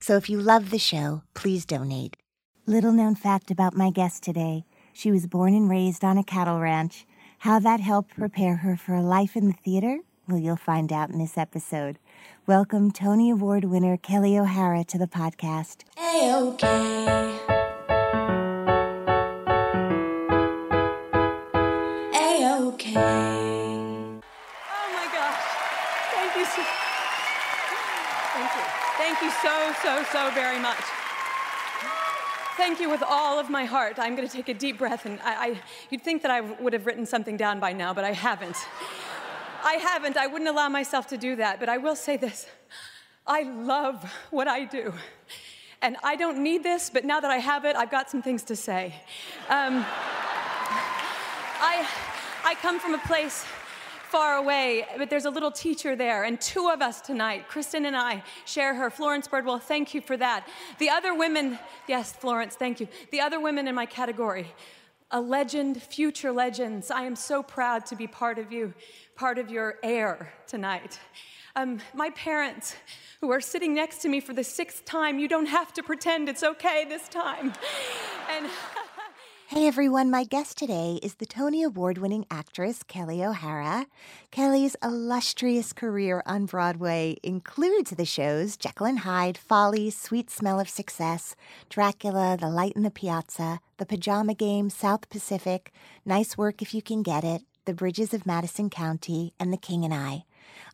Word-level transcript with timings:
So 0.00 0.16
if 0.16 0.28
you 0.30 0.40
love 0.40 0.70
the 0.70 0.78
show, 0.78 1.22
please 1.34 1.66
donate. 1.66 2.16
Little 2.66 2.92
known 2.92 3.14
fact 3.14 3.50
about 3.50 3.76
my 3.76 3.90
guest 3.90 4.22
today 4.22 4.64
she 4.96 5.10
was 5.10 5.26
born 5.26 5.52
and 5.52 5.68
raised 5.68 6.02
on 6.02 6.16
a 6.16 6.24
cattle 6.24 6.58
ranch. 6.58 7.04
How 7.40 7.58
that 7.58 7.80
helped 7.80 8.16
prepare 8.16 8.56
her 8.56 8.78
for 8.78 8.94
a 8.94 9.02
life 9.02 9.36
in 9.36 9.46
the 9.46 9.52
theater? 9.52 9.98
Well, 10.26 10.38
you'll 10.38 10.56
find 10.56 10.90
out 10.90 11.10
in 11.10 11.18
this 11.18 11.36
episode. 11.36 11.98
Welcome 12.46 12.90
Tony 12.90 13.28
Award 13.28 13.64
winner 13.64 13.98
Kelli 13.98 14.40
O'Hara 14.40 14.84
to 14.84 14.96
the 14.96 15.06
podcast. 15.06 15.82
A-okay. 15.98 17.25
So, 29.46 29.72
so, 29.80 30.04
so 30.10 30.30
very 30.32 30.58
much. 30.58 30.82
Thank 32.56 32.80
you 32.80 32.90
with 32.90 33.04
all 33.06 33.38
of 33.38 33.48
my 33.48 33.64
heart. 33.64 33.96
I'm 33.96 34.16
going 34.16 34.26
to 34.26 34.34
take 34.34 34.48
a 34.48 34.54
deep 34.54 34.76
breath, 34.76 35.06
and 35.06 35.20
I, 35.20 35.46
I, 35.46 35.60
you'd 35.88 36.02
think 36.02 36.22
that 36.22 36.32
I 36.32 36.40
would 36.40 36.72
have 36.72 36.84
written 36.84 37.06
something 37.06 37.36
down 37.36 37.60
by 37.60 37.72
now, 37.72 37.94
but 37.94 38.02
I 38.02 38.10
haven't. 38.10 38.56
I 39.62 39.74
haven't. 39.74 40.16
I 40.16 40.26
wouldn't 40.26 40.50
allow 40.50 40.68
myself 40.68 41.06
to 41.08 41.16
do 41.16 41.36
that, 41.36 41.60
but 41.60 41.68
I 41.68 41.76
will 41.78 41.94
say 41.94 42.16
this 42.16 42.48
I 43.24 43.42
love 43.42 44.12
what 44.30 44.48
I 44.48 44.64
do. 44.64 44.92
And 45.80 45.96
I 46.02 46.16
don't 46.16 46.42
need 46.42 46.64
this, 46.64 46.90
but 46.90 47.04
now 47.04 47.20
that 47.20 47.30
I 47.30 47.36
have 47.36 47.64
it, 47.64 47.76
I've 47.76 47.90
got 47.90 48.10
some 48.10 48.22
things 48.22 48.42
to 48.44 48.56
say. 48.56 48.96
Um, 49.48 49.84
I, 51.60 51.86
I 52.44 52.56
come 52.62 52.80
from 52.80 52.94
a 52.94 52.98
place 53.06 53.44
far 54.16 54.36
away, 54.36 54.86
but 54.96 55.10
there's 55.10 55.26
a 55.26 55.30
little 55.30 55.50
teacher 55.50 55.94
there, 55.94 56.24
and 56.24 56.40
two 56.40 56.70
of 56.70 56.80
us 56.80 57.02
tonight, 57.02 57.44
Kristin 57.50 57.84
and 57.84 57.94
I, 57.94 58.22
share 58.46 58.72
her. 58.72 58.88
Florence 58.88 59.28
Birdwell, 59.28 59.60
thank 59.60 59.92
you 59.92 60.00
for 60.00 60.16
that. 60.16 60.48
The 60.78 60.88
other 60.88 61.14
women, 61.14 61.58
yes, 61.86 62.14
Florence, 62.14 62.54
thank 62.54 62.80
you. 62.80 62.88
The 63.10 63.20
other 63.20 63.38
women 63.38 63.68
in 63.68 63.74
my 63.74 63.84
category, 63.84 64.46
a 65.10 65.20
legend, 65.20 65.82
future 65.82 66.32
legends. 66.32 66.90
I 66.90 67.02
am 67.02 67.14
so 67.14 67.42
proud 67.42 67.84
to 67.86 67.94
be 67.94 68.06
part 68.06 68.38
of 68.38 68.50
you, 68.50 68.72
part 69.16 69.36
of 69.36 69.50
your 69.50 69.74
air 69.82 70.32
tonight. 70.46 70.98
Um, 71.54 71.80
my 71.92 72.08
parents, 72.08 72.74
who 73.20 73.30
are 73.30 73.40
sitting 73.42 73.74
next 73.74 73.98
to 73.98 74.08
me 74.08 74.20
for 74.20 74.32
the 74.32 74.44
sixth 74.44 74.86
time, 74.86 75.18
you 75.18 75.28
don't 75.28 75.46
have 75.46 75.74
to 75.74 75.82
pretend 75.82 76.30
it's 76.30 76.42
okay 76.42 76.86
this 76.88 77.06
time. 77.08 77.52
And 78.28 78.46
Hey 79.48 79.68
everyone, 79.68 80.10
my 80.10 80.24
guest 80.24 80.58
today 80.58 80.98
is 81.04 81.14
the 81.14 81.24
Tony 81.24 81.62
Award 81.62 81.98
winning 81.98 82.26
actress 82.32 82.82
Kelli 82.82 83.24
O'Hara. 83.24 83.86
Kelli's 84.32 84.74
illustrious 84.82 85.72
career 85.72 86.20
on 86.26 86.46
Broadway 86.46 87.16
includes 87.22 87.92
the 87.92 88.04
shows 88.04 88.56
Jekyll 88.56 88.86
and 88.86 88.98
Hyde, 88.98 89.38
Folly, 89.38 89.88
Sweet 89.90 90.32
Smell 90.32 90.58
of 90.58 90.68
Success, 90.68 91.36
Dracula, 91.68 92.36
The 92.36 92.50
Light 92.50 92.72
in 92.72 92.82
the 92.82 92.90
Piazza, 92.90 93.60
The 93.76 93.86
Pajama 93.86 94.34
Game, 94.34 94.68
South 94.68 95.08
Pacific, 95.10 95.72
Nice 96.04 96.36
Work 96.36 96.60
If 96.60 96.74
You 96.74 96.82
Can 96.82 97.04
Get 97.04 97.22
It, 97.22 97.42
The 97.66 97.72
Bridges 97.72 98.12
of 98.12 98.26
Madison 98.26 98.68
County, 98.68 99.32
and 99.38 99.52
The 99.52 99.58
King 99.58 99.84
and 99.84 99.94
I. 99.94 100.24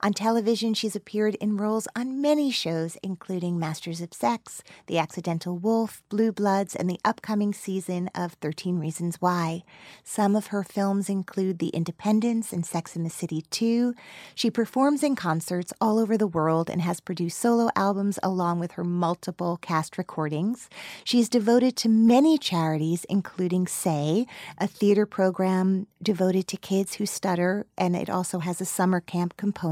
On 0.00 0.12
television, 0.12 0.74
she's 0.74 0.96
appeared 0.96 1.34
in 1.36 1.56
roles 1.56 1.88
on 1.96 2.20
many 2.20 2.50
shows, 2.50 2.96
including 3.02 3.58
Masters 3.58 4.00
of 4.00 4.12
Sex, 4.12 4.62
The 4.86 4.98
Accidental 4.98 5.58
Wolf, 5.58 6.02
Blue 6.08 6.32
Bloods, 6.32 6.76
and 6.76 6.88
the 6.88 7.00
upcoming 7.04 7.52
season 7.52 8.08
of 8.14 8.34
13 8.34 8.78
Reasons 8.78 9.16
Why. 9.20 9.62
Some 10.04 10.36
of 10.36 10.48
her 10.48 10.62
films 10.62 11.08
include 11.08 11.58
The 11.58 11.68
Independence 11.68 12.52
and 12.52 12.64
Sex 12.64 12.94
in 12.96 13.04
the 13.04 13.10
City 13.10 13.44
2. 13.50 13.94
She 14.34 14.50
performs 14.50 15.02
in 15.02 15.16
concerts 15.16 15.72
all 15.80 15.98
over 15.98 16.16
the 16.16 16.26
world 16.26 16.68
and 16.70 16.82
has 16.82 17.00
produced 17.00 17.38
solo 17.38 17.70
albums 17.74 18.18
along 18.22 18.60
with 18.60 18.72
her 18.72 18.84
multiple 18.84 19.58
cast 19.62 19.98
recordings. 19.98 20.68
She 21.04 21.18
is 21.18 21.28
devoted 21.28 21.76
to 21.78 21.88
many 21.88 22.38
charities, 22.38 23.04
including 23.08 23.66
Say, 23.66 24.26
a 24.58 24.66
theater 24.66 25.06
program 25.06 25.86
devoted 26.02 26.46
to 26.48 26.56
kids 26.56 26.94
who 26.94 27.06
stutter, 27.06 27.66
and 27.78 27.94
it 27.96 28.10
also 28.10 28.40
has 28.40 28.60
a 28.60 28.64
summer 28.64 29.00
camp 29.00 29.36
component. 29.36 29.71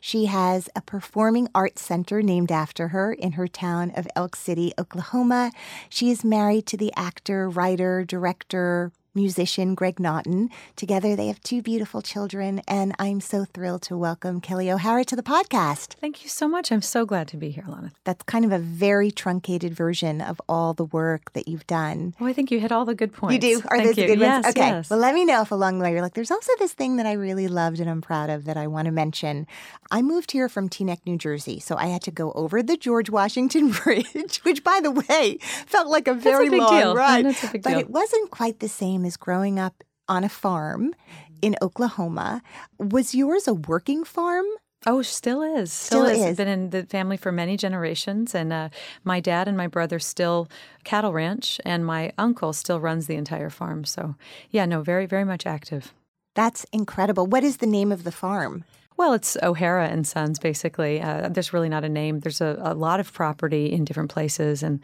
She 0.00 0.26
has 0.26 0.68
a 0.76 0.80
performing 0.80 1.48
arts 1.54 1.82
center 1.82 2.22
named 2.22 2.52
after 2.52 2.88
her 2.88 3.12
in 3.12 3.32
her 3.32 3.48
town 3.48 3.92
of 3.96 4.08
Elk 4.14 4.36
City, 4.36 4.72
Oklahoma. 4.78 5.52
She 5.88 6.10
is 6.10 6.24
married 6.24 6.66
to 6.66 6.76
the 6.76 6.92
actor, 6.96 7.48
writer, 7.48 8.04
director, 8.04 8.92
musician 9.14 9.74
Greg 9.74 10.00
Naughton. 10.00 10.50
Together, 10.76 11.14
they 11.16 11.28
have 11.28 11.40
two 11.42 11.62
beautiful 11.62 12.02
children, 12.02 12.60
and 12.66 12.94
I'm 12.98 13.20
so 13.20 13.44
thrilled 13.44 13.82
to 13.82 13.96
welcome 13.96 14.40
Kelli 14.40 14.72
O'Hara 14.72 15.04
to 15.06 15.16
the 15.16 15.22
podcast. 15.22 15.94
Thank 16.00 16.24
you 16.24 16.28
so 16.28 16.48
much. 16.48 16.72
I'm 16.72 16.82
so 16.82 17.06
glad 17.06 17.28
to 17.28 17.36
be 17.36 17.50
here, 17.50 17.64
Lana. 17.66 17.92
That's 18.04 18.22
kind 18.24 18.44
of 18.44 18.52
a 18.52 18.58
very 18.58 19.10
truncated 19.10 19.74
version 19.74 20.20
of 20.20 20.40
all 20.48 20.74
the 20.74 20.84
work 20.84 21.32
that 21.34 21.48
you've 21.48 21.66
done. 21.66 22.14
Well, 22.18 22.28
I 22.28 22.32
think 22.32 22.50
you 22.50 22.58
hit 22.60 22.72
all 22.72 22.84
the 22.84 22.94
good 22.94 23.12
points. 23.12 23.34
You 23.44 23.58
do? 23.58 23.62
Are 23.68 23.76
Thank 23.76 23.88
those 23.88 23.96
you. 23.98 24.02
the 24.02 24.08
good 24.14 24.20
yes, 24.20 24.44
ones? 24.44 24.56
Okay. 24.56 24.68
Yes. 24.68 24.90
Well, 24.90 24.98
let 24.98 25.14
me 25.14 25.24
know 25.24 25.42
if 25.42 25.50
along 25.50 25.78
the 25.78 25.84
way 25.84 25.92
you're 25.92 26.02
like, 26.02 26.14
there's 26.14 26.30
also 26.30 26.52
this 26.58 26.72
thing 26.72 26.96
that 26.96 27.06
I 27.06 27.12
really 27.12 27.48
loved 27.48 27.80
and 27.80 27.88
I'm 27.88 28.00
proud 28.02 28.30
of 28.30 28.44
that 28.46 28.56
I 28.56 28.66
want 28.66 28.86
to 28.86 28.92
mention. 28.92 29.46
I 29.90 30.02
moved 30.02 30.32
here 30.32 30.48
from 30.48 30.68
Teaneck, 30.68 30.98
New 31.06 31.16
Jersey, 31.18 31.60
so 31.60 31.76
I 31.76 31.86
had 31.86 32.02
to 32.02 32.10
go 32.10 32.32
over 32.32 32.62
the 32.62 32.76
George 32.76 33.10
Washington 33.10 33.70
Bridge, 33.84 34.38
which, 34.42 34.64
by 34.64 34.80
the 34.82 34.90
way, 34.90 35.38
felt 35.66 35.88
like 35.88 36.08
a 36.08 36.14
very 36.14 36.48
a 36.48 36.50
big 36.50 36.60
long 36.60 36.80
deal. 36.80 36.94
ride. 36.96 37.24
That's 37.24 37.44
a 37.44 37.52
big 37.52 37.62
but 37.62 37.70
deal. 37.70 37.78
it 37.78 37.90
wasn't 37.90 38.30
quite 38.30 38.60
the 38.60 38.68
same 38.68 39.03
as 39.04 39.16
growing 39.16 39.58
up 39.58 39.82
on 40.08 40.24
a 40.24 40.28
farm 40.28 40.94
in 41.42 41.56
Oklahoma. 41.62 42.42
Was 42.78 43.14
yours 43.14 43.48
a 43.48 43.54
working 43.54 44.04
farm? 44.04 44.46
Oh, 44.86 45.00
still 45.00 45.40
is. 45.40 45.72
Still 45.72 46.04
is. 46.04 46.36
Been 46.36 46.48
in 46.48 46.70
the 46.70 46.84
family 46.84 47.16
for 47.16 47.32
many 47.32 47.56
generations, 47.56 48.34
and 48.34 48.52
uh, 48.52 48.68
my 49.02 49.18
dad 49.18 49.48
and 49.48 49.56
my 49.56 49.66
brother 49.66 49.98
still 49.98 50.48
cattle 50.84 51.12
ranch, 51.12 51.58
and 51.64 51.86
my 51.86 52.12
uncle 52.18 52.52
still 52.52 52.80
runs 52.80 53.06
the 53.06 53.14
entire 53.14 53.48
farm. 53.48 53.84
So, 53.84 54.14
yeah, 54.50 54.66
no, 54.66 54.82
very, 54.82 55.06
very 55.06 55.24
much 55.24 55.46
active. 55.46 55.94
That's 56.34 56.66
incredible. 56.72 57.26
What 57.26 57.44
is 57.44 57.58
the 57.58 57.66
name 57.66 57.92
of 57.92 58.04
the 58.04 58.12
farm? 58.12 58.64
Well, 58.96 59.14
it's 59.14 59.36
O'Hara 59.42 59.88
and 59.88 60.06
Sons, 60.06 60.38
basically. 60.38 61.00
Uh, 61.00 61.28
there's 61.28 61.52
really 61.52 61.68
not 61.68 61.84
a 61.84 61.88
name. 61.88 62.20
There's 62.20 62.40
a, 62.40 62.58
a 62.60 62.74
lot 62.74 63.00
of 63.00 63.12
property 63.12 63.72
in 63.72 63.84
different 63.84 64.10
places, 64.10 64.62
and 64.62 64.80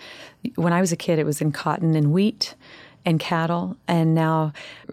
when 0.56 0.72
I 0.72 0.80
was 0.80 0.92
a 0.92 0.96
kid, 0.96 1.18
it 1.18 1.26
was 1.26 1.42
in 1.42 1.52
cotton 1.52 1.94
and 1.94 2.10
wheat 2.10 2.54
and 3.04 3.18
cattle, 3.18 3.76
and 3.88 4.14
now 4.14 4.52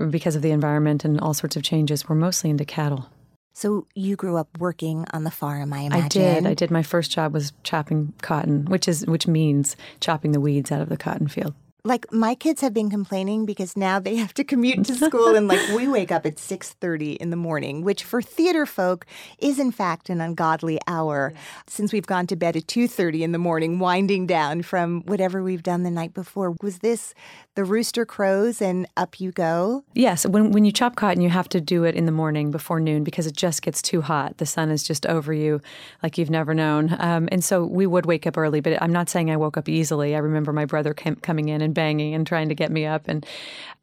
because 0.09 0.35
of 0.35 0.41
the 0.41 0.51
environment 0.51 1.05
and 1.05 1.19
all 1.19 1.33
sorts 1.33 1.55
of 1.55 1.63
changes, 1.63 2.07
we're 2.07 2.15
mostly 2.15 2.49
into 2.49 2.65
cattle. 2.65 3.09
So 3.53 3.87
you 3.95 4.15
grew 4.15 4.37
up 4.37 4.49
working 4.59 5.07
on 5.13 5.23
the 5.23 5.31
farm, 5.31 5.73
I 5.73 5.79
imagine. 5.79 6.03
I 6.03 6.07
did. 6.07 6.45
I 6.45 6.53
did. 6.53 6.69
My 6.69 6.83
first 6.83 7.09
job 7.09 7.33
was 7.33 7.53
chopping 7.63 8.13
cotton, 8.21 8.65
which 8.65 8.87
is 8.87 9.05
which 9.07 9.25
means 9.25 9.75
chopping 9.99 10.31
the 10.31 10.39
weeds 10.39 10.71
out 10.71 10.81
of 10.81 10.89
the 10.89 10.97
cotton 10.97 11.27
field. 11.27 11.55
Like 11.87 12.11
my 12.11 12.35
kids 12.35 12.59
have 12.59 12.73
been 12.73 12.89
complaining 12.89 13.45
because 13.45 13.77
now 13.77 13.97
they 13.97 14.15
have 14.23 14.33
to 14.33 14.43
commute 14.43 14.85
to 14.87 14.95
school 15.07 15.35
and 15.35 15.47
like 15.47 15.65
we 15.69 15.87
wake 15.87 16.11
up 16.11 16.25
at 16.25 16.35
6:30 16.35 17.15
in 17.15 17.29
the 17.29 17.37
morning, 17.37 17.81
which 17.81 18.03
for 18.03 18.21
theater 18.21 18.65
folk 18.65 19.05
is 19.39 19.57
in 19.57 19.71
fact 19.71 20.09
an 20.09 20.19
ungodly 20.19 20.79
hour 20.85 21.33
since 21.65 21.93
we've 21.93 22.05
gone 22.05 22.27
to 22.27 22.35
bed 22.35 22.57
at 22.57 22.67
2:30 22.67 23.21
in 23.21 23.31
the 23.31 23.37
morning 23.37 23.79
winding 23.79 24.27
down 24.27 24.63
from 24.63 25.01
whatever 25.03 25.41
we've 25.41 25.63
done 25.63 25.83
the 25.83 25.91
night 25.91 26.13
before. 26.13 26.55
Was 26.61 26.79
this 26.79 27.13
the 27.55 27.63
rooster 27.63 28.05
crows 28.05 28.61
and 28.61 28.85
up 28.97 29.21
you 29.21 29.31
go? 29.31 29.85
Yes, 29.93 30.25
when 30.25 30.51
when 30.51 30.65
you 30.65 30.73
chop 30.73 30.97
cotton, 30.97 31.21
you 31.21 31.29
have 31.29 31.47
to 31.49 31.61
do 31.61 31.85
it 31.85 31.95
in 31.95 32.05
the 32.05 32.11
morning 32.11 32.51
before 32.51 32.81
noon 32.81 33.05
because 33.05 33.27
it 33.27 33.37
just 33.37 33.61
gets 33.61 33.81
too 33.81 34.01
hot. 34.01 34.39
The 34.39 34.45
sun 34.45 34.71
is 34.71 34.83
just 34.83 35.05
over 35.05 35.31
you 35.31 35.61
like 36.03 36.17
you've 36.17 36.29
never 36.29 36.53
known. 36.53 36.95
Um, 36.99 37.29
and 37.31 37.41
so 37.41 37.65
we 37.65 37.87
would 37.87 38.05
wake 38.05 38.27
up 38.27 38.37
early, 38.37 38.59
but 38.59 38.81
I'm 38.81 38.91
not 38.91 39.07
saying 39.07 39.31
I 39.31 39.37
woke 39.37 39.55
up 39.55 39.69
easily. 39.69 40.15
I 40.15 40.19
remember 40.19 40.51
my 40.51 40.65
brother 40.65 40.93
came, 40.93 41.15
coming 41.15 41.47
in 41.47 41.61
and 41.61 41.76
banging 41.81 42.13
and 42.15 42.25
trying 42.25 42.49
to 42.49 42.55
get 42.55 42.71
me 42.71 42.85
up, 42.85 43.07
and 43.07 43.25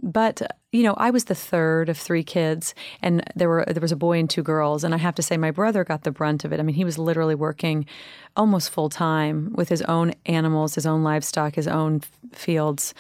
but 0.03 0.43
you 0.73 0.83
know 0.83 0.95
I 0.97 1.11
was 1.11 1.25
the 1.25 1.35
third 1.35 1.89
of 1.89 1.97
three 1.97 2.25
kids, 2.25 2.75
and 3.01 3.23
there 3.37 3.49
were 3.49 3.65
there 3.67 3.81
was 3.81 3.93
a 3.93 3.97
boy 3.97 4.19
and 4.19 4.29
two 4.29 4.43
girls, 4.43 4.85
and 4.85 4.93
I 4.95 4.99
have 4.99 5.15
to 5.15 5.23
say 5.23 5.37
my 5.37 5.53
brother 5.53 5.85
got 5.85 6.03
the 6.03 6.11
brunt 6.11 6.45
of 6.45 6.53
it. 6.53 6.59
I 6.61 6.63
mean, 6.65 6.75
he 6.75 6.85
was 6.85 6.99
literally 6.99 7.37
working 7.37 7.87
almost 8.37 8.71
full 8.71 8.91
time 8.91 9.53
with 9.55 9.69
his 9.69 9.83
own 9.83 10.13
animals, 10.27 10.75
his 10.75 10.87
own 10.87 11.05
livestock, 11.05 11.55
his 11.55 11.69
own 11.69 12.03
fields 12.33 12.93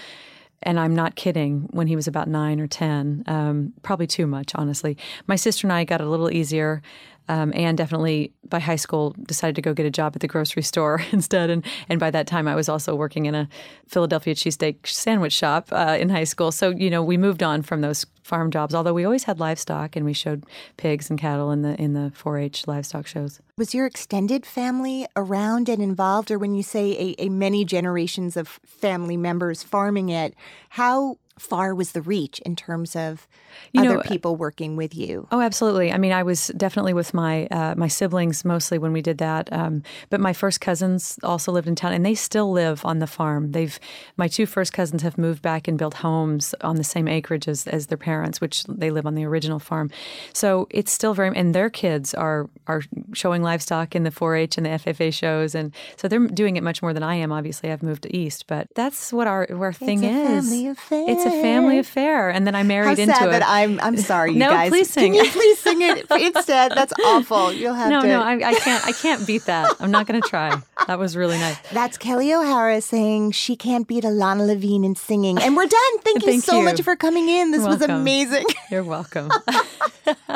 and 0.64 0.80
I'm 0.80 0.94
not 0.94 1.14
kidding, 1.14 1.68
when 1.70 1.86
he 1.86 1.94
was 1.94 2.08
about 2.08 2.26
nine 2.26 2.58
or 2.58 2.66
10, 2.66 3.24
um, 3.26 3.72
probably 3.82 4.06
too 4.06 4.26
much, 4.26 4.52
honestly. 4.54 4.96
My 5.26 5.36
sister 5.36 5.66
and 5.66 5.72
I 5.72 5.84
got 5.84 6.00
a 6.00 6.08
little 6.08 6.30
easier. 6.30 6.82
Um, 7.28 7.52
and 7.54 7.78
definitely 7.78 8.32
by 8.48 8.58
high 8.58 8.76
school 8.76 9.14
decided 9.22 9.56
to 9.56 9.62
go 9.62 9.72
get 9.72 9.86
a 9.86 9.90
job 9.90 10.12
at 10.14 10.20
the 10.20 10.28
grocery 10.28 10.62
store 10.62 11.02
instead. 11.12 11.50
And, 11.50 11.64
and 11.88 11.98
by 11.98 12.10
that 12.10 12.26
time, 12.26 12.46
I 12.46 12.54
was 12.54 12.68
also 12.68 12.94
working 12.94 13.26
in 13.26 13.34
a 13.34 13.48
Philadelphia 13.86 14.34
cheesesteak 14.34 14.86
sandwich 14.86 15.32
shop 15.32 15.68
uh, 15.72 15.96
in 15.98 16.10
high 16.10 16.24
school. 16.24 16.52
So, 16.52 16.70
you 16.70 16.90
know, 16.90 17.02
we 17.02 17.16
moved 17.16 17.42
on 17.42 17.62
from 17.62 17.80
those 17.80 18.04
farm 18.22 18.50
jobs, 18.50 18.74
although 18.74 18.94
we 18.94 19.04
always 19.04 19.24
had 19.24 19.38
livestock 19.38 19.96
and 19.96 20.04
we 20.04 20.12
showed 20.12 20.44
pigs 20.76 21.10
and 21.10 21.18
cattle 21.18 21.50
in 21.50 21.62
the, 21.62 21.80
in 21.80 21.92
the 21.92 22.10
4 22.14 22.38
H 22.38 22.66
livestock 22.66 23.06
shows. 23.06 23.40
Was 23.56 23.74
your 23.74 23.86
extended 23.86 24.44
family 24.44 25.06
around 25.14 25.68
and 25.68 25.82
involved, 25.82 26.30
or 26.30 26.38
when 26.38 26.54
you 26.54 26.62
say 26.62 27.14
a, 27.18 27.26
a 27.26 27.28
many 27.28 27.64
generations 27.64 28.36
of 28.36 28.48
family 28.64 29.16
members 29.16 29.62
farming 29.62 30.08
it, 30.08 30.34
how 30.70 31.18
far 31.38 31.74
was 31.74 31.92
the 31.92 32.02
reach 32.02 32.38
in 32.40 32.54
terms 32.56 32.94
of 32.94 33.26
You 33.72 33.82
other 33.82 33.96
know, 33.96 34.02
people 34.02 34.36
working 34.36 34.76
with 34.76 34.94
you? 34.94 35.26
Oh, 35.32 35.40
absolutely. 35.40 35.92
I 35.92 35.98
mean, 35.98 36.12
I 36.12 36.22
was 36.22 36.48
definitely 36.56 36.94
with 36.94 37.12
my 37.12 37.46
uh, 37.46 37.74
my 37.76 37.88
siblings 37.88 38.44
mostly 38.44 38.78
when 38.78 38.92
we 38.92 39.02
did 39.02 39.18
that. 39.18 39.52
Um, 39.52 39.82
but 40.10 40.20
my 40.20 40.32
first 40.32 40.60
cousins 40.60 41.18
also 41.22 41.52
lived 41.52 41.68
in 41.68 41.74
town, 41.74 41.92
and 41.92 42.04
they 42.06 42.14
still 42.14 42.52
live 42.52 42.84
on 42.84 43.00
the 43.00 43.06
farm. 43.06 43.52
They've 43.52 43.78
my 44.16 44.28
two 44.28 44.46
first 44.46 44.72
cousins 44.72 45.02
have 45.02 45.18
moved 45.18 45.42
back 45.42 45.66
and 45.66 45.76
built 45.78 45.94
homes 45.94 46.54
on 46.60 46.76
the 46.76 46.84
same 46.84 47.08
acreage 47.08 47.48
as, 47.48 47.66
as 47.66 47.86
their 47.86 47.98
parents, 47.98 48.40
which 48.40 48.64
they 48.64 48.90
live 48.90 49.06
on 49.06 49.14
the 49.14 49.24
original 49.24 49.58
farm. 49.58 49.90
So 50.32 50.68
it's 50.70 50.92
still 50.92 51.14
very, 51.14 51.36
and 51.36 51.54
their 51.54 51.70
kids 51.70 52.14
are 52.14 52.48
are 52.66 52.82
showing 53.12 53.42
livestock 53.42 53.94
in 53.94 54.04
the 54.04 54.10
4-H 54.10 54.56
and 54.56 54.66
the 54.66 54.70
FFA 54.70 55.12
shows, 55.12 55.54
and 55.54 55.72
so 55.96 56.08
they're 56.08 56.26
doing 56.26 56.56
it 56.56 56.62
much 56.62 56.82
more 56.82 56.92
than 56.92 57.02
I 57.02 57.16
am. 57.16 57.32
Obviously, 57.32 57.70
I've 57.70 57.82
moved 57.82 58.06
east, 58.10 58.46
but 58.46 58.68
that's 58.74 59.12
what 59.12 59.26
our 59.26 59.46
our 59.52 59.72
thing 59.72 60.04
a 60.04 60.08
is. 60.08 60.48
family 60.48 60.66
affair. 60.68 61.04
It's 61.08 61.24
a 61.24 61.30
family 61.30 61.78
affair, 61.78 62.30
and 62.30 62.46
then 62.46 62.54
I 62.54 62.62
married 62.62 62.98
How 62.98 63.02
into 63.02 63.14
sad 63.14 63.28
a 63.28 63.30
that 63.32 63.42
I'm. 63.46 63.80
I'm 63.80 63.96
sorry, 63.96 64.32
you 64.32 64.38
No, 64.44 64.50
guys. 64.50 64.70
please 64.70 64.90
sing. 64.90 65.14
Can 65.14 65.24
you 65.24 65.30
please 65.30 65.58
sing 65.58 65.82
it 65.82 66.06
instead? 66.34 66.72
That's 66.72 66.92
awful. 67.04 67.52
You'll 67.52 67.74
have 67.74 67.90
no, 67.90 68.00
to. 68.02 68.08
no, 68.08 68.22
I, 68.22 68.32
I 68.34 68.54
can't. 68.54 68.86
I 68.86 68.92
can't 68.92 69.26
beat 69.26 69.44
that. 69.46 69.74
I'm 69.80 69.90
not 69.90 70.06
going 70.06 70.20
to 70.20 70.28
try. 70.28 70.60
That 70.86 70.98
was 70.98 71.16
really 71.16 71.38
nice. 71.38 71.56
That's 71.72 71.96
Kelli 71.98 72.32
O'Hara 72.38 72.80
saying 72.80 73.32
she 73.32 73.56
can't 73.56 73.86
beat 73.88 74.04
Ilana 74.04 74.46
Levine 74.46 74.84
in 74.84 74.94
singing. 74.94 75.38
And 75.38 75.56
we're 75.56 75.66
done. 75.66 75.98
Thank 76.00 76.22
you 76.22 76.32
Thank 76.32 76.44
so 76.44 76.58
you. 76.58 76.64
much 76.64 76.82
for 76.82 76.96
coming 76.96 77.28
in. 77.28 77.50
This 77.52 77.60
You're 77.60 77.68
was 77.70 77.82
amazing. 77.82 78.46
You're 78.70 78.84
welcome. 78.84 79.30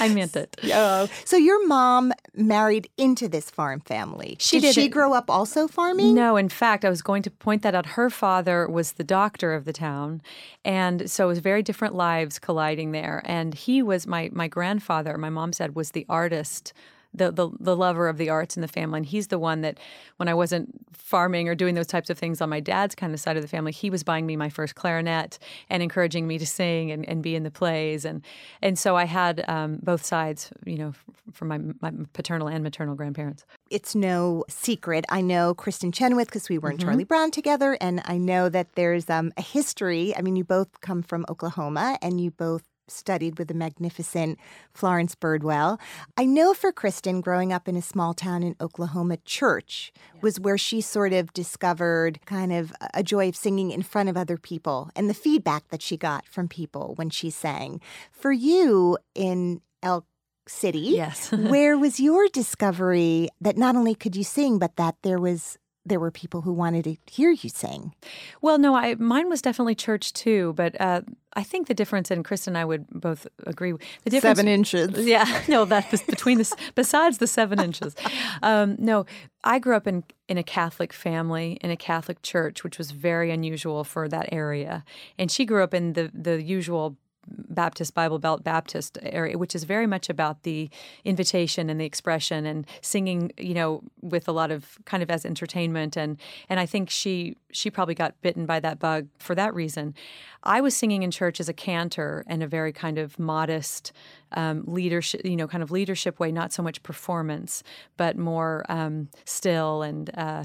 I 0.00 0.10
meant 0.12 0.36
it. 0.36 0.56
Oh, 0.72 1.08
so 1.24 1.36
your 1.56 1.68
mom 1.68 2.12
married 2.34 2.88
into 2.96 3.28
this 3.28 3.50
farm 3.50 3.80
family. 3.80 4.36
She 4.40 4.60
did. 4.60 4.74
did 4.74 4.74
she 4.74 4.88
grow 4.88 5.12
up 5.12 5.30
also 5.30 5.68
farming? 5.68 6.14
No, 6.14 6.36
in 6.36 6.48
fact, 6.48 6.84
I 6.84 6.90
was 6.90 7.02
going 7.02 7.22
to 7.22 7.30
point 7.30 7.62
that 7.62 7.74
out. 7.74 7.86
Her 7.86 8.10
father 8.10 8.68
was 8.68 8.92
the 8.92 9.04
doctor 9.04 9.54
of 9.54 9.64
the 9.64 9.72
town, 9.72 10.22
and 10.64 11.10
so 11.10 11.24
it 11.24 11.28
was 11.28 11.38
very 11.38 11.62
different 11.62 11.94
lives 11.94 12.38
colliding 12.38 12.92
there. 12.92 13.22
And 13.24 13.54
he 13.54 13.82
was 13.82 14.06
my 14.06 14.30
my 14.32 14.48
grandfather. 14.48 15.16
My 15.18 15.30
mom 15.30 15.52
said 15.52 15.74
was 15.74 15.92
the 15.92 16.06
artist. 16.08 16.72
The, 17.16 17.32
the 17.32 17.50
the 17.58 17.74
lover 17.74 18.08
of 18.08 18.18
the 18.18 18.28
arts 18.28 18.56
in 18.56 18.60
the 18.62 18.68
family, 18.68 18.98
and 18.98 19.06
he's 19.06 19.28
the 19.28 19.38
one 19.38 19.62
that, 19.62 19.78
when 20.18 20.28
I 20.28 20.34
wasn't 20.34 20.68
farming 20.92 21.48
or 21.48 21.54
doing 21.54 21.74
those 21.74 21.86
types 21.86 22.10
of 22.10 22.18
things 22.18 22.40
on 22.40 22.48
my 22.48 22.60
dad's 22.60 22.94
kind 22.94 23.14
of 23.14 23.20
side 23.20 23.36
of 23.36 23.42
the 23.42 23.48
family, 23.48 23.72
he 23.72 23.90
was 23.90 24.02
buying 24.02 24.26
me 24.26 24.36
my 24.36 24.48
first 24.50 24.74
clarinet 24.74 25.38
and 25.70 25.82
encouraging 25.82 26.26
me 26.26 26.36
to 26.38 26.46
sing 26.46 26.90
and, 26.90 27.08
and 27.08 27.22
be 27.22 27.34
in 27.34 27.42
the 27.42 27.50
plays, 27.50 28.04
and 28.04 28.22
and 28.60 28.78
so 28.78 28.96
I 28.96 29.06
had 29.06 29.44
um, 29.48 29.78
both 29.82 30.04
sides, 30.04 30.50
you 30.64 30.76
know, 30.76 30.92
from 31.32 31.48
my 31.48 31.58
my 31.80 31.92
paternal 32.12 32.48
and 32.48 32.62
maternal 32.62 32.94
grandparents. 32.94 33.44
It's 33.70 33.94
no 33.94 34.44
secret. 34.48 35.04
I 35.08 35.20
know 35.22 35.54
Kristin 35.54 35.92
Chenoweth 35.92 36.28
because 36.28 36.48
we 36.48 36.58
were 36.58 36.68
Mm-hmm. 36.70 36.80
in 36.80 36.86
Charlie 36.86 37.04
Brown 37.04 37.30
together, 37.30 37.78
and 37.80 38.02
I 38.04 38.18
know 38.18 38.48
that 38.48 38.74
there's 38.74 39.08
um, 39.08 39.32
a 39.36 39.42
history. 39.42 40.14
I 40.16 40.20
mean, 40.22 40.36
you 40.36 40.44
both 40.44 40.80
come 40.80 41.02
from 41.02 41.24
Oklahoma, 41.28 41.98
and 42.02 42.20
you 42.20 42.30
both 42.30 42.62
studied 42.88 43.38
with 43.38 43.48
the 43.48 43.54
magnificent 43.54 44.38
Florence 44.72 45.14
Birdwell. 45.14 45.78
I 46.16 46.24
know 46.24 46.54
for 46.54 46.72
Kristin, 46.72 47.20
growing 47.22 47.52
up 47.52 47.68
in 47.68 47.76
a 47.76 47.82
small 47.82 48.14
town 48.14 48.42
in 48.42 48.56
Oklahoma, 48.60 49.18
church 49.24 49.92
was 50.20 50.38
where 50.40 50.58
she 50.58 50.80
sort 50.80 51.12
of 51.12 51.32
discovered 51.32 52.20
kind 52.26 52.52
of 52.52 52.72
a 52.94 53.02
joy 53.02 53.28
of 53.28 53.36
singing 53.36 53.70
in 53.70 53.82
front 53.82 54.08
of 54.08 54.16
other 54.16 54.36
people 54.36 54.90
and 54.94 55.10
the 55.10 55.14
feedback 55.14 55.68
that 55.68 55.82
she 55.82 55.96
got 55.96 56.26
from 56.26 56.48
people 56.48 56.92
when 56.96 57.10
she 57.10 57.30
sang. 57.30 57.80
For 58.10 58.32
you 58.32 58.98
in 59.14 59.60
Elk 59.82 60.06
City, 60.48 60.78
Yes. 60.78 61.32
where 61.32 61.76
was 61.76 61.98
your 61.98 62.28
discovery 62.28 63.28
that 63.40 63.56
not 63.56 63.74
only 63.76 63.94
could 63.94 64.14
you 64.14 64.24
sing, 64.24 64.58
but 64.58 64.76
that 64.76 64.94
there 65.02 65.18
was 65.18 65.58
there 65.86 66.00
were 66.00 66.10
people 66.10 66.42
who 66.42 66.52
wanted 66.52 66.84
to 66.84 66.96
hear 67.10 67.30
you 67.30 67.48
sing? 67.48 67.94
Well, 68.42 68.58
no, 68.58 68.74
I 68.74 68.96
mine 68.96 69.28
was 69.28 69.40
definitely 69.40 69.74
church 69.74 70.12
too, 70.12 70.52
but 70.56 70.78
uh, 70.80 71.02
I 71.34 71.42
think 71.42 71.68
the 71.68 71.74
difference, 71.74 72.10
and 72.10 72.24
Chris 72.24 72.46
and 72.46 72.56
I 72.56 72.64
would 72.64 72.88
both 72.88 73.26
agree. 73.46 73.74
The 74.04 74.10
difference, 74.10 74.40
inches. 74.40 75.06
Yeah, 75.06 75.42
no, 75.48 75.64
that 75.66 75.90
was 75.90 76.02
between 76.02 76.38
this. 76.38 76.52
Besides 76.74 77.18
the 77.18 77.26
seven 77.26 77.60
inches, 77.60 77.94
um, 78.42 78.76
no, 78.78 79.06
I 79.44 79.58
grew 79.58 79.76
up 79.76 79.86
in 79.86 80.04
in 80.28 80.38
a 80.38 80.42
Catholic 80.42 80.92
family 80.92 81.58
in 81.60 81.70
a 81.70 81.76
Catholic 81.76 82.22
church, 82.22 82.64
which 82.64 82.78
was 82.78 82.90
very 82.90 83.30
unusual 83.30 83.84
for 83.84 84.08
that 84.08 84.28
area, 84.32 84.84
and 85.18 85.30
she 85.30 85.44
grew 85.44 85.62
up 85.62 85.74
in 85.74 85.92
the 85.92 86.10
the 86.12 86.42
usual. 86.42 86.96
Baptist 87.28 87.94
Bible 87.94 88.18
Belt 88.18 88.44
Baptist 88.44 88.98
area, 89.02 89.38
which 89.38 89.54
is 89.54 89.64
very 89.64 89.86
much 89.86 90.08
about 90.08 90.42
the 90.42 90.68
invitation 91.04 91.70
and 91.70 91.80
the 91.80 91.84
expression 91.84 92.46
and 92.46 92.66
singing, 92.80 93.32
you 93.38 93.54
know, 93.54 93.82
with 94.02 94.28
a 94.28 94.32
lot 94.32 94.50
of 94.50 94.78
kind 94.84 95.02
of 95.02 95.10
as 95.10 95.24
entertainment 95.24 95.96
and 95.96 96.18
and 96.48 96.60
I 96.60 96.66
think 96.66 96.90
she 96.90 97.36
she 97.50 97.70
probably 97.70 97.94
got 97.94 98.20
bitten 98.22 98.46
by 98.46 98.60
that 98.60 98.78
bug 98.78 99.08
for 99.18 99.34
that 99.34 99.54
reason. 99.54 99.94
I 100.42 100.60
was 100.60 100.76
singing 100.76 101.02
in 101.02 101.10
church 101.10 101.40
as 101.40 101.48
a 101.48 101.52
cantor 101.52 102.24
and 102.26 102.42
a 102.42 102.46
very 102.46 102.72
kind 102.72 102.98
of 102.98 103.18
modest 103.18 103.92
um, 104.36 104.62
leadership, 104.66 105.22
you 105.24 105.34
know, 105.34 105.48
kind 105.48 105.62
of 105.62 105.70
leadership 105.70 106.20
way, 106.20 106.30
not 106.30 106.52
so 106.52 106.62
much 106.62 106.82
performance, 106.82 107.62
but 107.96 108.16
more 108.16 108.64
um, 108.68 109.08
still 109.24 109.82
and 109.82 110.10
uh, 110.16 110.44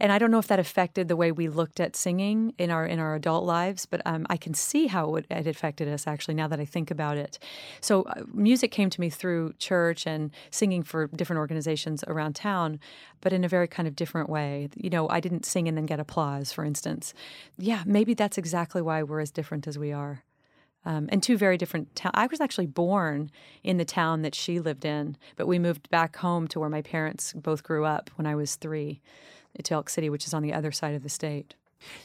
and 0.00 0.12
I 0.12 0.18
don't 0.18 0.30
know 0.30 0.38
if 0.38 0.48
that 0.48 0.58
affected 0.58 1.08
the 1.08 1.16
way 1.16 1.32
we 1.32 1.48
looked 1.48 1.80
at 1.80 1.96
singing 1.96 2.54
in 2.58 2.70
our 2.70 2.86
in 2.86 2.98
our 2.98 3.14
adult 3.14 3.44
lives, 3.44 3.86
but 3.86 4.00
um, 4.06 4.26
I 4.30 4.36
can 4.36 4.54
see 4.54 4.86
how 4.86 5.16
it, 5.16 5.26
it 5.30 5.46
affected 5.46 5.88
us 5.88 6.06
actually 6.06 6.34
now 6.34 6.48
that 6.48 6.60
I 6.60 6.64
think 6.64 6.90
about 6.90 7.16
it. 7.16 7.38
So 7.80 8.02
uh, 8.02 8.22
music 8.32 8.70
came 8.70 8.90
to 8.90 9.00
me 9.00 9.10
through 9.10 9.54
church 9.58 10.06
and 10.06 10.30
singing 10.50 10.82
for 10.82 11.08
different 11.08 11.38
organizations 11.38 12.04
around 12.06 12.34
town, 12.36 12.78
but 13.20 13.32
in 13.32 13.44
a 13.44 13.48
very 13.48 13.68
kind 13.68 13.88
of 13.88 13.96
different 13.96 14.30
way. 14.30 14.68
You 14.76 14.90
know, 14.90 15.08
I 15.08 15.20
didn't 15.20 15.44
sing 15.44 15.68
and 15.68 15.76
then 15.76 15.86
get 15.86 16.00
applause, 16.00 16.52
for 16.52 16.64
instance. 16.64 17.14
Yeah, 17.58 17.82
maybe 17.84 18.14
that's 18.14 18.38
exactly 18.38 18.82
why 18.82 19.02
we're 19.02 19.20
as 19.20 19.30
different 19.30 19.66
as 19.66 19.78
we 19.78 19.92
are 19.92 20.22
um, 20.84 21.08
and 21.10 21.22
two 21.22 21.36
very 21.36 21.56
different 21.56 21.94
towns. 21.96 22.12
I 22.14 22.26
was 22.26 22.40
actually 22.40 22.66
born 22.66 23.30
in 23.62 23.78
the 23.78 23.84
town 23.84 24.22
that 24.22 24.34
she 24.34 24.60
lived 24.60 24.84
in, 24.84 25.16
but 25.36 25.46
we 25.46 25.58
moved 25.58 25.90
back 25.90 26.16
home 26.16 26.48
to 26.48 26.60
where 26.60 26.68
my 26.68 26.82
parents 26.82 27.32
both 27.32 27.62
grew 27.62 27.84
up 27.84 28.10
when 28.16 28.26
I 28.26 28.34
was 28.34 28.56
three, 28.56 29.00
to 29.62 29.74
Elk 29.74 29.88
City, 29.88 30.10
which 30.10 30.26
is 30.26 30.34
on 30.34 30.42
the 30.42 30.52
other 30.52 30.72
side 30.72 30.94
of 30.94 31.02
the 31.02 31.08
state. 31.08 31.54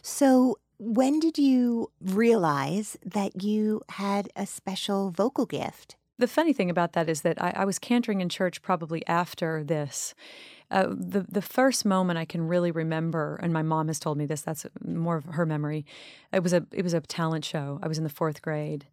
So, 0.01 0.59
when 0.77 1.19
did 1.19 1.37
you 1.37 1.91
realize 1.99 2.97
that 3.05 3.43
you 3.43 3.81
had 3.89 4.29
a 4.35 4.45
special 4.45 5.11
vocal 5.11 5.45
gift? 5.45 5.95
The 6.19 6.27
funny 6.27 6.53
thing 6.53 6.69
about 6.69 6.93
that 6.93 7.09
is 7.09 7.21
that 7.21 7.41
I, 7.41 7.53
I 7.55 7.65
was 7.65 7.79
cantering 7.79 8.21
in 8.21 8.29
church 8.29 8.61
probably 8.61 9.05
after 9.07 9.63
this. 9.63 10.13
Uh, 10.71 10.87
the 10.89 11.25
the 11.29 11.41
first 11.41 11.85
moment 11.85 12.19
I 12.19 12.25
can 12.25 12.47
really 12.47 12.71
remember, 12.71 13.39
and 13.41 13.51
my 13.51 13.63
mom 13.63 13.87
has 13.87 13.99
told 13.99 14.17
me 14.17 14.25
this. 14.25 14.41
That's 14.41 14.65
more 14.85 15.17
of 15.17 15.25
her 15.25 15.45
memory. 15.45 15.85
It 16.31 16.43
was 16.43 16.53
a 16.53 16.65
it 16.71 16.83
was 16.83 16.93
a 16.93 17.01
talent 17.01 17.45
show. 17.45 17.79
I 17.81 17.87
was 17.87 17.97
in 17.97 18.03
the 18.03 18.09
fourth 18.09 18.41
grade, 18.41 18.85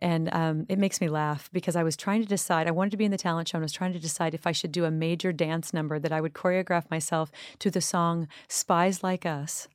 and 0.00 0.32
um, 0.32 0.66
it 0.68 0.78
makes 0.78 1.00
me 1.00 1.08
laugh 1.08 1.50
because 1.52 1.74
I 1.74 1.82
was 1.82 1.96
trying 1.96 2.22
to 2.22 2.28
decide. 2.28 2.68
I 2.68 2.72
wanted 2.72 2.90
to 2.90 2.96
be 2.96 3.04
in 3.04 3.10
the 3.10 3.18
talent 3.18 3.48
show, 3.48 3.56
and 3.56 3.62
I 3.62 3.66
was 3.66 3.72
trying 3.72 3.92
to 3.94 3.98
decide 3.98 4.34
if 4.34 4.46
I 4.46 4.52
should 4.52 4.72
do 4.72 4.84
a 4.84 4.90
major 4.90 5.32
dance 5.32 5.74
number 5.74 5.98
that 5.98 6.12
I 6.12 6.20
would 6.20 6.34
choreograph 6.34 6.90
myself 6.90 7.32
to 7.58 7.70
the 7.70 7.80
song 7.80 8.28
"Spies 8.48 9.02
Like 9.02 9.26
Us." 9.26 9.68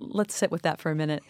let's 0.00 0.34
sit 0.34 0.50
with 0.50 0.62
that 0.62 0.80
for 0.80 0.90
a 0.90 0.94
minute. 0.94 1.22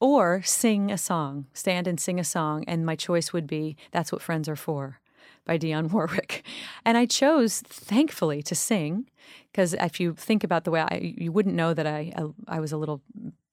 Or 0.00 0.42
sing 0.42 0.90
a 0.90 0.98
song, 0.98 1.46
stand 1.52 1.86
and 1.86 1.98
sing 2.00 2.18
a 2.18 2.24
song. 2.24 2.64
And 2.66 2.84
my 2.84 2.96
choice 2.96 3.32
would 3.32 3.46
be 3.46 3.76
That's 3.92 4.12
What 4.12 4.22
Friends 4.22 4.48
Are 4.48 4.56
For 4.56 5.00
by 5.44 5.58
Dionne 5.58 5.90
Warwick. 5.92 6.44
And 6.84 6.96
I 6.96 7.06
chose, 7.06 7.60
thankfully, 7.60 8.42
to 8.42 8.54
sing 8.54 9.08
because 9.50 9.74
if 9.74 10.00
you 10.00 10.14
think 10.14 10.42
about 10.42 10.64
the 10.64 10.70
way 10.70 10.80
I, 10.80 11.14
you 11.16 11.30
wouldn't 11.30 11.54
know 11.54 11.74
that 11.74 11.86
I, 11.86 12.12
I, 12.16 12.56
I 12.56 12.60
was 12.60 12.72
a 12.72 12.76
little 12.76 13.02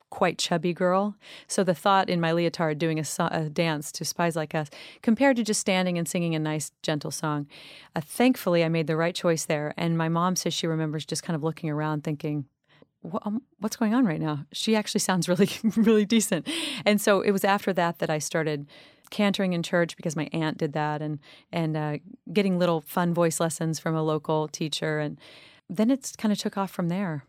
quite 0.10 0.38
chubby 0.38 0.74
girl. 0.74 1.16
So 1.48 1.64
the 1.64 1.74
thought 1.74 2.10
in 2.10 2.20
my 2.20 2.34
leotard 2.34 2.78
doing 2.78 3.00
a, 3.00 3.04
a, 3.32 3.50
dance 3.50 3.92
to 3.94 4.06
Spies 4.06 4.36
Like 4.36 4.54
Us 4.54 4.70
compared 5.02 5.38
to 5.38 5.44
just 5.44 5.62
standing 5.62 5.98
and 5.98 6.08
singing 6.08 6.36
a 6.36 6.40
nice, 6.40 6.72
gentle 6.84 7.12
song. 7.12 7.48
Uh, 7.96 8.02
thankfully, 8.02 8.64
I 8.64 8.70
made 8.70 8.88
the 8.88 8.98
right 8.98 9.16
choice 9.16 9.46
there. 9.46 9.74
And 9.78 9.98
my 9.98 10.10
mom 10.10 10.36
says 10.36 10.54
she 10.54 10.68
remembers 10.68 11.06
just 11.06 11.24
kind 11.24 11.36
of 11.36 11.44
looking 11.44 11.70
around 11.70 12.04
thinking, 12.04 12.46
um, 13.24 13.42
what's 13.60 13.78
going 13.78 13.94
on 13.94 14.06
right 14.06 14.20
now? 14.20 14.46
She 14.52 14.76
actually 14.76 15.00
sounds 15.00 15.30
really, 15.30 15.50
really 15.76 16.06
decent. 16.06 16.48
And 16.86 17.00
so 17.00 17.22
it 17.22 17.32
was 17.32 17.44
after 17.44 17.74
that 17.74 18.00
that 18.00 18.10
I 18.10 18.20
started 18.20 18.68
cantering 19.12 19.54
in 19.54 19.62
church 19.62 19.96
because 19.96 20.16
my 20.16 20.28
aunt 20.34 20.58
did 20.58 20.74
that 20.74 21.02
and 21.02 21.20
and 21.52 21.78
uh, 21.78 21.98
getting 22.34 22.58
little 22.58 22.82
fun 22.82 23.14
voice 23.14 23.40
lessons 23.40 23.80
from 23.80 23.96
a 23.96 24.02
local 24.02 24.48
teacher. 24.48 25.00
And 25.00 25.20
then 25.70 25.92
it 25.92 26.14
kind 26.18 26.32
of 26.32 26.40
took 26.40 26.58
off 26.58 26.72
from 26.72 26.90
there. 26.90 27.26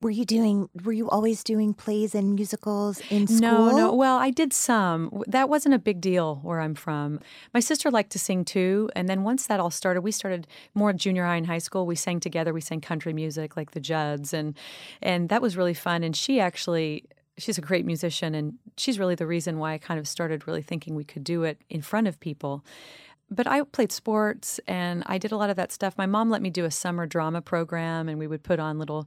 Were 0.00 0.10
you 0.10 0.24
doing 0.24 0.68
were 0.84 0.92
you 0.92 1.10
always 1.10 1.42
doing 1.42 1.74
plays 1.74 2.14
and 2.14 2.36
musicals 2.36 3.00
in 3.10 3.26
school 3.26 3.40
no. 3.40 3.76
no 3.76 3.94
well 3.94 4.16
i 4.16 4.30
did 4.30 4.52
some. 4.52 5.24
That 5.26 5.48
wasn't 5.48 5.74
a 5.74 5.78
big 5.78 6.00
deal 6.00 6.36
where 6.42 6.60
i'm 6.60 6.76
from. 6.76 7.18
My 7.52 7.58
sister 7.58 7.90
liked 7.90 8.12
to 8.12 8.18
sing 8.18 8.44
too. 8.44 8.90
And 8.94 9.08
then 9.08 9.24
once 9.24 9.46
that 9.48 9.58
all 9.58 9.70
started 9.70 10.02
we 10.02 10.12
started 10.12 10.46
more 10.72 10.92
junior 10.92 11.24
high 11.24 11.36
and 11.36 11.48
high 11.48 11.58
school. 11.58 11.84
We 11.84 11.96
sang 11.96 12.20
together. 12.20 12.52
We 12.52 12.60
sang 12.60 12.80
country 12.80 13.12
music 13.12 13.56
like 13.56 13.72
the 13.72 13.80
judds. 13.80 14.32
And 14.32 14.56
and 15.02 15.30
that 15.30 15.42
was 15.42 15.56
really 15.56 15.74
fun. 15.74 16.04
And 16.04 16.14
she 16.14 16.38
actually 16.38 17.04
she's 17.38 17.58
a 17.58 17.62
great 17.62 17.86
musician 17.86 18.34
and 18.34 18.54
she's 18.76 18.98
really 18.98 19.14
the 19.14 19.26
reason 19.26 19.58
why 19.58 19.72
i 19.72 19.78
kind 19.78 19.98
of 19.98 20.06
started 20.06 20.46
really 20.46 20.62
thinking 20.62 20.94
we 20.94 21.04
could 21.04 21.24
do 21.24 21.44
it 21.44 21.60
in 21.70 21.80
front 21.80 22.06
of 22.06 22.18
people 22.20 22.64
but 23.30 23.46
I 23.46 23.62
played 23.62 23.92
sports 23.92 24.58
and 24.66 25.02
I 25.06 25.18
did 25.18 25.32
a 25.32 25.36
lot 25.36 25.50
of 25.50 25.56
that 25.56 25.72
stuff. 25.72 25.98
My 25.98 26.06
mom 26.06 26.30
let 26.30 26.42
me 26.42 26.50
do 26.50 26.64
a 26.64 26.70
summer 26.70 27.06
drama 27.06 27.42
program 27.42 28.08
and 28.08 28.18
we 28.18 28.26
would 28.26 28.42
put 28.42 28.58
on 28.58 28.78
little 28.78 29.06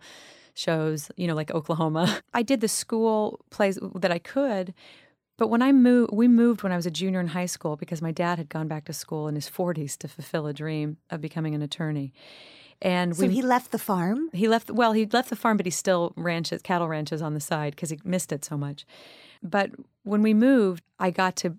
shows, 0.54 1.12
you 1.18 1.28
know, 1.28 1.36
like 1.36 1.52
Oklahoma. 1.52 2.22
I 2.34 2.44
did 2.44 2.62
the 2.62 2.68
school 2.68 3.40
plays 3.50 3.80
that 3.96 4.12
I 4.12 4.20
could, 4.20 4.74
but 5.38 5.48
when 5.48 5.62
I 5.62 5.72
moved, 5.72 6.14
we 6.14 6.28
moved 6.28 6.62
when 6.62 6.72
I 6.72 6.76
was 6.76 6.86
a 6.86 6.92
junior 6.92 7.20
in 7.20 7.28
high 7.28 7.48
school 7.48 7.76
because 7.76 8.02
my 8.02 8.12
dad 8.12 8.38
had 8.38 8.50
gone 8.50 8.68
back 8.68 8.86
to 8.86 8.94
school 8.94 9.28
in 9.28 9.36
his 9.36 9.50
40s 9.50 9.98
to 10.00 10.08
fulfill 10.08 10.46
a 10.46 10.54
dream 10.54 10.98
of 11.10 11.22
becoming 11.22 11.56
an 11.56 11.62
attorney. 11.62 12.14
And 12.82 13.16
so 13.16 13.28
we, 13.28 13.36
he 13.36 13.42
left 13.42 13.72
the 13.72 13.80
farm. 13.80 14.30
He 14.34 14.48
left. 14.48 14.72
Well, 14.72 14.94
he 14.94 15.06
left 15.06 15.30
the 15.30 15.36
farm, 15.36 15.58
but 15.58 15.66
he 15.66 15.72
still 15.72 16.14
ranches, 16.16 16.62
cattle 16.62 16.88
ranches 16.88 17.22
on 17.22 17.34
the 17.34 17.40
side 17.40 17.76
because 17.76 17.90
he 17.90 18.00
missed 18.04 18.32
it 18.32 18.44
so 18.44 18.58
much. 18.58 18.86
But 19.44 19.72
when 20.04 20.22
we 20.22 20.34
moved, 20.34 20.84
I 21.00 21.12
got 21.12 21.36
to 21.38 21.56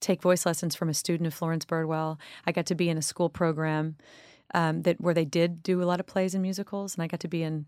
take 0.00 0.22
voice 0.22 0.44
lessons 0.44 0.74
from 0.74 0.88
a 0.88 0.94
student 0.94 1.26
of 1.26 1.34
Florence 1.34 1.64
Birdwell. 1.64 2.18
I 2.46 2.52
got 2.52 2.66
to 2.66 2.74
be 2.74 2.88
in 2.88 2.98
a 2.98 3.02
school 3.02 3.28
program 3.28 3.96
um, 4.54 4.82
that 4.82 5.00
where 5.00 5.14
they 5.14 5.24
did 5.24 5.62
do 5.62 5.82
a 5.82 5.84
lot 5.84 6.00
of 6.00 6.06
plays 6.06 6.34
and 6.34 6.42
musicals, 6.42 6.94
and 6.94 7.02
I 7.02 7.06
got 7.06 7.20
to 7.20 7.28
be 7.28 7.42
in 7.42 7.66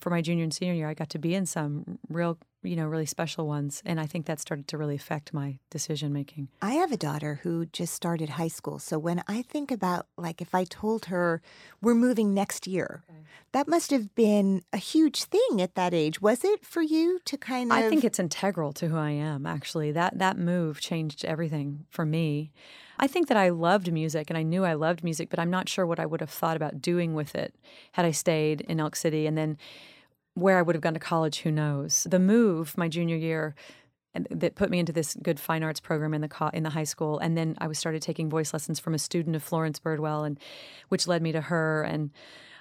for 0.00 0.10
my 0.10 0.20
junior 0.20 0.44
and 0.44 0.52
senior 0.52 0.74
year, 0.74 0.88
I 0.88 0.94
got 0.94 1.10
to 1.10 1.18
be 1.18 1.34
in 1.34 1.46
some 1.46 1.98
real, 2.08 2.38
you 2.62 2.76
know, 2.76 2.86
really 2.86 3.06
special 3.06 3.46
ones. 3.46 3.82
And 3.84 4.00
I 4.00 4.06
think 4.06 4.26
that 4.26 4.40
started 4.40 4.66
to 4.68 4.78
really 4.78 4.96
affect 4.96 5.32
my 5.32 5.58
decision 5.70 6.12
making. 6.12 6.48
I 6.60 6.72
have 6.72 6.92
a 6.92 6.96
daughter 6.96 7.40
who 7.42 7.66
just 7.66 7.94
started 7.94 8.30
high 8.30 8.48
school. 8.48 8.78
So 8.78 8.98
when 8.98 9.22
I 9.28 9.42
think 9.42 9.70
about, 9.70 10.06
like, 10.16 10.40
if 10.40 10.54
I 10.54 10.64
told 10.64 11.06
her 11.06 11.40
we're 11.80 11.94
moving 11.94 12.34
next 12.34 12.66
year, 12.66 13.04
okay. 13.08 13.20
that 13.52 13.68
must 13.68 13.90
have 13.90 14.14
been 14.14 14.62
a 14.72 14.78
huge 14.78 15.24
thing 15.24 15.60
at 15.60 15.74
that 15.76 15.94
age. 15.94 16.20
Was 16.20 16.44
it 16.44 16.64
for 16.64 16.82
you 16.82 17.20
to 17.26 17.36
kind 17.36 17.70
of? 17.70 17.78
I 17.78 17.88
think 17.88 18.04
it's 18.04 18.18
integral 18.18 18.72
to 18.74 18.88
who 18.88 18.96
I 18.96 19.10
am, 19.10 19.46
actually. 19.46 19.92
That, 19.92 20.18
that 20.18 20.36
move 20.36 20.80
changed 20.80 21.24
everything 21.24 21.86
for 21.90 22.04
me. 22.04 22.50
I 22.98 23.06
think 23.06 23.28
that 23.28 23.36
I 23.36 23.50
loved 23.50 23.92
music 23.92 24.28
and 24.28 24.36
I 24.36 24.42
knew 24.42 24.64
I 24.64 24.74
loved 24.74 25.04
music, 25.04 25.30
but 25.30 25.38
I'm 25.38 25.50
not 25.50 25.68
sure 25.68 25.86
what 25.86 26.00
I 26.00 26.06
would 26.06 26.20
have 26.20 26.30
thought 26.30 26.56
about 26.56 26.82
doing 26.82 27.14
with 27.14 27.36
it 27.36 27.54
had 27.92 28.04
I 28.04 28.10
stayed 28.10 28.62
in 28.62 28.80
Elk 28.80 28.96
City. 28.96 29.26
And 29.26 29.38
then 29.38 29.56
where 30.38 30.58
I 30.58 30.62
would 30.62 30.74
have 30.74 30.82
gone 30.82 30.94
to 30.94 31.00
college, 31.00 31.40
who 31.40 31.50
knows? 31.50 32.06
The 32.08 32.18
move 32.18 32.76
my 32.76 32.88
junior 32.88 33.16
year 33.16 33.54
that 34.30 34.54
put 34.54 34.70
me 34.70 34.78
into 34.78 34.92
this 34.92 35.14
good 35.22 35.38
fine 35.38 35.62
arts 35.62 35.80
program 35.80 36.14
in 36.14 36.20
the 36.20 36.28
co- 36.28 36.50
in 36.52 36.62
the 36.62 36.70
high 36.70 36.84
school, 36.84 37.18
and 37.18 37.36
then 37.36 37.56
I 37.58 37.66
was 37.66 37.78
started 37.78 38.02
taking 38.02 38.28
voice 38.28 38.52
lessons 38.52 38.80
from 38.80 38.94
a 38.94 38.98
student 38.98 39.36
of 39.36 39.42
Florence 39.42 39.78
Birdwell, 39.78 40.26
and 40.26 40.38
which 40.88 41.06
led 41.06 41.22
me 41.22 41.32
to 41.32 41.42
her, 41.42 41.82
and 41.82 42.10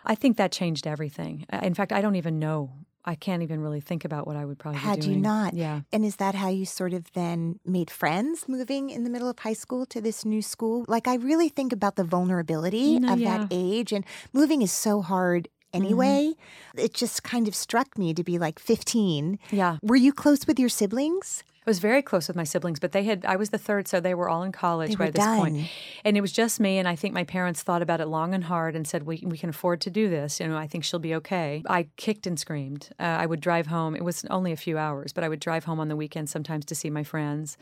I 0.06 0.16
think 0.16 0.38
that 0.38 0.52
changed 0.52 0.86
everything. 0.86 1.46
In 1.64 1.74
fact, 1.74 1.92
I 1.92 2.02
don't 2.02 2.16
even 2.16 2.40
know 2.40 2.72
I 3.08 3.16
can't 3.16 3.42
even 3.42 3.62
really 3.62 3.80
think 3.80 4.04
about 4.04 4.28
what 4.28 4.36
I 4.36 4.44
would 4.44 4.60
probably 4.60 4.82
Had 4.82 5.06
you 5.06 5.16
not? 5.16 5.54
Yeah. 5.54 5.82
And 5.94 6.04
is 6.04 6.18
that 6.18 6.36
how 6.36 6.50
you 6.50 6.66
sort 6.66 6.92
of 6.92 7.10
then 7.14 7.58
made 7.66 7.90
friends 7.90 8.50
moving 8.50 8.90
in 8.90 9.06
the 9.06 9.10
middle 9.10 9.30
of 9.30 9.40
high 9.40 9.54
school 9.54 9.86
to 9.88 10.02
this 10.02 10.26
new 10.26 10.42
school? 10.42 10.84
Like, 10.90 11.08
I 11.08 11.16
really 11.16 11.48
think 11.48 11.72
about 11.72 11.96
the 11.96 12.04
vulnerability 12.04 13.00
no, 13.00 13.14
of 13.14 13.20
yeah. 13.20 13.38
that 13.38 13.48
age, 13.50 13.94
and 13.94 14.04
moving 14.34 14.62
is 14.62 14.74
so 14.74 15.02
hard 15.02 15.48
anyway. 15.74 16.34
Mm-hmm. 16.34 16.80
It 16.80 16.94
just 16.94 17.24
kind 17.24 17.48
of 17.48 17.56
struck 17.56 17.98
me 17.98 18.14
to 18.14 18.24
be 18.24 18.38
like 18.38 18.60
15. 18.60 19.40
Yeah. 19.52 19.78
Were 19.82 19.96
you 19.96 20.14
close 20.14 20.48
with 20.48 20.60
your 20.60 20.70
siblings? 20.70 21.44
I 21.68 21.70
was 21.70 21.80
very 21.80 22.02
close 22.02 22.30
with 22.30 22.38
my 22.38 22.46
siblings, 22.46 22.80
but 22.80 22.94
they 22.94 23.04
had 23.04 23.26
I 23.26 23.36
was 23.36 23.50
the 23.50 23.58
third, 23.58 23.90
so 23.90 24.00
they 24.00 24.14
were 24.14 24.30
all 24.30 24.42
in 24.42 24.54
college 24.54 24.92
they 24.92 24.96
by 24.96 25.12
this 25.12 25.26
done. 25.26 25.38
point. 25.38 25.68
And 26.06 26.16
it 26.16 26.22
was 26.22 26.32
just 26.32 26.62
me 26.62 26.78
and 26.78 26.88
I 26.88 26.96
think 26.96 27.14
my 27.14 27.26
parents 27.26 27.62
thought 27.62 27.82
about 27.82 28.00
it 28.00 28.06
long 28.06 28.34
and 28.34 28.46
hard 28.46 28.74
and 28.74 28.88
said, 28.88 29.04
We 29.04 29.22
we 29.26 29.38
can 29.38 29.50
afford 29.50 29.82
to 29.82 29.90
do 29.90 30.10
this. 30.10 30.40
You 30.40 30.48
know, 30.48 30.56
I 30.56 30.66
think 30.66 30.86
she'll 30.86 31.02
be 31.02 31.14
okay. 31.16 31.64
I 31.68 31.88
kicked 31.98 32.26
and 32.26 32.40
screamed. 32.40 32.88
Uh, 32.98 33.04
I 33.04 33.26
would 33.26 33.42
drive 33.42 33.68
home. 33.68 33.98
It 33.98 34.06
was 34.06 34.24
only 34.30 34.54
a 34.54 34.56
few 34.56 34.78
hours, 34.78 35.12
but 35.12 35.26
I 35.26 35.30
would 35.30 35.42
drive 35.42 35.66
home 35.66 35.82
on 35.82 35.90
the 35.90 35.98
weekends 35.98 36.32
sometimes 36.32 36.64
to 36.68 36.76
see 36.76 36.90
my 36.90 37.04
friends. 37.04 37.58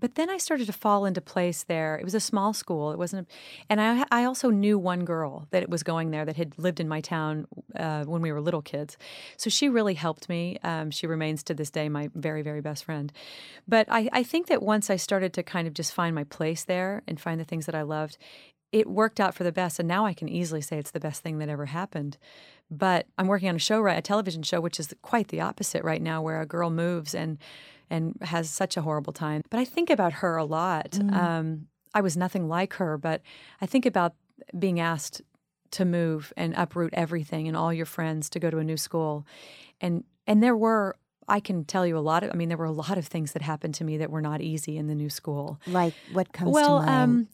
But 0.00 0.16
then 0.16 0.28
I 0.28 0.36
started 0.36 0.66
to 0.66 0.74
fall 0.74 1.06
into 1.06 1.22
place 1.22 1.62
there. 1.62 1.96
It 1.96 2.04
was 2.04 2.14
a 2.14 2.20
small 2.20 2.52
school. 2.52 2.92
It 2.92 2.98
wasn't 2.98 3.26
a, 3.26 3.32
and 3.70 3.80
I 3.80 4.04
I 4.10 4.24
also 4.24 4.50
knew 4.50 4.78
one 4.78 5.06
girl 5.06 5.46
that 5.50 5.70
was 5.70 5.82
going 5.82 6.10
there 6.10 6.26
that 6.26 6.36
had 6.36 6.58
lived 6.58 6.78
in 6.78 6.88
my 6.88 7.00
town 7.00 7.46
uh, 7.74 8.04
when 8.04 8.20
we 8.20 8.32
were 8.32 8.42
little 8.42 8.60
kids. 8.60 8.98
So 9.38 9.48
she 9.48 9.70
really 9.70 9.94
helped 9.94 10.28
me. 10.28 10.58
Um, 10.62 10.90
she 10.90 11.06
remains 11.06 11.42
to 11.44 11.54
this 11.54 11.70
day 11.70 11.88
my 11.88 12.10
very, 12.14 12.42
very 12.42 12.60
best 12.60 12.84
friend. 12.84 13.10
But 13.66 13.86
I, 13.90 14.08
I 14.12 14.22
think 14.22 14.46
that 14.48 14.62
once 14.62 14.90
I 14.90 14.96
started 14.96 15.32
to 15.34 15.42
kind 15.42 15.66
of 15.66 15.74
just 15.74 15.94
find 15.94 16.14
my 16.14 16.24
place 16.24 16.64
there 16.64 17.02
and 17.06 17.20
find 17.20 17.40
the 17.40 17.44
things 17.44 17.66
that 17.66 17.74
I 17.74 17.82
loved, 17.82 18.18
it 18.72 18.88
worked 18.88 19.20
out 19.20 19.34
for 19.34 19.44
the 19.44 19.52
best. 19.52 19.78
And 19.78 19.88
now 19.88 20.06
I 20.06 20.12
can 20.12 20.28
easily 20.28 20.60
say 20.60 20.78
it's 20.78 20.90
the 20.90 21.00
best 21.00 21.22
thing 21.22 21.38
that 21.38 21.48
ever 21.48 21.66
happened. 21.66 22.18
But 22.70 23.06
I'm 23.16 23.28
working 23.28 23.48
on 23.48 23.56
a 23.56 23.60
show, 23.60 23.80
right, 23.80 23.98
a 23.98 24.02
television 24.02 24.42
show, 24.42 24.60
which 24.60 24.80
is 24.80 24.92
quite 25.02 25.28
the 25.28 25.40
opposite 25.40 25.84
right 25.84 26.02
now, 26.02 26.20
where 26.20 26.40
a 26.40 26.46
girl 26.46 26.70
moves 26.70 27.14
and 27.14 27.38
and 27.88 28.16
has 28.22 28.50
such 28.50 28.76
a 28.76 28.82
horrible 28.82 29.12
time. 29.12 29.42
But 29.48 29.60
I 29.60 29.64
think 29.64 29.90
about 29.90 30.14
her 30.14 30.36
a 30.36 30.44
lot. 30.44 30.90
Mm. 30.90 31.12
Um, 31.14 31.66
I 31.94 32.00
was 32.00 32.16
nothing 32.16 32.48
like 32.48 32.74
her, 32.74 32.98
but 32.98 33.22
I 33.60 33.66
think 33.66 33.86
about 33.86 34.14
being 34.58 34.80
asked 34.80 35.22
to 35.70 35.84
move 35.84 36.32
and 36.36 36.52
uproot 36.56 36.92
everything 36.94 37.46
and 37.46 37.56
all 37.56 37.72
your 37.72 37.86
friends 37.86 38.28
to 38.30 38.40
go 38.40 38.50
to 38.50 38.58
a 38.58 38.64
new 38.64 38.76
school, 38.76 39.24
and 39.80 40.04
and 40.26 40.42
there 40.42 40.56
were 40.56 40.96
I 41.28 41.40
can 41.40 41.64
tell 41.64 41.86
you 41.86 41.98
a 41.98 42.00
lot 42.00 42.22
of. 42.22 42.30
I 42.30 42.34
mean, 42.34 42.48
there 42.48 42.58
were 42.58 42.64
a 42.64 42.72
lot 42.72 42.98
of 42.98 43.06
things 43.06 43.32
that 43.32 43.42
happened 43.42 43.74
to 43.74 43.84
me 43.84 43.96
that 43.98 44.10
were 44.10 44.20
not 44.22 44.40
easy 44.40 44.76
in 44.76 44.86
the 44.86 44.94
new 44.94 45.10
school. 45.10 45.60
Like 45.66 45.94
what 46.12 46.32
comes 46.32 46.52
well, 46.52 46.80
to 46.80 46.86
mind? 46.86 47.02
Um, 47.02 47.28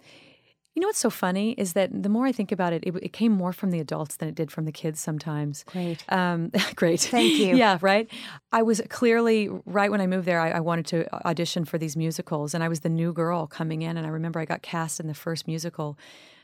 you 0.75 0.81
know 0.81 0.89
what's 0.89 0.99
so 0.99 1.11
funny 1.11 1.53
is 1.53 1.75
that 1.75 1.91
the 2.03 2.09
more 2.09 2.27
I 2.27 2.33
think 2.33 2.51
about 2.51 2.73
it, 2.73 2.83
it, 2.87 2.95
it, 3.03 3.13
came 3.13 3.33
more 3.33 3.53
from 3.53 3.71
the 3.73 3.79
adults 3.79 4.17
than 4.17 4.29
it 4.29 4.35
did 4.35 4.51
from 4.51 4.65
the 4.65 4.73
kids 4.73 5.01
sometimes. 5.01 5.65
Great. 5.65 6.03
Um, 6.09 6.51
great. 6.77 7.01
Thank 7.01 7.35
you. 7.35 7.57
yeah, 7.57 7.77
right. 7.83 8.11
I 8.53 8.63
was 8.63 8.81
clearly, 8.89 9.51
right 9.67 9.91
when 9.91 10.01
I 10.01 10.07
moved 10.07 10.27
there, 10.27 10.41
I, 10.41 10.53
I, 10.53 10.61
wanted 10.61 10.87
to 10.87 11.27
audition 11.27 11.67
for 11.67 11.77
these 11.77 11.95
musicals, 11.95 12.55
and 12.55 12.65
I 12.65 12.69
was 12.69 12.81
the 12.81 12.89
new 12.89 13.13
girl 13.13 13.47
coming 13.47 13.83
in. 13.83 13.99
And 13.99 14.07
I 14.07 14.11
remember 14.11 14.41
I 14.41 14.47
got 14.47 14.63
cast 14.63 14.99
in 14.99 15.09
the 15.09 15.15
first 15.15 15.47
musical. 15.47 15.99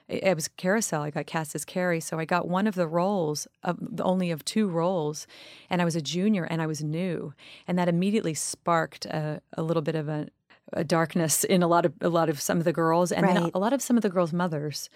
It, 0.09 0.25
it 0.25 0.35
was 0.35 0.49
Carousel. 0.49 1.03
I 1.03 1.11
got 1.11 1.27
cast 1.27 1.55
as 1.55 1.65
Carrie. 1.65 2.01
So 2.01 2.19
I 2.19 2.25
got 2.25 2.49
one 2.49 2.67
of 2.67 2.75
the 2.75 2.89
roles, 2.89 3.47
of, 3.63 3.79
only 4.01 4.31
of 4.31 4.45
two 4.45 4.69
roles. 4.69 5.27
And 5.71 5.81
I 5.81 5.85
was 5.85 5.97
a 5.97 6.03
junior 6.03 6.45
and 6.45 6.61
I 6.61 6.67
was 6.67 6.83
new. 6.83 7.35
And 7.67 7.79
that 7.79 7.89
immediately 7.89 8.35
sparked 8.35 9.07
a, 9.07 9.41
a 9.55 9.63
little 9.63 9.83
bit 9.83 9.95
of 9.95 10.09
a, 10.09 10.29
a 10.73 10.85
darkness 10.85 11.45
in 11.45 11.63
a 11.63 11.69
lot 11.69 11.85
of 11.85 11.93
a 12.01 12.09
lot 12.09 12.29
of 12.29 12.41
some 12.41 12.59
of 12.59 12.65
the 12.65 12.73
girls, 12.73 13.13
and 13.13 13.27
right. 13.27 13.35
then 13.35 13.51
a 13.55 13.59
lot 13.59 13.73
of 13.73 13.83
some 13.83 13.97
of 13.97 14.03
the 14.03 14.09
girls' 14.09 14.33
mothers. 14.33 14.91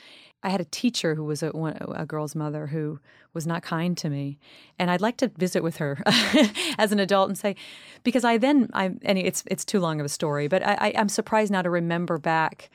I 0.45 0.49
had 0.49 0.61
a 0.61 0.65
teacher 0.65 1.15
who 1.15 1.25
was 1.25 1.43
a, 1.43 1.51
a 1.95 2.05
girl's 2.05 2.35
mother 2.35 2.67
who 2.67 2.99
was 3.33 3.47
not 3.47 3.63
kind 3.63 3.97
to 3.99 4.11
me, 4.11 4.39
and 4.79 4.91
I'd 4.91 5.01
like 5.01 5.17
to 5.19 5.29
visit 5.29 5.63
with 5.63 5.77
her 5.77 6.03
as 6.79 6.91
an 6.91 6.99
adult 6.99 7.29
and 7.29 7.39
say, 7.39 7.55
because 8.03 8.25
I 8.25 8.39
then 8.39 8.69
I 8.75 8.93
and 9.03 9.19
it's 9.19 9.45
it's 9.47 9.65
too 9.65 9.81
long 9.81 10.01
of 10.01 10.07
a 10.07 10.11
story, 10.11 10.49
but 10.49 10.67
I, 10.67 10.75
I, 10.75 10.89
am 10.91 11.09
surprised 11.09 11.53
now 11.53 11.63
to 11.63 11.71
remember 11.71 12.19
back 12.19 12.71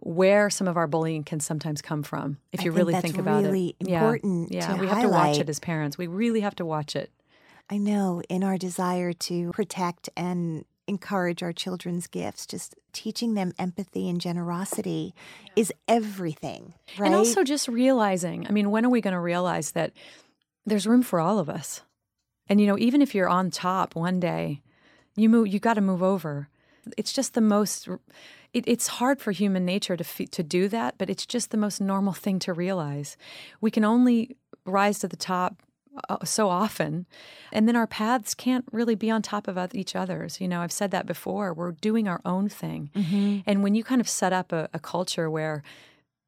where 0.00 0.50
some 0.50 0.66
of 0.66 0.76
our 0.76 0.86
bullying 0.86 1.24
can 1.24 1.40
sometimes 1.40 1.82
come 1.82 2.02
from 2.02 2.38
if 2.52 2.64
you 2.64 2.72
I 2.72 2.76
really 2.76 2.92
think, 2.94 3.04
think 3.04 3.18
about 3.18 3.42
really 3.42 3.76
it. 3.78 3.88
Important 3.88 4.50
yeah, 4.52 4.74
to 4.74 4.80
we 4.80 4.88
have 4.88 5.02
to 5.02 5.08
watch 5.08 5.38
it 5.38 5.48
as 5.48 5.60
parents. 5.60 5.98
We 5.98 6.06
really 6.06 6.40
have 6.40 6.56
to 6.56 6.64
watch 6.64 6.96
it. 6.96 7.10
I 7.68 7.78
know 7.78 8.22
in 8.28 8.42
our 8.42 8.58
desire 8.58 9.12
to 9.12 9.52
protect 9.52 10.08
and 10.16 10.64
encourage 10.86 11.42
our 11.42 11.52
children's 11.52 12.06
gifts. 12.06 12.46
Just 12.46 12.74
teaching 12.92 13.34
them 13.34 13.52
empathy 13.58 14.08
and 14.08 14.20
generosity 14.20 15.14
is 15.54 15.72
everything, 15.86 16.74
right? 16.98 17.06
And 17.06 17.14
also 17.14 17.44
just 17.44 17.68
realizing, 17.68 18.46
I 18.46 18.50
mean, 18.50 18.70
when 18.70 18.84
are 18.84 18.90
we 18.90 19.00
going 19.00 19.14
to 19.14 19.20
realize 19.20 19.72
that 19.72 19.92
there's 20.66 20.86
room 20.86 21.02
for 21.02 21.20
all 21.20 21.38
of 21.38 21.48
us? 21.48 21.82
And 22.48 22.60
you 22.60 22.66
know, 22.66 22.76
even 22.78 23.00
if 23.00 23.14
you're 23.14 23.28
on 23.28 23.50
top 23.50 23.94
one 23.94 24.18
day, 24.18 24.62
you 25.14 25.28
move. 25.28 25.48
You 25.48 25.60
got 25.60 25.74
to 25.74 25.80
move 25.80 26.02
over. 26.02 26.48
It's 26.96 27.12
just 27.12 27.34
the 27.34 27.40
most. 27.40 27.88
It, 28.52 28.64
it's 28.66 28.88
hard 28.88 29.20
for 29.20 29.32
human 29.32 29.64
nature 29.64 29.96
to 29.96 30.26
to 30.26 30.42
do 30.42 30.68
that, 30.68 30.96
but 30.98 31.10
it's 31.10 31.26
just 31.26 31.50
the 31.50 31.56
most 31.56 31.80
normal 31.80 32.12
thing 32.12 32.38
to 32.40 32.52
realize. 32.52 33.16
We 33.60 33.70
can 33.70 33.84
only 33.84 34.36
rise 34.64 34.98
to 35.00 35.08
the 35.08 35.16
top 35.16 35.62
uh, 36.08 36.24
so 36.24 36.48
often 36.48 37.06
and 37.52 37.66
then 37.66 37.74
our 37.74 37.86
paths 37.86 38.32
can't 38.32 38.64
really 38.70 38.94
be 38.94 39.10
on 39.10 39.22
top 39.22 39.48
of 39.48 39.74
each 39.74 39.96
other's 39.96 40.40
you 40.40 40.46
know 40.46 40.60
i've 40.60 40.70
said 40.70 40.92
that 40.92 41.04
before 41.04 41.52
we're 41.52 41.72
doing 41.72 42.06
our 42.06 42.20
own 42.24 42.48
thing 42.48 42.90
and 43.44 43.62
when 43.62 43.74
you 43.74 43.82
kind 43.82 44.00
of 44.00 44.08
set 44.08 44.32
up 44.32 44.52
a, 44.52 44.68
a 44.72 44.78
culture 44.78 45.28
where 45.28 45.64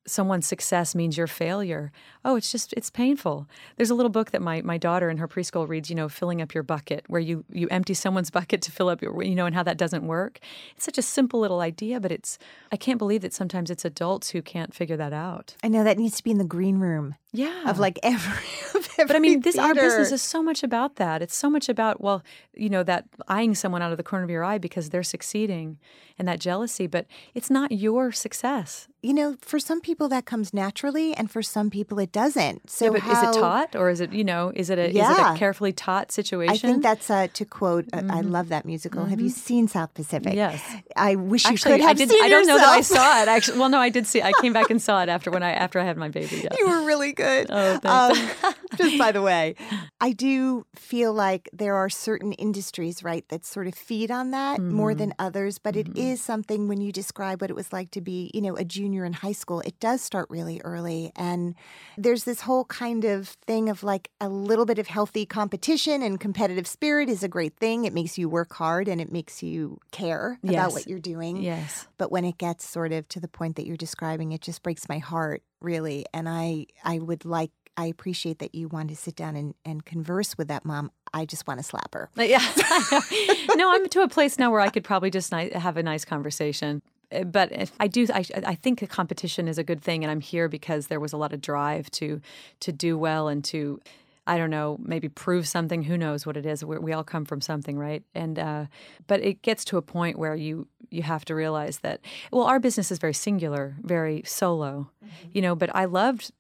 someone's 0.07 0.47
success 0.47 0.95
means 0.95 1.17
your 1.17 1.27
failure. 1.27 1.93
Oh 2.25 2.37
it's 2.37 2.51
just 2.51 2.73
it's 2.77 2.91
painful. 2.91 3.49
There's 3.77 3.91
a 3.91 3.95
little 3.95 4.11
book 4.11 4.31
that 4.33 4.43
my, 4.43 4.63
my 4.63 4.79
daughter 4.79 5.11
in 5.11 5.19
her 5.19 5.29
preschool 5.29 5.69
reads 5.69 5.91
you 5.91 5.97
know 5.97 6.09
filling 6.09 6.43
up 6.43 6.55
your 6.55 6.63
bucket 6.63 7.05
where 7.09 7.21
you 7.21 7.45
you 7.51 7.69
empty 7.71 7.95
someone's 7.95 8.31
bucket 8.39 8.63
to 8.63 8.73
fill 8.73 8.89
up 8.89 9.03
your 9.03 9.23
you 9.23 9.35
know 9.35 9.47
and 9.47 9.55
how 9.55 9.63
that 9.63 9.79
doesn't 9.79 10.07
work. 10.07 10.41
It's 10.77 10.85
such 10.85 10.99
a 10.99 11.03
simple 11.03 11.41
little 11.41 11.61
idea 11.61 12.01
but 12.01 12.13
it's 12.13 12.39
i 12.71 12.77
can't 12.77 12.99
believe 12.99 13.23
that 13.23 13.33
sometimes 13.33 13.71
it's 13.71 13.85
adults 13.85 14.31
who 14.31 14.43
can't 14.43 14.75
figure 14.75 14.97
that 14.97 15.13
out. 15.13 15.57
I 15.63 15.69
know 15.69 15.85
that 15.85 15.99
needs 15.99 16.17
to 16.17 16.25
be 16.25 16.31
in 16.31 16.39
the 16.39 16.45
green 16.45 16.79
room 16.79 17.17
yeah 17.33 17.69
of 17.71 17.79
like 17.79 17.99
every. 18.03 18.45
Of 18.75 18.89
every 18.99 19.07
but 19.07 19.17
I 19.17 19.19
mean, 19.19 19.41
this 19.41 19.59
our 19.59 19.75
business 19.75 20.13
is 20.13 20.23
so 20.23 20.43
much 20.43 20.63
about 20.63 20.97
that. 20.97 21.23
It's 21.23 21.37
so 21.37 21.49
much 21.51 21.69
about 21.69 22.01
well, 22.01 22.23
you 22.55 22.69
know, 22.71 22.83
that 22.85 23.05
eyeing 23.29 23.55
someone 23.55 23.83
out 23.83 23.91
of 23.93 23.97
the 23.99 24.03
corner 24.03 24.25
of 24.25 24.31
your 24.31 24.45
eye 24.45 24.59
because 24.59 24.91
they're 24.91 25.03
succeeding, 25.03 25.79
and 26.19 26.27
that 26.29 26.41
jealousy. 26.41 26.87
But 26.87 27.07
it's 27.35 27.51
not 27.51 27.73
your 27.73 28.13
success. 28.13 28.89
you 29.05 29.13
know, 29.13 29.37
for 29.43 29.59
some 29.59 29.81
people 29.81 30.09
that 30.09 30.25
comes 30.27 30.55
naturally, 30.55 31.13
and 31.15 31.29
for 31.31 31.43
some 31.43 31.69
people 31.71 31.99
it 31.99 32.13
doesn't. 32.13 32.71
So, 32.71 32.85
Yeah, 32.87 32.91
but 32.93 33.03
is 33.13 33.23
it 33.37 33.41
taught 33.41 33.75
or 33.77 33.91
is 33.91 34.01
it 34.01 34.13
you 34.13 34.25
know 34.25 34.53
is 34.55 34.71
it 34.71 34.79
a 34.79 34.85
is 34.89 34.95
it 34.95 34.99
Yeah. 34.99 35.35
a 35.35 35.37
carefully 35.39 35.73
taught 35.73 36.13
situation? 36.13 36.55
I 36.69 36.73
think 36.73 36.83
that's 36.83 37.11
uh, 37.11 37.27
to 37.35 37.45
quote. 37.45 37.87
Uh, 37.93 38.03
I 38.11 38.21
love 38.23 38.49
that 38.51 38.65
musical. 38.65 39.05
Have 39.07 39.21
you 39.21 39.29
seen 39.31 39.69
South 39.69 39.93
Pacific? 39.95 40.35
Yes. 40.35 40.63
I 40.97 41.17
wish 41.17 41.45
you 41.45 41.51
Actually, 41.53 41.73
could 41.73 41.81
have 41.83 41.91
I 41.91 41.95
did. 41.95 42.11
seen 42.11 42.25
I 42.25 42.29
don't 42.29 42.47
know 42.47 42.59
that 42.59 42.69
I 42.69 42.81
saw 42.83 43.23
it. 43.23 43.29
Actually, 43.29 43.59
well, 43.59 43.69
no, 43.69 43.79
I 43.81 43.89
did 43.91 44.07
see. 44.07 44.23
I 44.23 44.33
came 44.41 44.53
back 44.53 44.71
and 44.71 44.81
saw 44.81 45.03
it 45.03 45.09
after 45.17 45.31
when 45.31 45.43
I 45.43 45.51
after 45.53 45.79
I 45.81 45.85
had 45.85 45.97
my 45.97 46.09
baby. 46.09 46.37
Yeah. 46.45 46.51
You 46.59 46.69
were 46.69 46.83
really 46.87 47.13
good. 47.13 47.22
Oh, 47.49 47.79
thanks. 47.79 48.41
Um, 48.45 48.55
just 48.77 48.99
by 48.99 49.13
the 49.13 49.23
way, 49.23 49.55
I 50.01 50.13
do 50.13 50.67
feel 50.75 51.13
like 51.13 51.49
there 51.53 51.75
are 51.75 51.89
certain 51.89 52.33
industries, 52.35 53.03
right, 53.03 53.29
that 53.29 53.45
sort 53.45 53.67
of 53.67 53.75
feed 53.75 54.11
on 54.11 54.31
that 54.33 54.61
more 54.61 54.91
Mm-hmm. 54.93 54.99
than 54.99 55.15
others. 55.19 55.59
But 55.59 55.77
it 55.77 55.97
is 55.97 56.21
something 56.21 56.69
when 56.69 56.81
you 56.81 56.93
describe 56.93 57.41
what 57.41 57.51
it 57.51 57.55
was 57.57 57.73
like 57.73 57.91
to 57.93 58.01
be, 58.01 58.31
you 58.35 58.41
know, 58.41 58.57
a 58.57 58.65
junior 58.65 59.05
in 59.05 59.13
high 59.13 59.33
school, 59.33 59.61
it 59.61 59.79
does 59.81 60.01
start 60.03 60.27
really 60.31 60.61
early. 60.65 61.13
And 61.17 61.55
there's 61.97 62.25
this 62.25 62.41
whole 62.43 62.65
kind 62.67 63.05
of 63.05 63.29
thing 63.47 63.69
of 63.69 63.83
like 63.83 64.11
a 64.21 64.29
little 64.29 64.67
bit 64.67 64.79
of 64.79 64.87
healthy 64.89 65.25
competition 65.27 66.03
and 66.03 66.19
competitive 66.19 66.67
spirit 66.67 67.09
is 67.09 67.23
a 67.23 67.29
great 67.29 67.57
thing. 67.59 67.85
It 67.85 67.93
makes 67.95 68.19
you 68.19 68.29
work 68.29 68.53
hard 68.55 68.89
and 68.89 69.01
it 69.01 69.13
makes 69.13 69.43
you 69.43 69.79
care 69.93 70.39
about 70.45 70.73
what 70.73 70.87
you're 70.89 70.99
doing. 70.99 71.37
Yes. 71.37 71.87
But 71.99 72.11
when 72.11 72.25
it 72.25 72.39
gets 72.39 72.69
sort 72.69 72.93
of 72.93 73.09
to 73.09 73.21
the 73.21 73.29
point 73.29 73.57
that 73.57 73.67
you're 73.67 73.77
describing, 73.77 74.33
it 74.33 74.41
just 74.41 74.63
breaks 74.63 74.89
my 74.89 74.99
heart, 74.99 75.43
really. 75.63 76.07
And 76.13 76.29
I, 76.29 76.67
I 76.85 76.99
would 76.99 77.25
like, 77.25 77.51
I 77.77 77.87
appreciate 77.87 78.39
that 78.41 78.55
you 78.55 78.69
want 78.69 78.91
to 78.91 78.97
sit 78.97 79.17
down 79.17 79.35
and, 79.37 79.55
and 79.65 79.85
converse 79.85 80.37
with 80.37 80.49
that 80.49 80.65
mom. 80.65 80.91
I 81.15 81.25
just 81.25 81.47
want 81.47 81.59
to 81.61 81.65
slap 81.65 81.95
her. 81.95 82.11
But 82.15 82.29
yeah. 82.29 82.41
no, 83.57 83.73
I'm 83.73 83.89
to 83.89 84.03
a 84.03 84.09
place 84.09 84.39
now 84.39 84.51
where 84.51 84.61
I 84.61 84.69
could 84.69 84.85
probably 84.85 85.11
just 85.11 85.33
ni- 85.33 85.51
have 85.51 85.77
a 85.77 85.83
nice 85.83 86.05
conversation. 86.05 86.83
Uh, 87.11 87.25
But 87.25 87.71
I 87.81 87.89
do. 87.89 88.07
I, 88.13 88.25
I 88.47 88.55
think 88.55 88.89
competition 88.89 89.49
is 89.49 89.59
a 89.59 89.65
good 89.65 89.83
thing, 89.83 90.05
and 90.05 90.11
I'm 90.11 90.21
here 90.21 90.49
because 90.49 90.87
there 90.89 91.01
was 91.01 91.13
a 91.13 91.17
lot 91.17 91.33
of 91.33 91.41
drive 91.41 91.91
to 91.93 92.21
to 92.61 92.73
do 92.73 92.97
well 92.99 93.29
and 93.29 93.45
to, 93.45 93.81
I 94.27 94.39
don't 94.39 94.51
know, 94.51 94.79
maybe 94.81 95.09
prove 95.09 95.49
something. 95.49 95.83
Who 95.83 95.99
knows 95.99 96.25
what 96.25 96.37
it 96.37 96.47
is? 96.47 96.65
We, 96.65 96.79
we 96.79 96.93
all 96.93 97.05
come 97.05 97.25
from 97.25 97.41
something, 97.41 97.77
right? 97.77 98.05
And 98.15 98.39
uh, 98.39 98.67
but 99.07 99.21
it 99.21 99.43
gets 99.43 99.65
to 99.67 99.77
a 99.77 99.83
point 99.83 100.19
where 100.19 100.37
you 100.37 100.69
you 100.91 101.03
have 101.03 101.25
to 101.25 101.35
realize 101.35 101.81
that. 101.81 102.01
Well, 102.31 102.45
our 102.45 102.61
business 102.61 102.93
is 102.93 102.99
very 102.99 103.15
singular, 103.15 103.75
very 103.83 104.23
solo, 104.25 104.91
you 105.33 105.43
know. 105.43 105.55
But 105.57 105.75
I 105.75 105.87
loved 105.87 106.31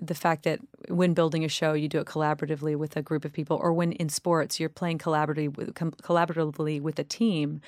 the 0.00 0.14
fact 0.14 0.44
that 0.44 0.58
when 0.88 1.12
building 1.14 1.44
a 1.44 1.48
show, 1.48 1.74
you 1.74 1.88
do 1.88 1.98
it 1.98 2.06
collaboratively 2.06 2.76
with 2.76 2.96
a 2.96 3.02
group 3.02 3.24
of 3.24 3.32
people, 3.32 3.58
or 3.60 3.72
when 3.72 3.92
in 3.92 4.08
sports, 4.08 4.58
you're 4.58 4.70
playing 4.70 4.98
collaboratively 4.98 5.56
with, 5.56 5.74
com- 5.74 5.92
collaboratively 6.02 6.80
with 6.80 6.98
a 6.98 7.04
team, 7.04 7.60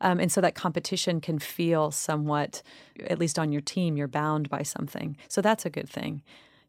um, 0.00 0.20
and 0.20 0.30
so 0.30 0.40
that 0.40 0.54
competition 0.54 1.20
can 1.20 1.38
feel 1.38 1.90
somewhat, 1.90 2.62
at 3.06 3.18
least 3.18 3.38
on 3.38 3.52
your 3.52 3.62
team, 3.62 3.96
you're 3.96 4.08
bound 4.08 4.50
by 4.50 4.62
something. 4.62 5.16
So 5.28 5.40
that's 5.40 5.64
a 5.64 5.70
good 5.70 5.88
thing, 5.88 6.22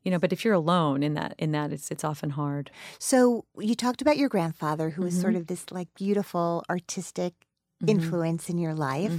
you 0.03 0.11
know. 0.11 0.19
But 0.19 0.33
if 0.33 0.43
you're 0.45 0.53
alone 0.53 1.03
in 1.03 1.13
that, 1.15 1.35
in 1.37 1.51
that, 1.51 1.71
it's 1.71 1.91
it's 1.91 2.03
often 2.03 2.31
hard. 2.31 2.71
So 2.99 3.45
you 3.57 3.75
talked 3.75 4.01
about 4.01 4.17
your 4.17 4.29
grandfather, 4.29 4.91
who 4.91 5.03
was 5.03 5.13
Mm-hmm. 5.13 5.21
sort 5.21 5.35
of 5.35 5.47
this 5.47 5.65
like 5.71 5.89
beautiful 5.95 6.63
artistic 6.69 7.33
Mm-hmm. 7.85 7.99
influence 7.99 8.49
in 8.49 8.57
your 8.57 8.73
life. 8.73 9.11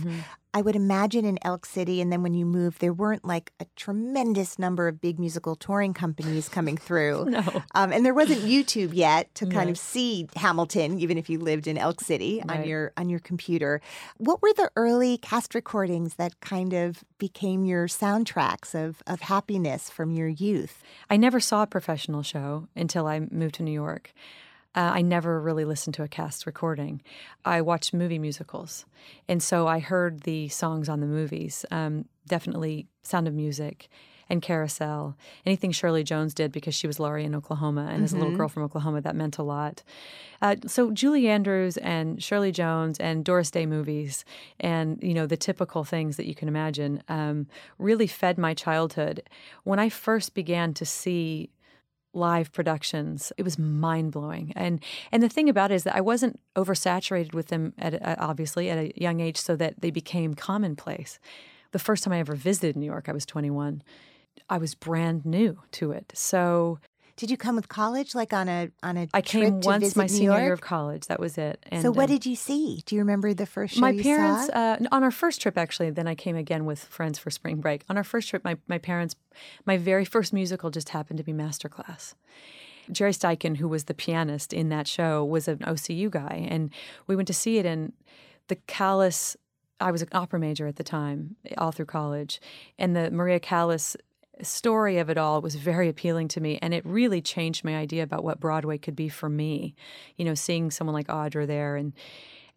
I 0.57 0.63
would 0.63 0.77
imagine 0.77 1.25
in 1.25 1.37
Elk 1.43 1.67
City, 1.67 2.01
and 2.01 2.13
then 2.13 2.23
when 2.23 2.33
you 2.33 2.47
moved, 2.47 2.81
there 2.81 2.93
weren't 2.93 3.25
like 3.25 3.51
a 3.59 3.67
tremendous 3.75 4.57
number 4.57 4.87
of 4.87 5.01
big 5.01 5.19
musical 5.19 5.57
touring 5.57 5.93
companies 5.95 6.49
coming 6.49 6.77
through. 6.77 7.25
No. 7.35 7.43
Um, 7.75 7.93
and 7.93 8.07
there 8.07 8.15
wasn't 8.15 8.43
YouTube 8.43 8.91
yet 8.95 9.35
to 9.35 9.47
kind 9.47 9.57
Right. 9.67 9.71
of 9.71 9.79
see 9.79 10.29
Hamilton, 10.37 11.01
even 11.01 11.19
if 11.19 11.29
you 11.29 11.41
lived 11.41 11.67
in 11.67 11.77
Elk 11.77 12.01
City 12.01 12.41
on 12.49 12.65
your 12.65 12.93
on 12.97 13.09
your 13.09 13.19
computer. 13.19 13.81
What 14.19 14.41
were 14.43 14.53
the 14.53 14.71
early 14.77 15.19
cast 15.19 15.55
recordings 15.57 16.15
that 16.15 16.39
kind 16.41 16.73
of 16.73 17.03
became 17.19 17.65
your 17.65 17.89
soundtracks 17.89 18.75
of 18.77 19.03
of 19.09 19.23
happiness 19.23 19.91
from 19.91 20.13
your 20.13 20.29
youth? 20.29 20.85
I 21.11 21.17
never 21.17 21.41
saw 21.41 21.65
a 21.65 21.67
professional 21.67 22.23
show 22.23 22.69
until 22.77 23.09
I 23.09 23.19
moved 23.31 23.57
to 23.57 23.65
New 23.65 23.73
York. 23.73 24.13
Uh, 24.75 24.93
I 24.95 25.03
never 25.03 25.41
really 25.41 25.65
listened 25.65 25.95
to 25.95 26.03
a 26.03 26.09
cast 26.09 26.47
recording. 26.47 27.03
I 27.45 27.61
watched 27.61 27.95
movie 27.95 28.19
musicals. 28.19 28.87
And 29.29 29.43
so 29.43 29.67
I 29.67 29.79
heard 29.79 30.23
the 30.23 30.49
songs 30.49 30.89
on 30.89 31.01
the 31.01 31.07
movies. 31.07 31.65
Um, 31.71 32.07
definitely 32.27 32.89
Sound 33.03 33.29
of 33.29 33.35
Music 33.35 33.89
and 34.29 34.41
Carousel. 34.41 35.17
Anything 35.45 35.71
Shirley 35.71 36.03
Jones 36.03 36.35
did 36.35 36.51
because 36.51 36.75
she 36.75 36.87
was 36.87 36.99
Laurey 36.99 37.25
in 37.25 37.35
Oklahoma. 37.35 37.89
And 37.91 38.03
as 38.03 38.13
a 38.13 38.17
little 38.17 38.35
girl 38.35 38.49
from 38.49 38.63
Oklahoma, 38.63 39.01
that 39.03 39.15
meant 39.15 39.39
a 39.39 39.43
lot. 39.43 39.83
Uh, 40.41 40.57
so 40.67 40.91
Julie 40.91 41.29
Andrews 41.29 41.77
and 41.77 42.23
Shirley 42.23 42.53
Jones 42.53 42.99
and 42.99 43.25
Doris 43.25 43.51
Day 43.51 43.67
movies 43.67 44.25
and, 44.61 44.99
you 45.03 45.15
know, 45.15 45.27
the 45.27 45.37
typical 45.37 45.85
things 45.85 46.17
that 46.17 46.27
you 46.27 46.35
can 46.35 46.49
imagine 46.49 47.03
um, 47.09 47.47
really 47.79 48.07
fed 48.07 48.39
my 48.39 48.55
childhood. 48.55 49.23
When 49.65 49.79
I 49.79 49.89
first 49.89 50.35
began 50.35 50.73
to 50.75 50.87
see 50.87 51.51
live 52.15 52.53
productions. 52.53 53.33
It 53.37 53.43
was 53.43 53.59
mind-blowing. 53.59 54.53
And 54.57 54.83
and 55.13 55.23
the 55.23 55.29
thing 55.29 55.49
about 55.49 55.71
it 55.71 55.75
is 55.75 55.85
that 55.85 55.97
i 55.97 56.01
wasn't 56.01 56.41
oversaturated 56.57 57.35
with 57.35 57.49
them 57.49 57.73
at 57.79 57.95
a, 57.95 58.21
obviously 58.21 58.71
at 58.71 58.79
a 58.79 58.93
young 58.97 59.21
age 59.21 59.37
so 59.37 59.57
that 59.57 59.81
they 59.81 59.91
became 59.91 60.35
commonplace. 60.35 61.19
The 61.73 61.79
first 61.79 62.05
time 62.05 62.13
i 62.13 62.19
ever 62.19 62.35
visited 62.35 62.77
new 62.77 62.87
york 62.87 63.09
i 63.09 63.13
was 63.13 63.27
21 63.27 63.83
i 64.49 64.59
was 64.59 64.75
brand 64.75 65.25
new 65.25 65.59
to 65.73 65.93
it. 65.93 66.13
So 66.15 66.79
Did 67.17 67.31
you 67.31 67.37
come 67.37 67.55
with 67.55 67.69
college, 67.69 68.15
like 68.15 68.33
on 68.33 68.49
a 68.49 68.71
on 68.83 68.97
a 68.97 69.07
i 69.15 69.21
trip 69.21 69.43
came 69.43 69.61
once 69.61 69.95
my 69.95 70.05
New 70.05 70.09
senior 70.09 70.31
York? 70.31 70.43
year 70.43 70.53
of 70.53 70.61
college. 70.61 71.07
That 71.07 71.21
was 71.21 71.39
it. 71.39 71.65
And 71.71 71.83
so 71.83 71.93
what 71.93 72.05
um, 72.05 72.09
did 72.09 72.27
you 72.27 72.35
see? 72.35 72.83
Do 72.87 72.97
you 72.97 73.03
remember 73.03 73.33
the 73.33 73.47
first 73.47 73.75
show 73.75 73.81
my 73.81 73.91
you 73.91 74.03
parents 74.03 74.49
uh, 74.51 74.79
on 74.91 75.05
our 75.05 75.13
first 75.13 75.41
trip 75.41 75.57
actually 75.57 75.91
then 75.91 76.09
i 76.09 76.15
came 76.15 76.37
again 76.37 76.65
with 76.65 76.85
friends 76.85 77.19
for 77.19 77.31
spring 77.31 77.59
break. 77.61 77.85
On 77.89 77.97
our 77.97 78.05
first 78.05 78.29
trip 78.29 78.45
my, 78.45 78.57
my 78.67 78.79
parents 78.79 79.15
my 79.65 79.77
very 79.77 80.05
first 80.05 80.33
musical 80.33 80.71
just 80.71 80.89
happened 80.89 81.19
to 81.19 81.25
be 81.25 81.33
masterclass. 81.33 82.15
Jerry 82.91 83.13
steichen 83.13 83.59
who 83.59 83.69
was 83.69 83.85
the 83.85 83.95
pianist 83.95 84.53
in 84.53 84.69
that 84.71 84.89
show 84.89 85.25
was 85.25 85.47
an 85.47 85.59
ocu 85.59 86.11
guy 86.11 86.47
and 86.51 86.71
we 87.07 87.15
went 87.15 87.29
to 87.29 87.35
see 87.35 87.59
it 87.59 87.67
and 87.67 87.93
the 88.49 88.57
Callas 88.57 89.37
i 89.81 89.93
was 89.93 90.03
an 90.03 90.09
opera 90.13 90.41
major 90.41 90.67
at 90.67 90.77
the 90.77 90.85
time 90.85 91.37
all 91.59 91.71
through 91.71 91.87
college 91.87 92.41
and 92.79 92.95
the 92.97 93.11
maria 93.11 93.39
callas 93.41 93.97
story 94.43 94.99
of 94.99 95.09
it 95.09 95.17
all 95.17 95.41
was 95.41 95.55
very 95.55 95.89
appealing 95.89 96.29
to 96.29 96.41
me 96.41 96.59
and 96.61 96.75
it 96.75 96.85
really 96.85 97.21
changed 97.21 97.65
my 97.65 97.77
idea 97.77 98.03
about 98.03 98.25
what 98.25 98.41
broadway 98.41 98.77
could 98.77 98.97
be 98.97 99.09
for 99.09 99.29
me 99.29 99.75
you 100.17 100.25
know 100.25 100.35
seeing 100.35 100.71
someone 100.71 100.95
like 100.95 101.07
audra 101.07 101.47
there 101.47 101.77
and 101.77 101.93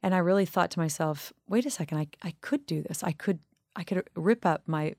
and 0.04 0.14
I 0.14 0.20
really 0.20 0.46
thought 0.46 0.72
to 0.72 0.80
myself, 0.80 1.34
wait 1.48 1.66
a 1.66 1.70
second, 1.70 1.98
I, 1.98 2.08
I 2.22 2.34
could 2.42 2.66
do 2.66 2.82
this. 2.82 3.04
I 3.04 3.12
could 3.12 3.40
I 3.76 3.84
could 3.84 4.08
rip 4.16 4.46
up 4.46 4.64
my 4.68 4.96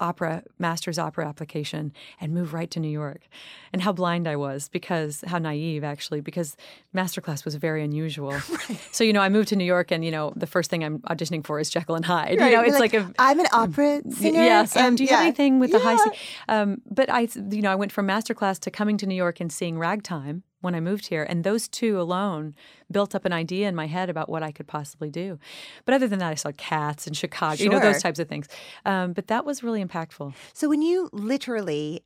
opera 0.00 0.42
master's 0.58 0.98
opera 0.98 1.26
application 1.26 1.92
and 2.20 2.32
move 2.32 2.52
right 2.52 2.70
to 2.70 2.80
New 2.80 2.88
York. 2.90 3.28
And 3.72 3.82
how 3.82 3.92
blind 3.92 4.26
I 4.26 4.36
was 4.36 4.68
because 4.68 5.22
how 5.26 5.38
naive 5.38 5.84
actually 5.84 6.20
because 6.20 6.56
masterclass 6.94 7.44
was 7.44 7.54
very 7.56 7.82
unusual. 7.82 8.34
Right. 8.68 8.80
So 8.90 9.04
you 9.04 9.12
know, 9.12 9.20
I 9.20 9.28
moved 9.28 9.48
to 9.48 9.56
New 9.56 9.64
York 9.64 9.90
and 9.92 10.04
you 10.04 10.10
know, 10.10 10.32
the 10.34 10.46
first 10.46 10.70
thing 10.70 10.82
I'm 10.82 11.00
auditioning 11.00 11.44
for 11.46 11.60
is 11.60 11.68
Jekyll 11.68 11.94
and 11.94 12.04
Hyde. 12.04 12.40
Right, 12.40 12.50
You 12.50 12.56
know, 12.56 12.62
you're 12.62 12.66
it's 12.66 12.78
like, 12.78 12.94
a 12.94 13.12
I'm 13.18 13.38
an 13.38 13.46
opera 13.52 14.02
singer. 14.10 14.42
Yes. 14.42 14.76
Um, 14.76 14.96
do 14.96 15.04
you 15.04 15.10
have 15.10 15.20
anything 15.20 15.58
with 15.58 15.72
the 15.72 15.78
high 15.78 15.96
C? 15.96 16.10
Um, 16.48 16.80
but 16.90 17.10
I, 17.10 17.28
you 17.50 17.62
know, 17.62 17.70
I 17.70 17.74
went 17.74 17.92
from 17.92 18.06
masterclass 18.08 18.58
to 18.60 18.70
coming 18.70 18.96
to 18.98 19.06
New 19.06 19.14
York 19.14 19.40
and 19.40 19.52
seeing 19.52 19.78
Ragtime 19.78 20.42
when 20.66 20.74
I 20.74 20.80
moved 20.90 21.06
here, 21.06 21.24
and 21.30 21.42
those 21.42 21.64
two 21.68 21.94
alone 22.04 22.54
built 22.96 23.14
up 23.14 23.24
an 23.24 23.32
idea 23.32 23.64
in 23.68 23.74
my 23.74 23.86
head 23.96 24.08
about 24.10 24.28
what 24.28 24.42
I 24.42 24.50
could 24.56 24.66
possibly 24.66 25.10
do. 25.10 25.38
But 25.86 25.94
other 25.96 26.08
than 26.08 26.18
that, 26.18 26.32
I 26.32 26.34
saw 26.44 26.50
Cats 26.70 27.06
in 27.06 27.14
Chicago, 27.14 27.62
you 27.64 27.70
know, 27.70 27.80
those 27.80 28.02
types 28.02 28.18
of 28.18 28.28
things. 28.28 28.46
Um, 28.84 29.12
but 29.14 29.26
that 29.32 29.44
was 29.48 29.62
really 29.62 29.82
impactful. 29.82 30.34
So 30.52 30.68
when 30.68 30.82
you 30.82 31.08
literally 31.12 32.02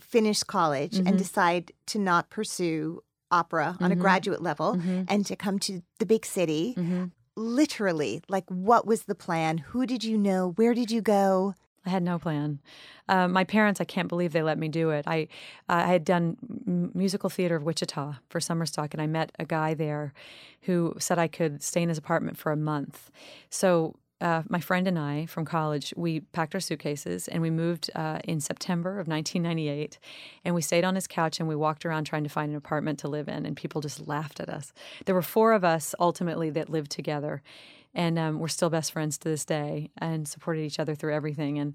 finish 0.00 0.42
college 0.42 0.94
Mm-hmm. 0.94 1.06
and 1.08 1.18
decide 1.18 1.72
to 1.92 1.98
not 2.10 2.30
pursue 2.30 3.02
opera 3.30 3.76
on 3.80 3.90
a 3.92 3.96
graduate 3.96 4.42
level 4.50 4.70
and 5.08 5.26
to 5.26 5.34
come 5.36 5.58
to 5.60 5.82
the 5.98 6.06
big 6.06 6.24
city. 6.24 6.74
Literally, 7.36 8.22
like, 8.28 8.44
what 8.48 8.86
was 8.86 9.04
the 9.04 9.14
plan? 9.16 9.58
Who 9.58 9.86
did 9.86 10.04
you 10.04 10.16
know? 10.16 10.52
Where 10.54 10.72
did 10.72 10.92
you 10.92 11.02
go? 11.02 11.54
I 11.86 11.90
had 11.90 12.02
no 12.02 12.18
plan. 12.18 12.60
Uh, 13.08 13.28
my 13.28 13.44
parents, 13.44 13.80
I 13.80 13.84
can't 13.84 14.08
believe 14.08 14.32
they 14.32 14.42
let 14.42 14.58
me 14.58 14.68
do 14.68 14.90
it. 14.90 15.04
I, 15.06 15.28
I 15.68 15.82
had 15.82 16.04
done 16.04 16.36
musical 16.94 17.28
theater 17.28 17.56
of 17.56 17.62
Wichita 17.62 18.14
for 18.28 18.40
summer 18.40 18.64
stock, 18.64 18.94
and 18.94 19.02
I 19.02 19.06
met 19.06 19.32
a 19.38 19.44
guy 19.44 19.74
there 19.74 20.14
who 20.62 20.94
said 20.98 21.18
I 21.18 21.28
could 21.28 21.62
stay 21.62 21.82
in 21.82 21.90
his 21.90 21.98
apartment 21.98 22.38
for 22.38 22.52
a 22.52 22.56
month. 22.56 23.10
So 23.50 23.96
uh, 24.20 24.42
my 24.48 24.60
friend 24.60 24.88
and 24.88 24.98
I 24.98 25.26
from 25.26 25.44
college, 25.44 25.92
we 25.96 26.20
packed 26.20 26.54
our 26.54 26.60
suitcases 26.60 27.28
and 27.28 27.42
we 27.42 27.50
moved 27.50 27.90
uh, 27.94 28.20
in 28.24 28.40
September 28.40 28.98
of 28.98 29.06
1998. 29.06 29.98
And 30.44 30.54
we 30.54 30.62
stayed 30.62 30.84
on 30.84 30.94
his 30.94 31.06
couch 31.06 31.40
and 31.40 31.48
we 31.48 31.54
walked 31.54 31.84
around 31.84 32.04
trying 32.04 32.24
to 32.24 32.30
find 32.30 32.50
an 32.50 32.56
apartment 32.56 32.98
to 33.00 33.08
live 33.08 33.28
in. 33.28 33.44
And 33.44 33.54
people 33.56 33.82
just 33.82 34.06
laughed 34.06 34.40
at 34.40 34.48
us. 34.48 34.72
There 35.04 35.14
were 35.14 35.22
four 35.22 35.52
of 35.52 35.64
us 35.64 35.94
ultimately 36.00 36.48
that 36.50 36.70
lived 36.70 36.90
together. 36.90 37.42
And 37.94 38.18
um, 38.18 38.38
we're 38.38 38.48
still 38.48 38.70
best 38.70 38.92
friends 38.92 39.18
to 39.18 39.28
this 39.28 39.44
day 39.44 39.90
and 39.98 40.26
supported 40.26 40.62
each 40.62 40.80
other 40.80 40.94
through 40.94 41.14
everything. 41.14 41.58
And 41.58 41.74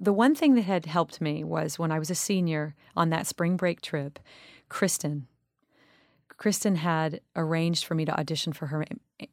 the 0.00 0.12
one 0.12 0.34
thing 0.34 0.54
that 0.54 0.62
had 0.62 0.86
helped 0.86 1.20
me 1.20 1.44
was 1.44 1.78
when 1.78 1.92
I 1.92 1.98
was 1.98 2.10
a 2.10 2.14
senior 2.14 2.74
on 2.96 3.10
that 3.10 3.26
spring 3.26 3.56
break 3.56 3.80
trip, 3.80 4.18
Kristin. 4.68 5.22
Kristin 6.36 6.76
had 6.76 7.20
arranged 7.36 7.84
for 7.84 7.94
me 7.94 8.04
to 8.04 8.18
audition 8.18 8.52
for 8.52 8.66
her 8.66 8.84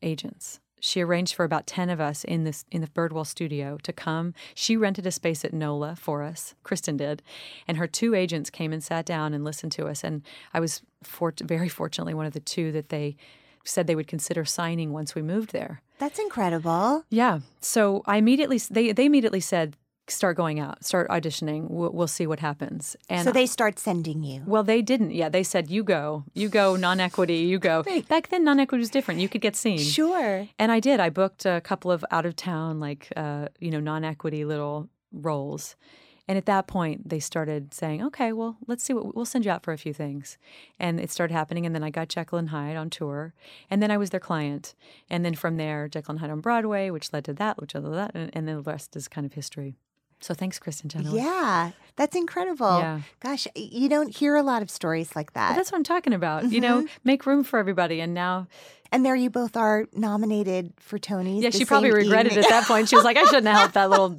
agents 0.03 0.59
she 0.81 1.01
arranged 1.01 1.35
for 1.35 1.45
about 1.45 1.67
10 1.67 1.89
of 1.89 2.01
us 2.01 2.23
in 2.25 2.43
this 2.43 2.65
in 2.71 2.81
the 2.81 2.87
birdwell 2.87 3.25
studio 3.25 3.77
to 3.83 3.93
come 3.93 4.33
she 4.53 4.75
rented 4.75 5.05
a 5.05 5.11
space 5.11 5.45
at 5.45 5.53
nola 5.53 5.95
for 5.95 6.23
us 6.23 6.55
kristin 6.65 6.97
did 6.97 7.21
and 7.67 7.77
her 7.77 7.87
two 7.87 8.13
agents 8.13 8.49
came 8.49 8.73
and 8.73 8.83
sat 8.83 9.05
down 9.05 9.33
and 9.33 9.45
listened 9.45 9.71
to 9.71 9.87
us 9.87 10.03
and 10.03 10.23
i 10.53 10.59
was 10.59 10.81
for, 11.03 11.33
very 11.43 11.69
fortunately 11.69 12.13
one 12.13 12.25
of 12.25 12.33
the 12.33 12.39
two 12.39 12.71
that 12.71 12.89
they 12.89 13.15
said 13.63 13.85
they 13.87 13.95
would 13.95 14.07
consider 14.07 14.43
signing 14.43 14.91
once 14.91 15.15
we 15.15 15.21
moved 15.21 15.53
there 15.53 15.81
That's 16.01 16.19
incredible. 16.27 17.05
yeah 17.21 17.35
so 17.73 17.81
i 18.13 18.15
immediately 18.17 18.57
they, 18.77 18.91
they 18.97 19.05
immediately 19.05 19.39
said 19.53 19.67
start 20.07 20.35
going 20.35 20.59
out 20.59 20.83
start 20.83 21.07
auditioning 21.09 21.69
we'll, 21.69 21.91
we'll 21.97 22.07
see 22.17 22.25
what 22.31 22.39
happens 22.39 22.97
and 23.07 23.23
so 23.23 23.31
they 23.31 23.45
start 23.45 23.79
sending 23.79 24.19
you. 24.23 24.41
well, 24.53 24.63
they 24.71 24.81
didn't. 24.81 25.11
Yeah, 25.21 25.29
they 25.29 25.43
said 25.43 25.69
you 25.69 25.83
go, 25.83 26.23
you 26.33 26.49
go, 26.49 26.75
non-equity, 26.75 27.39
you 27.51 27.59
go. 27.59 27.83
Back 28.09 28.29
then, 28.29 28.43
non-equity 28.43 28.81
was 28.81 28.89
different. 28.89 29.19
You 29.21 29.29
could 29.29 29.41
get 29.47 29.55
seen. 29.55 29.77
Sure. 29.97 30.47
And 30.61 30.69
I 30.71 30.79
did. 30.87 30.99
I 30.99 31.09
booked 31.09 31.45
a 31.45 31.61
couple 31.61 31.89
of 31.91 32.03
out 32.11 32.25
of 32.25 32.35
town, 32.35 32.79
like 32.87 33.03
uh, 33.15 33.47
you 33.59 33.71
know, 33.71 33.79
non-equity 33.79 34.43
little 34.45 34.89
roles. 35.13 35.75
And 36.31 36.37
at 36.37 36.45
that 36.45 36.65
point, 36.65 37.09
they 37.09 37.19
started 37.19 37.73
saying, 37.73 38.01
"Okay, 38.05 38.31
well, 38.31 38.55
let's 38.65 38.85
see 38.85 38.93
what 38.93 39.13
we'll 39.13 39.25
send 39.25 39.43
you 39.43 39.51
out 39.51 39.65
for 39.65 39.73
a 39.73 39.77
few 39.77 39.91
things." 39.91 40.37
And 40.79 40.97
it 40.97 41.11
started 41.11 41.33
happening. 41.33 41.65
And 41.65 41.75
then 41.75 41.83
I 41.83 41.89
got 41.89 42.07
Jekyll 42.07 42.37
and 42.37 42.51
Hyde 42.51 42.77
on 42.77 42.89
tour, 42.89 43.33
and 43.69 43.83
then 43.83 43.91
I 43.91 43.97
was 43.97 44.11
their 44.11 44.21
client. 44.21 44.73
And 45.09 45.25
then 45.25 45.35
from 45.35 45.57
there, 45.57 45.89
Jekyll 45.89 46.13
and 46.13 46.19
Hyde 46.21 46.29
on 46.29 46.39
Broadway, 46.39 46.89
which 46.89 47.11
led 47.11 47.25
to 47.25 47.33
that, 47.33 47.59
which 47.59 47.75
led 47.75 47.83
to 47.83 47.89
that, 47.89 48.11
and, 48.15 48.29
and 48.31 48.47
then 48.47 48.55
the 48.55 48.61
rest 48.61 48.95
is 48.95 49.09
kind 49.09 49.25
of 49.25 49.33
history. 49.33 49.75
So 50.21 50.33
thanks, 50.33 50.57
Kristin 50.57 50.89
Chenoweth. 50.89 51.15
Yeah, 51.15 51.71
that's 51.97 52.15
incredible. 52.15 52.79
Yeah. 52.79 53.01
Gosh, 53.19 53.45
you 53.53 53.89
don't 53.89 54.15
hear 54.15 54.37
a 54.37 54.43
lot 54.43 54.61
of 54.61 54.69
stories 54.69 55.13
like 55.17 55.33
that. 55.33 55.57
That's 55.57 55.69
what 55.69 55.79
I'm 55.79 55.83
talking 55.83 56.13
about. 56.13 56.49
You 56.49 56.61
know, 56.61 56.83
mm-hmm. 56.83 56.95
make 57.03 57.25
room 57.25 57.43
for 57.43 57.59
everybody. 57.59 57.99
And 57.99 58.13
now 58.13 58.47
and 58.91 59.05
there 59.05 59.15
you 59.15 59.29
both 59.29 59.55
are 59.55 59.85
nominated 59.93 60.73
for 60.77 60.99
Tonys. 60.99 61.41
Yeah, 61.41 61.49
she 61.49 61.65
probably 61.65 61.91
regretted 61.91 62.33
evening. 62.33 62.45
it 62.45 62.51
at 62.51 62.61
that 62.61 62.67
point. 62.67 62.89
She 62.89 62.95
was 62.95 63.05
like, 63.05 63.17
I 63.17 63.23
shouldn't 63.23 63.47
have 63.47 63.57
helped 63.57 63.73
that 63.75 63.89
little. 63.89 64.17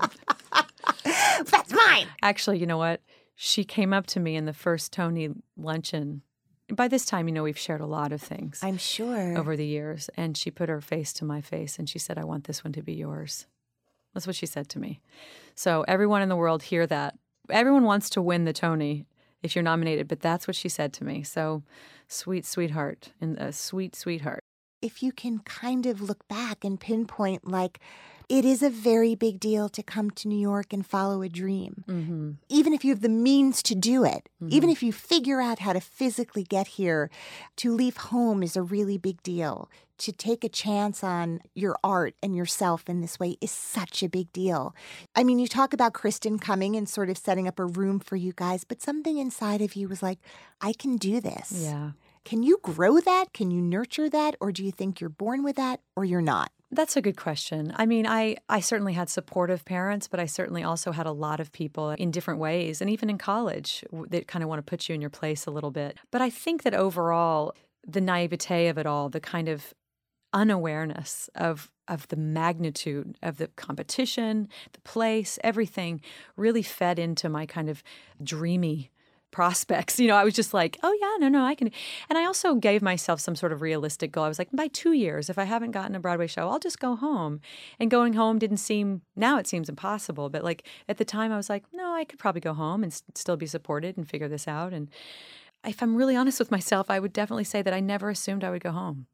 That's 1.04 1.72
mine. 1.72 2.06
Actually, 2.22 2.58
you 2.58 2.66
know 2.66 2.78
what? 2.78 3.00
She 3.34 3.64
came 3.64 3.92
up 3.92 4.06
to 4.08 4.20
me 4.20 4.36
in 4.36 4.44
the 4.44 4.52
first 4.52 4.92
Tony 4.92 5.30
luncheon. 5.56 6.22
By 6.70 6.88
this 6.88 7.04
time, 7.04 7.28
you 7.28 7.34
know, 7.34 7.42
we've 7.42 7.58
shared 7.58 7.80
a 7.80 7.86
lot 7.86 8.12
of 8.12 8.22
things 8.22 8.60
I'm 8.62 8.78
sure. 8.78 9.36
over 9.36 9.56
the 9.56 9.66
years. 9.66 10.08
And 10.16 10.36
she 10.36 10.50
put 10.50 10.68
her 10.68 10.80
face 10.80 11.12
to 11.14 11.24
my 11.24 11.40
face 11.40 11.78
and 11.78 11.88
she 11.88 11.98
said, 11.98 12.18
I 12.18 12.24
want 12.24 12.44
this 12.44 12.62
one 12.64 12.72
to 12.74 12.82
be 12.82 12.94
yours. 12.94 13.46
That's 14.14 14.26
what 14.26 14.36
she 14.36 14.46
said 14.46 14.68
to 14.70 14.78
me. 14.78 15.00
So 15.54 15.84
everyone 15.88 16.22
in 16.22 16.28
the 16.28 16.36
world 16.36 16.62
hear 16.64 16.86
that. 16.86 17.18
Everyone 17.50 17.84
wants 17.84 18.08
to 18.10 18.22
win 18.22 18.44
the 18.44 18.52
Tony 18.52 19.06
if 19.42 19.56
you're 19.56 19.62
nominated, 19.62 20.06
but 20.06 20.20
that's 20.20 20.46
what 20.46 20.54
she 20.54 20.68
said 20.68 20.92
to 20.94 21.04
me. 21.04 21.22
So 21.22 21.62
sweet, 22.08 22.46
sweetheart, 22.46 23.10
and 23.20 23.36
a 23.38 23.52
sweet, 23.52 23.96
sweetheart. 23.96 24.44
if 24.80 25.02
you 25.02 25.12
can 25.12 25.38
kind 25.40 25.86
of 25.86 26.00
look 26.00 26.26
back 26.28 26.64
and 26.64 26.78
pinpoint, 26.78 27.46
like, 27.46 27.80
it 28.32 28.46
is 28.46 28.62
a 28.62 28.70
very 28.70 29.14
big 29.14 29.38
deal 29.38 29.68
to 29.68 29.82
come 29.82 30.10
to 30.10 30.26
New 30.26 30.38
York 30.38 30.72
and 30.72 30.86
follow 30.86 31.20
a 31.20 31.28
dream. 31.28 31.84
Mm-hmm. 31.86 32.30
Even 32.48 32.72
if 32.72 32.82
you 32.82 32.90
have 32.90 33.02
the 33.02 33.10
means 33.10 33.62
to 33.64 33.74
do 33.74 34.04
it, 34.04 34.26
even 34.48 34.70
if 34.70 34.82
you 34.82 34.90
figure 34.90 35.42
out 35.42 35.58
how 35.58 35.74
to 35.74 35.80
physically 35.80 36.42
get 36.42 36.66
here, 36.66 37.10
to 37.56 37.74
leave 37.74 37.98
home 37.98 38.42
is 38.42 38.56
a 38.56 38.62
really 38.62 38.96
big 38.96 39.22
deal. 39.22 39.68
To 39.98 40.12
take 40.12 40.44
a 40.44 40.48
chance 40.48 41.04
on 41.04 41.42
your 41.54 41.76
art 41.84 42.14
and 42.22 42.34
yourself 42.34 42.88
in 42.88 43.02
this 43.02 43.20
way 43.20 43.36
is 43.42 43.50
such 43.50 44.02
a 44.02 44.08
big 44.08 44.32
deal. 44.32 44.74
I 45.14 45.24
mean, 45.24 45.38
you 45.38 45.46
talk 45.46 45.74
about 45.74 45.92
Kristin 45.92 46.40
coming 46.40 46.74
and 46.74 46.88
sort 46.88 47.10
of 47.10 47.18
setting 47.18 47.46
up 47.46 47.58
a 47.58 47.66
room 47.66 48.00
for 48.00 48.16
you 48.16 48.32
guys, 48.34 48.64
but 48.64 48.80
something 48.80 49.18
inside 49.18 49.60
of 49.60 49.76
you 49.76 49.88
was 49.88 50.02
like, 50.02 50.18
I 50.62 50.72
can 50.72 50.96
do 50.96 51.20
this. 51.20 51.52
Yeah. 51.52 51.90
Can 52.24 52.42
you 52.42 52.58
grow 52.62 52.98
that? 52.98 53.34
Can 53.34 53.50
you 53.50 53.60
nurture 53.60 54.08
that? 54.08 54.36
Or 54.40 54.52
do 54.52 54.64
you 54.64 54.72
think 54.72 55.00
you're 55.00 55.10
born 55.10 55.44
with 55.44 55.56
that 55.56 55.80
or 55.94 56.06
you're 56.06 56.22
not? 56.22 56.50
That's 56.74 56.96
a 56.96 57.02
good 57.02 57.18
question. 57.18 57.74
I 57.76 57.84
mean, 57.84 58.06
I, 58.06 58.36
I 58.48 58.60
certainly 58.60 58.94
had 58.94 59.10
supportive 59.10 59.62
parents, 59.66 60.08
but 60.08 60.18
I 60.18 60.24
certainly 60.24 60.62
also 60.62 60.90
had 60.90 61.04
a 61.04 61.12
lot 61.12 61.38
of 61.38 61.52
people 61.52 61.90
in 61.90 62.10
different 62.10 62.40
ways, 62.40 62.80
and 62.80 62.88
even 62.88 63.10
in 63.10 63.18
college, 63.18 63.84
that 64.08 64.26
kind 64.26 64.42
of 64.42 64.48
want 64.48 64.58
to 64.58 64.68
put 64.68 64.88
you 64.88 64.94
in 64.94 65.02
your 65.02 65.10
place 65.10 65.44
a 65.44 65.50
little 65.50 65.70
bit. 65.70 65.98
But 66.10 66.22
I 66.22 66.30
think 66.30 66.62
that 66.62 66.72
overall, 66.72 67.54
the 67.86 68.00
naivete 68.00 68.68
of 68.68 68.78
it 68.78 68.86
all, 68.86 69.10
the 69.10 69.20
kind 69.20 69.50
of 69.50 69.74
unawareness 70.32 71.28
of 71.34 71.70
of 71.88 72.08
the 72.08 72.16
magnitude 72.16 73.18
of 73.22 73.36
the 73.36 73.48
competition, 73.48 74.48
the 74.72 74.80
place, 74.80 75.38
everything 75.44 76.00
really 76.36 76.62
fed 76.62 76.98
into 76.98 77.28
my 77.28 77.44
kind 77.44 77.68
of 77.68 77.82
dreamy 78.22 78.90
prospects. 79.32 79.98
You 80.02 80.08
know, 80.08 80.16
I 80.16 80.24
was 80.24 80.34
just 80.34 80.52
like, 80.52 80.78
oh, 80.82 80.96
yeah, 81.00 81.16
no, 81.18 81.28
no, 81.28 81.44
I 81.44 81.54
can. 81.54 81.70
And 82.08 82.18
I 82.18 82.24
also 82.24 82.54
gave 82.56 82.82
myself 82.82 83.20
some 83.20 83.36
sort 83.36 83.52
of 83.52 83.62
realistic 83.62 84.10
goal. 84.10 84.24
I 84.24 84.28
was 84.28 84.38
like, 84.38 84.48
by 84.52 84.66
two 84.68 84.92
years, 84.92 85.30
if 85.30 85.38
I 85.38 85.44
haven't 85.44 85.70
gotten 85.70 85.94
a 85.94 86.00
Broadway 86.00 86.26
show, 86.26 86.48
I'll 86.48 86.58
just 86.58 86.80
go 86.80 86.96
home. 86.96 87.40
And 87.78 87.90
going 87.90 88.14
home 88.14 88.38
didn't 88.38 88.56
seem, 88.56 89.02
now 89.14 89.38
it 89.38 89.46
seems 89.46 89.68
impossible. 89.68 90.28
But 90.28 90.42
like 90.42 90.66
at 90.88 90.96
the 90.98 91.04
time, 91.04 91.30
I 91.30 91.36
was 91.36 91.48
like, 91.48 91.64
no, 91.72 91.94
I 91.94 92.04
could 92.04 92.18
probably 92.18 92.40
go 92.40 92.52
home 92.54 92.82
and 92.82 92.92
s- 92.92 93.02
still 93.14 93.36
be 93.36 93.46
supported 93.46 93.96
and 93.96 94.08
figure 94.08 94.28
this 94.28 94.48
out. 94.48 94.72
And 94.72 94.88
if 95.64 95.82
I'm 95.82 95.96
really 95.96 96.16
honest 96.16 96.38
with 96.38 96.50
myself, 96.50 96.90
I 96.90 96.98
would 96.98 97.12
definitely 97.12 97.44
say 97.44 97.62
that 97.62 97.74
I 97.74 97.80
never 97.80 98.10
assumed 98.10 98.42
I 98.44 98.50
would 98.50 98.62
go 98.62 98.72
home. 98.72 99.06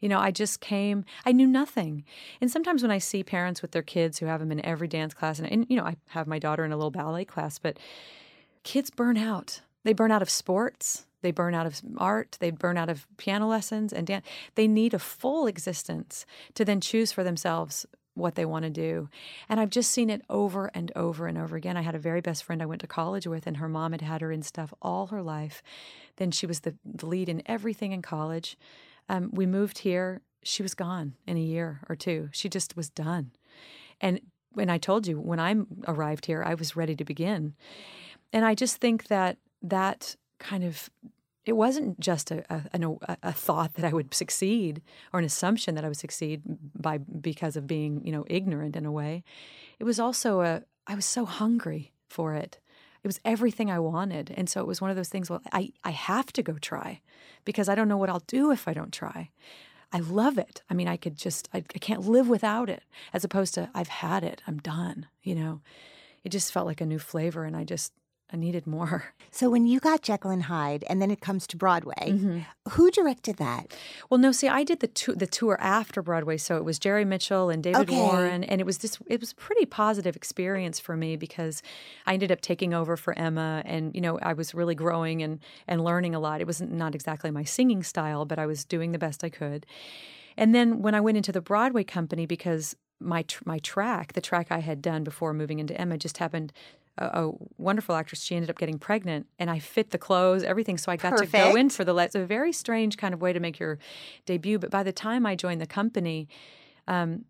You 0.00 0.08
know, 0.08 0.18
I 0.18 0.32
just 0.32 0.60
came, 0.60 1.04
I 1.24 1.30
knew 1.30 1.46
nothing. 1.46 2.04
And 2.40 2.50
sometimes 2.50 2.82
when 2.82 2.90
I 2.90 2.98
see 2.98 3.22
parents 3.22 3.62
with 3.62 3.70
their 3.70 3.82
kids 3.82 4.18
who 4.18 4.26
have 4.26 4.40
them 4.40 4.50
in 4.50 4.64
every 4.66 4.88
dance 4.88 5.14
class, 5.14 5.38
and, 5.38 5.50
and 5.50 5.64
you 5.68 5.76
know, 5.76 5.84
I 5.84 5.96
have 6.08 6.26
my 6.26 6.40
daughter 6.40 6.64
in 6.64 6.72
a 6.72 6.76
little 6.76 6.90
ballet 6.90 7.24
class, 7.24 7.60
but 7.60 7.78
kids 8.64 8.90
burn 8.90 9.16
out. 9.16 9.60
They 9.84 9.92
burn 9.92 10.12
out 10.12 10.22
of 10.22 10.30
sports. 10.30 11.06
They 11.22 11.30
burn 11.30 11.54
out 11.54 11.66
of 11.66 11.80
art. 11.98 12.36
They 12.40 12.50
burn 12.50 12.76
out 12.76 12.88
of 12.88 13.06
piano 13.16 13.48
lessons 13.48 13.92
and 13.92 14.06
dance. 14.06 14.26
They 14.54 14.66
need 14.68 14.94
a 14.94 14.98
full 14.98 15.46
existence 15.46 16.26
to 16.54 16.64
then 16.64 16.80
choose 16.80 17.12
for 17.12 17.24
themselves 17.24 17.86
what 18.14 18.34
they 18.34 18.44
want 18.44 18.64
to 18.64 18.70
do. 18.70 19.08
And 19.48 19.58
I've 19.58 19.70
just 19.70 19.90
seen 19.90 20.10
it 20.10 20.22
over 20.28 20.70
and 20.74 20.92
over 20.94 21.26
and 21.26 21.38
over 21.38 21.56
again. 21.56 21.76
I 21.76 21.82
had 21.82 21.94
a 21.94 22.00
very 22.00 22.20
best 22.20 22.44
friend 22.44 22.62
I 22.62 22.66
went 22.66 22.82
to 22.82 22.86
college 22.86 23.26
with, 23.26 23.46
and 23.46 23.56
her 23.56 23.68
mom 23.68 23.92
had 23.92 24.02
had 24.02 24.20
her 24.20 24.30
in 24.30 24.42
stuff 24.42 24.74
all 24.82 25.06
her 25.06 25.22
life. 25.22 25.62
Then 26.16 26.30
she 26.30 26.46
was 26.46 26.60
the, 26.60 26.74
lead 27.02 27.28
in 27.28 27.42
everything 27.46 27.92
in 27.92 28.02
college. 28.02 28.58
Um, 29.08 29.30
we 29.32 29.46
moved 29.46 29.78
here. 29.78 30.20
She 30.42 30.62
was 30.62 30.74
gone 30.74 31.14
in 31.26 31.36
a 31.36 31.40
year 31.40 31.80
or 31.88 31.96
two. 31.96 32.28
She 32.32 32.48
just 32.48 32.76
was 32.76 32.90
done. 32.90 33.32
And 34.00 34.20
when 34.52 34.68
I 34.68 34.78
told 34.78 35.06
you, 35.06 35.18
when 35.18 35.40
I 35.40 35.54
arrived 35.86 36.26
here, 36.26 36.42
I 36.44 36.54
was 36.54 36.76
ready 36.76 36.94
to 36.96 37.04
begin. 37.04 37.54
And 38.32 38.44
I 38.44 38.54
just 38.54 38.76
think 38.76 39.08
that 39.08 39.38
that 39.62 40.16
kind 40.38 40.64
of 40.64 40.90
it 41.44 41.54
wasn't 41.54 41.98
just 41.98 42.30
a, 42.30 42.44
a, 42.48 43.18
a, 43.22 43.32
thought 43.32 43.74
that 43.74 43.84
I 43.84 43.92
would 43.92 44.14
succeed 44.14 44.80
or 45.12 45.18
an 45.18 45.24
assumption 45.24 45.74
that 45.74 45.84
I 45.84 45.88
would 45.88 45.96
succeed 45.96 46.42
by 46.78 46.98
because 46.98 47.56
of 47.56 47.66
being 47.66 48.04
you 48.04 48.12
know 48.12 48.24
ignorant 48.28 48.76
in 48.76 48.86
a 48.86 48.92
way. 48.92 49.24
It 49.78 49.84
was 49.84 49.98
also 49.98 50.40
a 50.40 50.62
I 50.86 50.94
was 50.94 51.06
so 51.06 51.24
hungry 51.24 51.92
for 52.08 52.34
it. 52.34 52.58
It 53.02 53.08
was 53.08 53.20
everything 53.24 53.70
I 53.70 53.80
wanted, 53.80 54.32
and 54.36 54.48
so 54.48 54.60
it 54.60 54.66
was 54.66 54.80
one 54.80 54.90
of 54.90 54.96
those 54.96 55.08
things. 55.08 55.28
Well, 55.28 55.42
I 55.52 55.72
I 55.82 55.90
have 55.90 56.32
to 56.34 56.42
go 56.42 56.54
try 56.54 57.00
because 57.44 57.68
I 57.68 57.74
don't 57.74 57.88
know 57.88 57.96
what 57.96 58.10
I'll 58.10 58.22
do 58.26 58.52
if 58.52 58.68
I 58.68 58.74
don't 58.74 58.92
try. 58.92 59.30
I 59.92 59.98
love 59.98 60.38
it. 60.38 60.62
I 60.70 60.74
mean, 60.74 60.88
I 60.88 60.96
could 60.96 61.16
just 61.16 61.48
I, 61.52 61.58
I 61.58 61.78
can't 61.78 62.08
live 62.08 62.28
without 62.28 62.70
it. 62.70 62.84
As 63.12 63.24
opposed 63.24 63.54
to 63.54 63.68
I've 63.74 63.88
had 63.88 64.22
it. 64.22 64.42
I'm 64.46 64.58
done. 64.58 65.06
You 65.22 65.34
know, 65.34 65.60
it 66.22 66.28
just 66.28 66.52
felt 66.52 66.66
like 66.66 66.80
a 66.80 66.86
new 66.86 67.00
flavor, 67.00 67.44
and 67.44 67.56
I 67.56 67.64
just 67.64 67.92
I 68.32 68.36
needed 68.36 68.66
more. 68.66 69.04
So 69.34 69.48
when 69.48 69.66
you 69.66 69.80
got 69.80 70.02
Jekyll 70.02 70.30
and 70.30 70.42
Hyde, 70.42 70.84
and 70.90 71.00
then 71.00 71.10
it 71.10 71.22
comes 71.22 71.46
to 71.46 71.56
Broadway, 71.56 71.94
Mm-hmm. 72.12 72.40
who 72.72 72.90
directed 72.90 73.38
that? 73.38 73.74
Well, 74.10 74.18
no, 74.20 74.30
see, 74.30 74.46
I 74.46 74.62
did 74.62 74.80
the 74.80 74.88
tour, 74.88 75.14
the 75.14 75.26
tour 75.26 75.56
after 75.58 76.02
Broadway, 76.02 76.36
so 76.36 76.58
it 76.58 76.66
was 76.66 76.78
Jerry 76.78 77.06
Mitchell 77.06 77.48
and 77.48 77.62
David 77.62 77.88
Okay. 77.88 77.96
Warren, 77.98 78.44
and 78.44 78.60
it 78.60 78.64
was 78.66 78.78
this. 78.78 78.98
It 79.06 79.20
was 79.20 79.32
a 79.32 79.36
pretty 79.36 79.64
positive 79.64 80.16
experience 80.16 80.78
for 80.78 80.98
me 80.98 81.16
because 81.16 81.62
I 82.04 82.12
ended 82.12 82.30
up 82.30 82.42
taking 82.42 82.74
over 82.74 82.94
for 82.94 83.18
Emma, 83.18 83.62
and 83.64 83.94
you 83.94 84.02
know, 84.02 84.18
I 84.20 84.34
was 84.34 84.54
really 84.54 84.74
growing 84.74 85.22
and 85.22 85.40
and 85.66 85.82
learning 85.82 86.14
a 86.14 86.20
lot. 86.20 86.42
It 86.42 86.46
was 86.46 86.60
not 86.60 86.94
exactly 86.94 87.30
my 87.30 87.44
singing 87.44 87.82
style, 87.82 88.26
but 88.26 88.38
I 88.38 88.44
was 88.44 88.66
doing 88.66 88.92
the 88.92 88.98
best 88.98 89.24
I 89.24 89.30
could. 89.30 89.64
And 90.36 90.54
then 90.54 90.82
when 90.82 90.94
I 90.94 91.00
went 91.00 91.16
into 91.16 91.32
the 91.32 91.40
Broadway 91.40 91.84
company, 91.84 92.26
because 92.26 92.76
my 93.00 93.22
tr- 93.22 93.44
my 93.46 93.60
track, 93.60 94.12
the 94.12 94.20
track 94.20 94.48
I 94.50 94.58
had 94.58 94.82
done 94.82 95.04
before 95.04 95.32
moving 95.32 95.58
into 95.58 95.74
Emma, 95.80 95.96
just 95.96 96.18
happened. 96.18 96.52
A, 96.98 97.04
a 97.04 97.32
wonderful 97.58 97.94
actress. 97.94 98.22
She 98.22 98.36
ended 98.36 98.50
up 98.50 98.58
getting 98.58 98.78
pregnant, 98.78 99.26
and 99.38 99.50
I 99.50 99.58
fit 99.58 99.90
the 99.90 99.98
clothes, 99.98 100.42
everything. 100.42 100.78
So 100.78 100.92
I 100.92 100.96
got 100.96 101.16
to 101.18 101.26
go 101.26 101.56
in 101.56 101.70
for 101.70 101.84
the. 101.84 101.96
It's 101.96 102.14
a 102.14 102.24
very 102.24 102.52
strange 102.52 102.96
kind 102.96 103.14
of 103.14 103.20
way 103.20 103.32
to 103.32 103.40
make 103.40 103.58
your 103.58 103.78
debut. 104.26 104.58
But 104.58 104.70
by 104.70 104.82
the 104.82 104.92
time 104.92 105.24
I 105.26 105.34
joined 105.34 105.60
the 105.60 105.66
company, 105.66 106.28
um, 106.86 107.24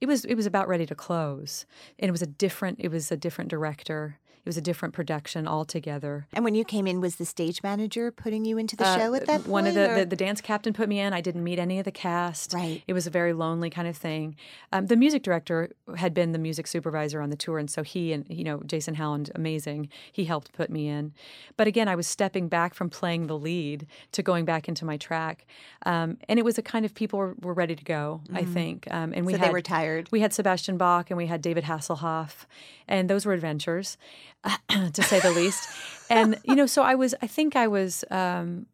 it 0.00 0.06
was 0.06 0.24
it 0.24 0.34
was 0.34 0.46
about 0.46 0.68
ready 0.68 0.86
to 0.86 0.94
close, 0.94 1.66
and 1.98 2.08
it 2.08 2.12
was 2.12 2.22
a 2.22 2.26
different. 2.26 2.78
It 2.80 2.90
was 2.90 3.10
a 3.10 3.16
different 3.16 3.50
director. 3.50 4.19
It 4.40 4.46
was 4.46 4.56
a 4.56 4.60
different 4.60 4.94
production 4.94 5.46
altogether. 5.46 6.26
And 6.32 6.44
when 6.44 6.54
you 6.54 6.64
came 6.64 6.86
in, 6.86 7.00
was 7.00 7.16
the 7.16 7.24
stage 7.26 7.62
manager 7.62 8.10
putting 8.10 8.44
you 8.44 8.58
into 8.58 8.76
the 8.76 8.86
Uh, 8.86 8.98
show 8.98 9.14
at 9.14 9.26
that 9.26 9.40
point? 9.40 9.48
One 9.48 9.66
of 9.66 9.74
the, 9.74 9.94
the 9.98 10.06
the 10.06 10.16
dance 10.16 10.40
captain 10.40 10.72
put 10.72 10.88
me 10.88 10.98
in. 10.98 11.12
I 11.12 11.20
didn't 11.20 11.44
meet 11.44 11.58
any 11.58 11.78
of 11.78 11.84
the 11.84 11.92
cast. 11.92 12.52
Right. 12.54 12.82
It 12.86 12.92
was 12.92 13.06
a 13.06 13.10
very 13.10 13.32
lonely 13.32 13.70
kind 13.70 13.86
of 13.88 13.96
thing. 13.96 14.36
Um, 14.72 14.86
the 14.86 14.96
music 14.96 15.22
director 15.22 15.70
had 15.96 16.14
been 16.14 16.32
the 16.32 16.38
music 16.38 16.66
supervisor 16.66 17.20
on 17.20 17.30
the 17.30 17.36
tour, 17.36 17.58
and 17.58 17.70
so 17.70 17.82
he 17.82 18.12
and 18.12 18.24
you 18.28 18.44
know 18.44 18.62
Jason 18.66 18.94
Howland, 18.94 19.30
amazing. 19.34 19.88
He 20.12 20.24
helped 20.24 20.52
put 20.52 20.70
me 20.70 20.88
in. 20.88 21.12
But 21.56 21.66
again, 21.66 21.88
I 21.88 21.94
was 21.94 22.06
stepping 22.06 22.48
back 22.48 22.74
from 22.74 22.90
playing 22.90 23.26
the 23.26 23.38
lead 23.38 23.86
to 24.12 24.22
going 24.22 24.44
back 24.44 24.68
into 24.68 24.84
my 24.84 24.96
track, 24.96 25.46
um, 25.86 26.18
and 26.28 26.38
it 26.38 26.44
was 26.44 26.58
a 26.58 26.62
kind 26.62 26.84
of 26.84 26.94
people 26.94 27.18
were, 27.18 27.34
were 27.40 27.54
ready 27.54 27.74
to 27.76 27.84
go. 27.84 28.20
I 28.32 28.44
think, 28.44 28.86
um, 28.90 29.12
and 29.14 29.26
we 29.26 29.30
Mm-hmm. 29.30 29.42
So 29.42 29.46
they 29.46 29.52
were 29.52 29.62
tired. 29.62 30.08
We 30.10 30.20
had 30.20 30.32
Sebastian 30.32 30.76
Bach 30.76 31.10
and 31.10 31.16
we 31.16 31.26
had 31.26 31.40
David 31.40 31.64
Hasselhoff, 31.64 32.46
and 32.88 33.08
those 33.08 33.24
were 33.24 33.32
adventures, 33.32 33.96
to 34.92 35.02
say 35.02 35.20
the 35.20 35.30
least. 35.30 35.68
And 36.08 36.38
you 36.44 36.56
know, 36.56 36.66
so 36.66 36.82
I 36.82 36.94
was. 36.94 37.14
I 37.22 37.26
think 37.26 37.56
I 37.56 37.68
was. 37.68 38.04
Um, 38.10 38.66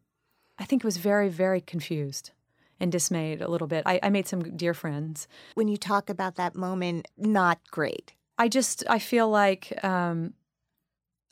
I 0.59 0.65
think 0.65 0.83
I 0.83 0.87
was 0.87 0.97
very, 0.97 1.29
very 1.29 1.61
confused 1.61 2.31
and 2.79 2.91
dismayed 2.91 3.41
a 3.41 3.49
little 3.49 3.67
bit. 3.67 3.83
I, 3.85 3.99
I 4.01 4.09
made 4.09 4.27
some 4.27 4.55
dear 4.55 4.73
friends. 4.73 5.27
when 5.55 5.67
you 5.67 5.77
talk 5.77 6.09
about 6.09 6.35
that 6.35 6.55
moment, 6.55 7.07
not 7.17 7.59
great. 7.71 8.13
I 8.37 8.47
just 8.47 8.83
I 8.89 8.99
feel 8.99 9.29
like 9.29 9.83
um, 9.83 10.33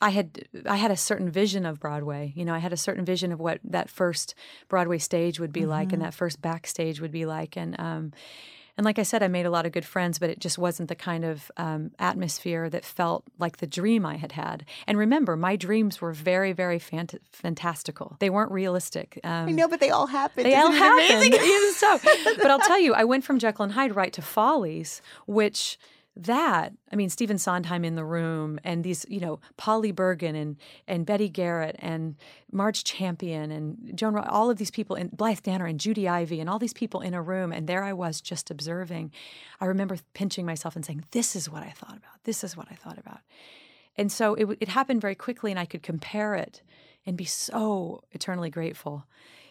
I 0.00 0.10
had 0.10 0.48
I 0.66 0.76
had 0.76 0.90
a 0.90 0.96
certain 0.96 1.30
vision 1.30 1.64
of 1.64 1.80
Broadway. 1.80 2.32
You 2.36 2.44
know, 2.44 2.54
I 2.54 2.58
had 2.58 2.72
a 2.72 2.76
certain 2.76 3.04
vision 3.04 3.32
of 3.32 3.40
what 3.40 3.60
that 3.64 3.88
first 3.88 4.34
Broadway 4.68 4.98
stage 4.98 5.40
would 5.40 5.52
be 5.52 5.66
like, 5.66 5.92
and 5.92 6.02
that 6.02 6.14
first 6.14 6.42
backstage 6.42 7.00
would 7.00 7.12
be 7.12 7.26
like, 7.26 7.56
and 7.56 7.78
um, 7.78 8.12
and 8.76 8.84
like 8.84 8.98
I 8.98 9.04
said, 9.04 9.22
I 9.22 9.28
made 9.28 9.46
a 9.46 9.50
lot 9.50 9.64
of 9.64 9.72
good 9.72 9.84
friends, 9.84 10.18
but 10.18 10.28
it 10.28 10.38
just 10.38 10.58
wasn't 10.58 10.88
the 10.88 10.94
kind 10.94 11.24
of 11.24 11.50
um, 11.56 11.92
atmosphere 11.98 12.68
that 12.68 12.84
felt 12.84 13.24
like 13.38 13.56
the 13.56 13.66
dream 13.66 14.04
I 14.04 14.16
had 14.16 14.32
had. 14.32 14.64
And 14.86 14.98
remember, 14.98 15.34
my 15.36 15.56
dreams 15.56 16.00
were 16.00 16.12
very, 16.12 16.52
very 16.52 16.78
fant- 16.78 17.18
fantastical. 17.32 18.16
They 18.20 18.28
weren't 18.30 18.52
realistic. 18.52 19.18
Um, 19.24 19.48
I 19.48 19.52
know, 19.52 19.68
but 19.68 19.80
they 19.80 19.90
all 19.90 20.06
happened. 20.06 20.46
they 20.46 20.54
all 20.54 20.70
Isn't 20.70 20.74
it 20.74 20.78
happened. 20.78 21.34
amazing? 21.34 21.48
Even 21.48 21.72
so. 21.72 22.00
But 22.36 22.50
I'll 22.50 22.58
tell 22.60 22.80
you, 22.80 22.92
I 22.92 23.04
went 23.04 23.24
from 23.24 23.38
Jekyll 23.38 23.64
and 23.64 23.72
Hyde 23.72 23.96
right 23.96 24.12
to 24.12 24.20
Follies, 24.22 25.00
which 25.26 25.78
that, 26.16 26.72
I 26.90 26.96
mean, 26.96 27.10
Stephen 27.10 27.36
Sondheim 27.36 27.84
in 27.84 27.94
the 27.94 28.04
room 28.04 28.58
and 28.64 28.82
these, 28.82 29.04
you 29.08 29.20
know, 29.20 29.38
Polly 29.56 29.92
Bergen 29.92 30.34
and, 30.34 30.56
and 30.88 31.04
Betty 31.04 31.28
Garrett 31.28 31.76
and 31.78 32.16
Marge 32.50 32.84
Champion 32.84 33.50
and 33.50 33.92
Joan, 33.94 34.16
all 34.16 34.50
of 34.50 34.56
these 34.56 34.70
people 34.70 34.96
and 34.96 35.14
Blythe 35.14 35.42
Danner 35.42 35.66
and 35.66 35.78
Judy 35.78 36.08
Ivey 36.08 36.40
and 36.40 36.48
all 36.48 36.58
these 36.58 36.72
people 36.72 37.02
in 37.02 37.12
a 37.12 37.20
room. 37.20 37.52
And 37.52 37.68
there 37.68 37.84
I 37.84 37.92
was 37.92 38.20
just 38.20 38.50
observing. 38.50 39.12
I 39.60 39.66
remember 39.66 39.98
pinching 40.14 40.46
myself 40.46 40.74
and 40.74 40.84
saying, 40.84 41.04
this 41.10 41.36
is 41.36 41.50
what 41.50 41.62
I 41.62 41.70
thought 41.70 41.96
about. 41.96 42.24
This 42.24 42.42
is 42.42 42.56
what 42.56 42.68
I 42.70 42.74
thought 42.74 42.98
about. 42.98 43.20
And 43.98 44.10
so 44.10 44.34
it, 44.34 44.46
it 44.60 44.68
happened 44.68 45.00
very 45.00 45.14
quickly, 45.14 45.50
and 45.50 45.60
I 45.60 45.64
could 45.64 45.82
compare 45.82 46.34
it 46.34 46.62
and 47.04 47.16
be 47.16 47.24
so 47.24 48.02
eternally 48.12 48.50
grateful, 48.50 49.04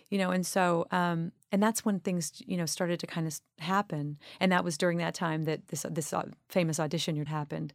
you 0.09 0.17
know. 0.17 0.31
And 0.31 0.45
so, 0.45 0.85
um, 0.91 1.31
and 1.51 1.61
that's 1.61 1.85
when 1.85 1.99
things, 1.99 2.31
you 2.45 2.57
know, 2.57 2.65
started 2.65 2.99
to 2.99 3.07
kind 3.07 3.27
of 3.27 3.39
happen. 3.59 4.17
And 4.39 4.51
that 4.51 4.63
was 4.63 4.77
during 4.77 4.97
that 4.99 5.13
time 5.13 5.45
that 5.45 5.67
this 5.67 5.85
this 5.89 6.13
uh, 6.13 6.23
famous 6.49 6.79
audition 6.79 7.15
had 7.17 7.27
happened, 7.27 7.73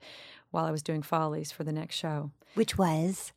while 0.50 0.64
I 0.64 0.70
was 0.70 0.82
doing 0.82 1.02
Follies 1.02 1.52
for 1.52 1.64
the 1.64 1.72
next 1.72 1.96
show, 1.96 2.30
Which 2.54 2.76
was 2.76 3.32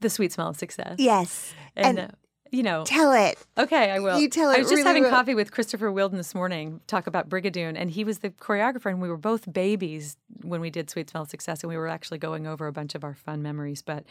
The 0.00 0.10
Sweet 0.10 0.32
Smell 0.32 0.48
of 0.48 0.56
Success. 0.56 0.96
yes, 0.98 1.54
and. 1.76 1.98
and 1.98 2.10
uh, 2.10 2.14
you 2.54 2.62
know, 2.62 2.84
tell 2.84 3.12
it. 3.12 3.38
Okay, 3.56 3.90
I 3.90 3.98
will. 3.98 4.20
You 4.20 4.28
tell 4.28 4.50
it. 4.50 4.56
I 4.56 4.58
was 4.58 4.66
just 4.68 4.72
really 4.74 4.86
having 4.86 5.02
well. 5.04 5.12
coffee 5.12 5.34
with 5.34 5.50
Christopher 5.52 5.90
Wheeldon 5.90 6.18
this 6.18 6.34
morning, 6.34 6.82
talk 6.86 7.06
about 7.06 7.30
Brigadoon, 7.30 7.76
and 7.78 7.90
he 7.90 8.04
was 8.04 8.18
the 8.18 8.28
choreographer, 8.28 8.90
and 8.90 9.00
we 9.00 9.08
were 9.08 9.16
both 9.16 9.50
babies 9.50 10.18
when 10.42 10.60
we 10.60 10.68
did 10.68 10.90
Sweet 10.90 11.08
Smell 11.08 11.22
of 11.22 11.30
Success, 11.30 11.62
and 11.62 11.70
we 11.70 11.78
were 11.78 11.88
actually 11.88 12.18
going 12.18 12.46
over 12.46 12.66
a 12.66 12.72
bunch 12.72 12.94
of 12.94 13.04
our 13.04 13.14
fun 13.14 13.40
memories, 13.40 13.80
but 13.80 14.04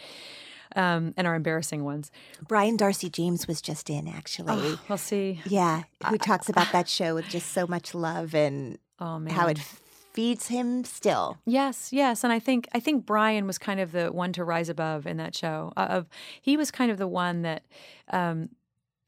um, 0.75 1.13
and 1.17 1.27
our 1.27 1.35
embarrassing 1.35 1.83
ones. 1.83 2.11
Brian 2.47 2.77
Darcy 2.77 3.09
James 3.09 3.47
was 3.47 3.61
just 3.61 3.89
in 3.89 4.07
actually. 4.07 4.77
We'll 4.87 4.97
see. 4.97 5.41
Yeah, 5.45 5.83
who 6.07 6.17
talks 6.17 6.49
about 6.49 6.71
that 6.71 6.87
show 6.87 7.15
with 7.15 7.27
just 7.29 7.51
so 7.51 7.67
much 7.67 7.93
love 7.93 8.33
and 8.35 8.77
Oh 8.99 9.19
man, 9.19 9.33
how 9.33 9.47
it 9.47 9.59
feeds 10.13 10.47
him 10.47 10.83
still. 10.83 11.39
Yes, 11.45 11.91
yes, 11.91 12.23
and 12.23 12.31
I 12.31 12.39
think 12.39 12.67
I 12.73 12.79
think 12.79 13.05
Brian 13.05 13.47
was 13.47 13.57
kind 13.57 13.79
of 13.79 13.91
the 13.91 14.11
one 14.11 14.33
to 14.33 14.43
rise 14.43 14.69
above 14.69 15.07
in 15.07 15.17
that 15.17 15.35
show. 15.35 15.73
Uh, 15.75 15.87
of 15.89 16.09
he 16.41 16.57
was 16.57 16.71
kind 16.71 16.91
of 16.91 16.97
the 16.97 17.07
one 17.07 17.41
that 17.41 17.63
um, 18.11 18.49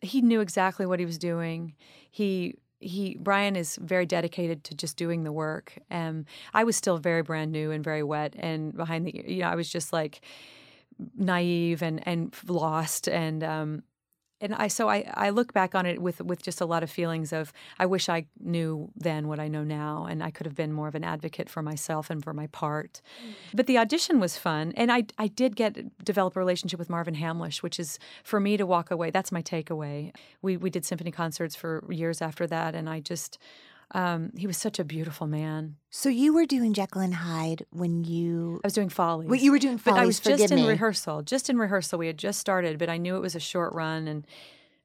he 0.02 0.22
knew 0.22 0.42
exactly 0.42 0.86
what 0.86 1.00
he 1.00 1.06
was 1.06 1.18
doing. 1.18 1.76
He 2.10 2.56
he 2.80 3.18
Brian 3.20 3.56
is 3.56 3.78
very 3.82 4.06
dedicated 4.06 4.64
to 4.66 4.76
just 4.76 4.98
doing 4.98 5.24
the 5.24 5.32
work. 5.32 5.78
Um, 5.92 6.26
I 6.54 6.64
was 6.64 6.76
still 6.76 6.98
very 6.98 7.22
brand 7.22 7.52
new 7.52 7.72
and 7.72 7.84
very 7.84 8.04
wet 8.04 8.36
and 8.38 8.76
behind 8.76 9.06
the 9.06 9.24
you 9.28 9.42
know 9.42 9.50
I 9.50 9.56
was 9.56 9.70
just 9.70 9.94
like 9.94 10.22
naive 11.16 11.82
and 11.82 12.06
and 12.08 12.36
lost 12.48 13.08
and 13.08 13.44
um, 13.44 13.84
and 14.44 14.54
I 14.54 14.68
so 14.68 14.90
I, 14.90 15.10
I 15.14 15.30
look 15.30 15.54
back 15.54 15.74
on 15.74 15.86
it 15.86 16.02
with 16.02 16.22
with 16.22 16.44
just 16.44 16.60
a 16.60 16.66
lot 16.66 16.84
of 16.84 16.92
feelings 16.92 17.32
of 17.32 17.54
I 17.80 17.86
wish 17.86 18.10
I 18.10 18.26
knew 18.40 18.92
then 18.96 19.28
what 19.30 19.40
I 19.40 19.48
know 19.48 19.64
now 19.64 20.06
and 20.06 20.22
I 20.22 20.32
could 20.32 20.46
have 20.46 20.56
been 20.56 20.74
more 20.74 20.90
of 20.90 20.96
an 20.96 21.04
advocate 21.04 21.50
for 21.50 21.62
myself 21.62 22.10
and 22.10 22.22
for 22.22 22.34
my 22.34 22.48
part. 22.48 23.02
But 23.54 23.68
the 23.68 23.78
audition 23.78 24.20
was 24.20 24.38
fun 24.38 24.74
and 24.76 24.92
I 24.92 25.06
I 25.18 25.28
did 25.28 25.56
get 25.56 26.04
develop 26.04 26.36
a 26.36 26.40
relationship 26.40 26.78
with 26.78 26.90
Marvin 26.90 27.16
Hamlisch, 27.16 27.64
which 27.64 27.80
is 27.80 27.98
for 28.24 28.40
me 28.40 28.58
to 28.58 28.66
walk 28.66 28.92
away. 28.92 29.12
That's 29.12 29.32
my 29.32 29.42
takeaway. 29.42 30.14
We 30.42 30.58
we 30.58 30.70
did 30.70 30.86
symphony 30.86 31.12
concerts 31.12 31.56
for 31.56 31.84
years 31.90 32.22
after 32.22 32.46
that 32.48 32.76
and 32.76 32.90
I 32.90 33.00
just 33.00 33.38
um, 33.94 34.32
he 34.36 34.48
was 34.48 34.58
such 34.58 34.80
a 34.80 34.84
beautiful 34.84 35.28
man. 35.28 35.76
So 35.92 36.10
you 36.10 36.34
were 36.34 36.46
doing 36.46 36.74
Jekyll 36.74 37.02
and 37.02 37.14
Hyde 37.14 37.66
when 37.70 38.04
you 38.04 38.60
I 38.64 38.68
was 38.68 38.74
doing 38.74 38.90
Follies. 38.90 39.30
Well, 39.30 39.40
you 39.40 39.52
were 39.52 39.60
doing 39.60 39.80
but 39.84 39.94
I 39.94 40.06
was 40.06 40.20
just 40.20 40.52
in 40.52 40.56
me. 40.56 40.68
rehearsal. 40.68 41.22
Just 41.22 41.50
in 41.50 41.58
rehearsal. 41.58 42.00
We 42.00 42.08
had 42.08 42.18
just 42.18 42.40
started, 42.40 42.80
but 42.80 42.90
I 42.90 42.98
knew 42.98 43.16
it 43.16 43.22
was 43.22 43.36
a 43.36 43.40
short 43.40 43.74
run 43.74 44.08
and 44.08 44.26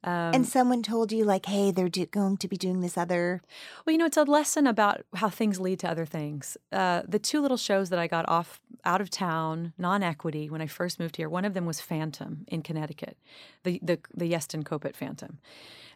um, 0.04 0.32
and 0.34 0.46
someone 0.46 0.82
told 0.82 1.10
you 1.10 1.24
like, 1.24 1.46
hey, 1.46 1.70
they're 1.70 1.88
do- 1.88 2.06
going 2.06 2.36
to 2.36 2.48
be 2.48 2.56
doing 2.56 2.80
this 2.80 2.96
other. 2.96 3.42
Well, 3.84 3.92
you 3.92 3.98
know, 3.98 4.06
it's 4.06 4.16
a 4.16 4.22
lesson 4.22 4.66
about 4.66 5.02
how 5.14 5.28
things 5.28 5.58
lead 5.58 5.80
to 5.80 5.90
other 5.90 6.06
things. 6.06 6.56
Uh, 6.70 7.02
the 7.06 7.18
two 7.18 7.40
little 7.40 7.56
shows 7.56 7.90
that 7.90 7.98
I 7.98 8.06
got 8.06 8.28
off 8.28 8.60
out 8.84 9.00
of 9.00 9.10
town, 9.10 9.72
non-equity, 9.76 10.50
when 10.50 10.60
I 10.60 10.68
first 10.68 11.00
moved 11.00 11.16
here, 11.16 11.28
one 11.28 11.44
of 11.44 11.54
them 11.54 11.66
was 11.66 11.80
Phantom 11.80 12.44
in 12.46 12.62
Connecticut, 12.62 13.16
the 13.64 13.80
the, 13.82 13.98
the 14.14 14.30
Yeston 14.30 14.62
Kopit 14.62 14.94
Phantom. 14.94 15.38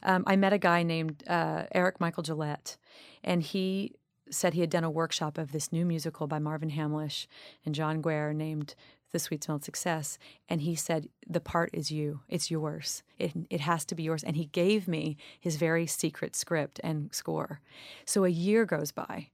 Um, 0.03 0.25
I 0.27 0.35
met 0.35 0.53
a 0.53 0.59
guy 0.59 0.83
named 0.83 1.23
uh, 1.29 1.65
Eric 1.73 2.01
Michael 2.01 2.25
Gillette, 2.25 2.77
and 3.23 3.43
he 3.43 3.93
said 4.31 4.55
he 4.55 4.61
had 4.61 4.71
done 4.71 4.85
a 4.85 4.91
workshop 4.91 5.39
of 5.39 5.53
this 5.53 5.71
new 5.71 5.85
musical 5.85 6.27
by 6.27 6.39
Marvin 6.39 6.71
Hamlisch 6.71 7.27
and 7.65 7.75
John 7.75 8.03
Guare 8.03 8.35
named 8.35 8.75
The 9.13 9.19
Sweet 9.19 9.45
Smell 9.45 9.57
of 9.57 9.65
Success. 9.65 10.19
And 10.49 10.63
he 10.63 10.75
said, 10.75 11.09
The 11.27 11.41
part 11.41 11.71
is 11.73 11.91
you. 11.91 12.21
It's 12.29 12.51
yours. 12.51 13.03
It, 13.19 13.33
it 13.51 13.61
has 13.61 13.85
to 13.87 13.95
be 13.95 14.03
yours. 14.03 14.25
And 14.25 14.37
he 14.37 14.47
gave 14.47 14.89
me 14.89 15.17
his 15.39 15.57
very 15.57 15.87
secret 15.87 16.35
script 16.35 16.81
and 16.83 17.15
score. 17.15 17.61
So 18.05 18.25
a 18.25 18.31
year 18.31 18.65
goes 18.65 18.93
by. 18.93 19.29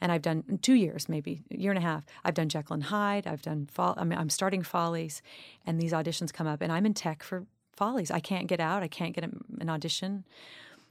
And 0.00 0.12
I've 0.12 0.22
done 0.22 0.58
two 0.60 0.74
years, 0.74 1.08
maybe 1.08 1.44
a 1.50 1.56
year 1.56 1.70
and 1.70 1.78
a 1.78 1.82
half. 1.82 2.04
I've 2.24 2.34
done 2.34 2.48
Jekyll 2.48 2.74
and 2.74 2.84
Hyde. 2.84 3.26
I've 3.26 3.42
done, 3.42 3.68
I 3.78 4.04
mean, 4.04 4.18
I'm 4.18 4.28
starting 4.28 4.62
Follies, 4.62 5.22
and 5.64 5.80
these 5.80 5.92
auditions 5.92 6.32
come 6.32 6.46
up, 6.46 6.60
and 6.60 6.70
I'm 6.70 6.84
in 6.84 6.94
tech 6.94 7.22
for 7.22 7.46
Follies. 7.74 8.10
I 8.10 8.20
can't 8.20 8.46
get 8.46 8.60
out. 8.60 8.82
I 8.82 8.88
can't 8.88 9.14
get 9.14 9.24
an 9.24 9.70
audition. 9.70 10.24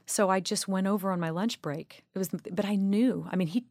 So 0.06 0.30
I 0.30 0.40
just 0.40 0.68
went 0.68 0.86
over 0.86 1.12
on 1.12 1.20
my 1.20 1.30
lunch 1.30 1.62
break. 1.62 2.04
It 2.14 2.18
was, 2.18 2.28
but 2.28 2.64
I 2.64 2.74
knew. 2.74 3.26
I 3.30 3.36
mean, 3.36 3.48
he 3.48 3.64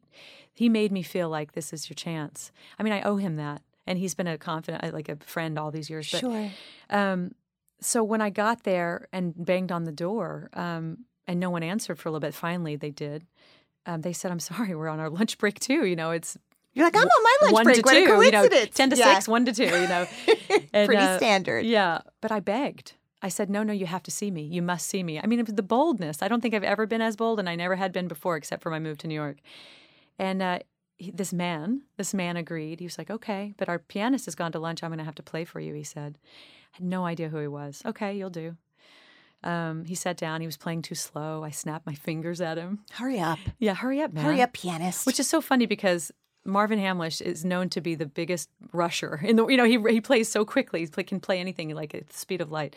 he 0.52 0.68
made 0.68 0.92
me 0.92 1.02
feel 1.02 1.28
like 1.28 1.52
this 1.52 1.72
is 1.72 1.88
your 1.88 1.94
chance. 1.94 2.50
I 2.78 2.82
mean, 2.82 2.92
I 2.92 3.02
owe 3.02 3.16
him 3.16 3.36
that, 3.36 3.62
and 3.86 3.98
he's 3.98 4.14
been 4.14 4.26
a 4.26 4.38
confident, 4.38 4.92
like 4.94 5.08
a 5.08 5.16
friend 5.16 5.58
all 5.58 5.70
these 5.70 5.88
years. 5.90 6.10
But, 6.10 6.20
Sure. 6.20 6.50
Um, 6.90 7.32
so 7.80 8.02
when 8.02 8.20
I 8.22 8.30
got 8.30 8.62
there 8.64 9.08
and 9.12 9.34
banged 9.36 9.70
on 9.72 9.84
the 9.84 9.92
door, 9.92 10.48
um, 10.54 10.98
and 11.26 11.38
no 11.40 11.50
one 11.50 11.62
answered 11.62 11.98
for 11.98 12.08
a 12.08 12.12
little 12.12 12.20
bit, 12.26 12.34
finally 12.34 12.76
they 12.76 12.90
did. 12.90 13.26
Um, 13.86 14.00
they 14.00 14.12
said, 14.14 14.30
"I'm 14.30 14.40
sorry, 14.40 14.74
we're 14.74 14.88
on 14.88 15.00
our 15.00 15.10
lunch 15.10 15.36
break 15.38 15.60
too. 15.60 15.84
You 15.84 15.96
know, 15.96 16.10
it's 16.10 16.38
You're 16.72 16.86
like, 16.86 16.96
I'm 16.96 17.02
on 17.02 17.22
my 17.22 17.36
lunch 17.42 17.52
one 17.52 17.64
break. 17.64 17.76
to 17.76 17.82
what 17.82 17.92
two, 17.92 18.24
you 18.24 18.30
know, 18.30 18.48
ten 18.72 18.90
to 18.90 18.96
Yeah. 18.96 19.14
six, 19.14 19.28
one 19.28 19.44
to 19.44 19.52
two, 19.52 19.64
you 19.64 19.88
know, 19.88 20.06
And, 20.72 20.86
Pretty 20.88 21.02
uh, 21.02 21.16
standard. 21.18 21.66
Yeah, 21.66 22.00
but 22.20 22.32
I 22.32 22.40
begged. 22.40 22.94
I 23.22 23.28
said, 23.28 23.48
no, 23.48 23.62
no, 23.62 23.72
you 23.72 23.86
have 23.86 24.02
to 24.04 24.10
see 24.10 24.30
me. 24.30 24.42
You 24.42 24.60
must 24.60 24.86
see 24.86 25.02
me. 25.02 25.18
I 25.18 25.26
mean, 25.26 25.38
it 25.38 25.46
was 25.46 25.54
the 25.54 25.62
boldness. 25.62 26.20
I 26.22 26.28
don't 26.28 26.40
think 26.42 26.52
I've 26.54 26.62
ever 26.64 26.86
been 26.86 27.00
as 27.00 27.16
bold, 27.16 27.38
and 27.38 27.48
I 27.48 27.54
never 27.56 27.74
had 27.76 27.90
been 27.92 28.06
before, 28.08 28.36
except 28.36 28.62
for 28.62 28.68
my 28.70 28.78
move 28.78 28.98
to 28.98 29.06
New 29.06 29.14
York. 29.14 29.38
And 30.18 30.42
uh, 30.42 30.58
he, 30.96 31.10
this 31.10 31.32
man, 31.32 31.82
this 31.96 32.14
man 32.14 32.36
agreed. 32.36 32.80
He 32.80 32.86
was 32.86 32.98
like, 32.98 33.10
okay, 33.10 33.54
but 33.56 33.68
our 33.68 33.78
pianist 33.78 34.24
has 34.26 34.34
gone 34.34 34.52
to 34.52 34.58
lunch. 34.58 34.82
I'm 34.82 34.90
going 34.90 34.98
to 34.98 35.04
have 35.04 35.14
to 35.16 35.22
play 35.22 35.44
for 35.44 35.60
you. 35.60 35.74
He 35.74 35.84
said, 35.84 36.18
I 36.72 36.76
had 36.78 36.84
no 36.86 37.04
idea 37.04 37.28
who 37.28 37.38
he 37.38 37.48
was. 37.48 37.82
Okay, 37.84 38.16
you'll 38.16 38.30
do. 38.30 38.56
Um, 39.42 39.84
he 39.84 39.94
sat 39.94 40.16
down. 40.16 40.40
He 40.40 40.46
was 40.46 40.56
playing 40.56 40.82
too 40.82 40.94
slow. 40.94 41.44
I 41.44 41.50
snapped 41.50 41.86
my 41.86 41.94
fingers 42.06 42.40
at 42.40 42.56
him. 42.58 42.80
Hurry 42.92 43.20
up. 43.20 43.38
Yeah, 43.58 43.74
hurry 43.74 44.00
up, 44.00 44.12
man. 44.12 44.24
Hurry 44.24 44.40
up, 44.40 44.52
pianist. 44.52 45.06
Which 45.06 45.20
is 45.20 45.28
so 45.28 45.40
funny 45.40 45.66
because 45.66 46.10
Marvin 46.46 46.78
Hamlisch 46.78 47.20
is 47.20 47.44
known 47.44 47.68
to 47.70 47.80
be 47.80 47.94
the 47.94 48.06
biggest 48.06 48.48
rusher 48.72 49.20
in 49.22 49.36
the. 49.36 49.46
You 49.46 49.56
know, 49.56 49.64
he 49.64 49.78
he 49.92 50.00
plays 50.00 50.28
so 50.30 50.44
quickly. 50.44 50.88
He 50.96 51.02
can 51.04 51.20
play 51.20 51.40
anything 51.40 51.74
like 51.74 51.94
at 51.94 52.08
the 52.08 52.16
speed 52.16 52.40
of 52.40 52.50
light. 52.50 52.74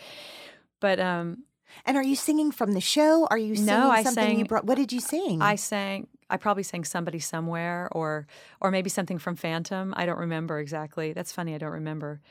But 0.80 1.00
um, 1.00 1.44
and 1.86 1.96
are 1.98 2.04
you 2.04 2.16
singing 2.16 2.52
from 2.52 2.74
the 2.74 2.82
show? 2.82 3.28
Are 3.30 3.38
you 3.38 3.56
singing 3.56 3.68
No, 3.68 3.90
I 3.90 4.04
something 4.04 4.32
you 4.32 4.36
sang- 4.40 4.46
brought? 4.46 4.66
What 4.66 4.76
did 4.76 4.92
you 4.92 5.00
sing? 5.00 5.42
I 5.42 5.56
sang. 5.56 6.08
I 6.30 6.38
probably 6.38 6.64
sang 6.64 6.84
somebody 6.84 7.20
somewhere, 7.20 7.90
or 7.92 8.28
or 8.62 8.72
maybe 8.72 8.90
something 8.90 9.18
from 9.18 9.36
Phantom. 9.36 9.94
I 9.98 10.06
don't 10.06 10.20
remember 10.20 10.60
exactly. 10.60 11.14
That's 11.14 11.32
funny. 11.32 11.56
I 11.56 11.58
don't 11.58 11.72
remember. 11.72 12.22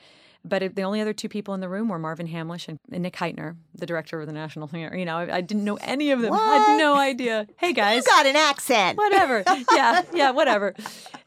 But 0.45 0.63
it, 0.63 0.77
the 0.77 0.83
only 0.83 1.01
other 1.01 1.13
two 1.13 1.29
people 1.29 1.55
in 1.55 1.61
the 1.61 1.69
room 1.69 1.89
were 1.89 1.99
Marvin 1.99 2.29
Hamlisch 2.29 2.69
and, 2.69 2.79
and 2.93 3.03
Nick 3.03 3.17
Hytner, 3.17 3.57
the 3.75 3.85
director 3.87 4.21
of 4.21 4.29
the 4.29 4.33
National 4.33 4.69
Theater. 4.69 4.97
You 4.97 5.05
know, 5.05 5.17
I, 5.17 5.37
I 5.37 5.41
didn't 5.41 5.65
know 5.65 5.77
any 5.81 6.13
of 6.13 6.21
them. 6.21 6.33
I 6.33 6.37
had 6.37 6.79
no 6.79 6.95
idea. 6.95 7.49
Hey 7.57 7.73
guys, 7.73 7.97
you 7.97 8.03
got 8.05 8.27
an 8.27 8.37
accent. 8.37 8.97
whatever. 8.97 9.43
yeah, 9.73 10.03
yeah, 10.15 10.31
whatever. 10.31 10.75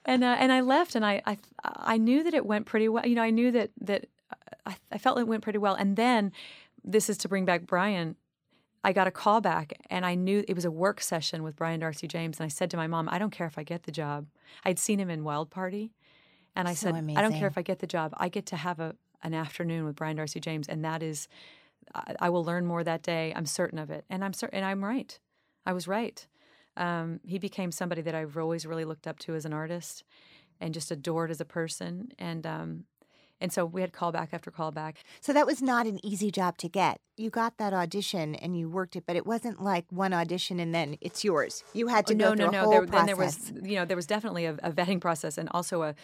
And 0.05 0.23
uh, 0.23 0.37
and 0.39 0.51
I 0.51 0.61
left, 0.61 0.95
and 0.95 1.05
I, 1.05 1.21
I 1.25 1.37
I 1.63 1.97
knew 1.97 2.23
that 2.23 2.33
it 2.33 2.45
went 2.45 2.65
pretty 2.65 2.87
well. 2.87 3.05
You 3.05 3.15
know, 3.15 3.23
I 3.23 3.29
knew 3.31 3.51
that 3.51 3.71
that 3.81 4.05
I, 4.65 4.75
I 4.91 4.97
felt 4.97 5.19
it 5.19 5.27
went 5.27 5.43
pretty 5.43 5.59
well. 5.59 5.75
And 5.75 5.95
then 5.95 6.31
this 6.83 7.09
is 7.09 7.17
to 7.19 7.27
bring 7.29 7.45
back 7.45 7.65
Brian. 7.65 8.15
I 8.83 8.93
got 8.93 9.07
a 9.07 9.11
call 9.11 9.41
back, 9.41 9.73
and 9.89 10.05
I 10.05 10.15
knew 10.15 10.43
it 10.47 10.55
was 10.55 10.65
a 10.65 10.71
work 10.71 11.01
session 11.01 11.43
with 11.43 11.55
Brian 11.55 11.79
Darcy 11.81 12.07
James. 12.07 12.39
And 12.39 12.45
I 12.45 12.49
said 12.49 12.71
to 12.71 12.77
my 12.77 12.87
mom, 12.87 13.09
"I 13.11 13.19
don't 13.19 13.31
care 13.31 13.47
if 13.47 13.57
I 13.57 13.63
get 13.63 13.83
the 13.83 13.91
job." 13.91 14.27
I'd 14.63 14.79
seen 14.79 14.99
him 14.99 15.09
in 15.09 15.23
Wild 15.23 15.49
Party, 15.49 15.93
and 16.55 16.67
I 16.67 16.73
So 16.73 16.85
said, 16.85 16.95
"I 17.15 17.21
don't 17.21 17.33
care 17.33 17.47
if 17.47 17.57
I 17.57 17.61
get 17.61 17.79
the 17.79 17.87
job. 17.87 18.13
I 18.17 18.29
get 18.29 18.45
to 18.47 18.57
have 18.57 18.79
a 18.79 18.95
an 19.21 19.33
afternoon 19.33 19.85
with 19.85 19.95
Brian 19.97 20.15
Darcy 20.17 20.39
James, 20.39 20.67
and 20.69 20.83
that 20.85 21.03
is, 21.03 21.27
I, 21.93 22.15
I 22.21 22.29
will 22.29 22.43
learn 22.43 22.65
more 22.65 22.83
that 22.83 23.03
day. 23.03 23.33
I'm 23.35 23.45
certain 23.45 23.79
of 23.79 23.89
it, 23.89 24.05
and 24.09 24.23
I'm 24.23 24.33
certain, 24.33 24.57
and 24.57 24.65
I'm 24.65 24.83
right. 24.83 25.19
I 25.65 25.73
was 25.73 25.87
right. 25.87 26.25
Um, 26.77 27.19
he 27.25 27.39
became 27.39 27.71
somebody 27.71 28.01
that 28.03 28.15
I've 28.15 28.37
always 28.37 28.65
really 28.65 28.85
looked 28.85 29.07
up 29.07 29.19
to 29.19 29.35
as 29.35 29.45
an 29.45 29.53
artist, 29.53 30.03
and 30.61 30.73
just 30.73 30.91
adored 30.91 31.31
as 31.31 31.41
a 31.41 31.45
person. 31.45 32.09
And 32.17 32.45
um, 32.47 32.85
and 33.41 33.51
so 33.51 33.65
we 33.65 33.81
had 33.81 33.91
callback 33.93 34.29
after 34.33 34.51
callback. 34.51 34.95
So 35.21 35.33
that 35.33 35.45
was 35.45 35.61
not 35.61 35.87
an 35.87 36.03
easy 36.05 36.31
job 36.31 36.57
to 36.59 36.69
get. 36.69 36.99
You 37.17 37.29
got 37.29 37.57
that 37.57 37.73
audition 37.73 38.35
and 38.35 38.57
you 38.57 38.69
worked 38.69 38.95
it, 38.95 39.03
but 39.05 39.15
it 39.15 39.25
wasn't 39.25 39.61
like 39.61 39.85
one 39.89 40.13
audition 40.13 40.59
and 40.59 40.73
then 40.73 40.97
it's 41.01 41.23
yours. 41.23 41.63
You 41.73 41.87
had 41.87 42.07
to 42.07 42.13
Oh, 42.13 42.17
go 42.17 42.33
no, 42.33 42.35
through 42.35 42.45
no, 42.45 42.47
a 42.49 42.51
no. 42.51 42.59
whole 42.61 42.71
There, 42.71 42.81
process. 42.87 42.97
then 42.99 43.05
there 43.05 43.15
was, 43.15 43.51
you 43.69 43.75
know, 43.75 43.85
there 43.85 43.97
was 43.97 44.07
definitely 44.07 44.45
a, 44.45 44.53
a 44.63 44.71
vetting 44.71 45.01
process, 45.01 45.37
and 45.37 45.49
also 45.51 45.81
a, 45.83 45.95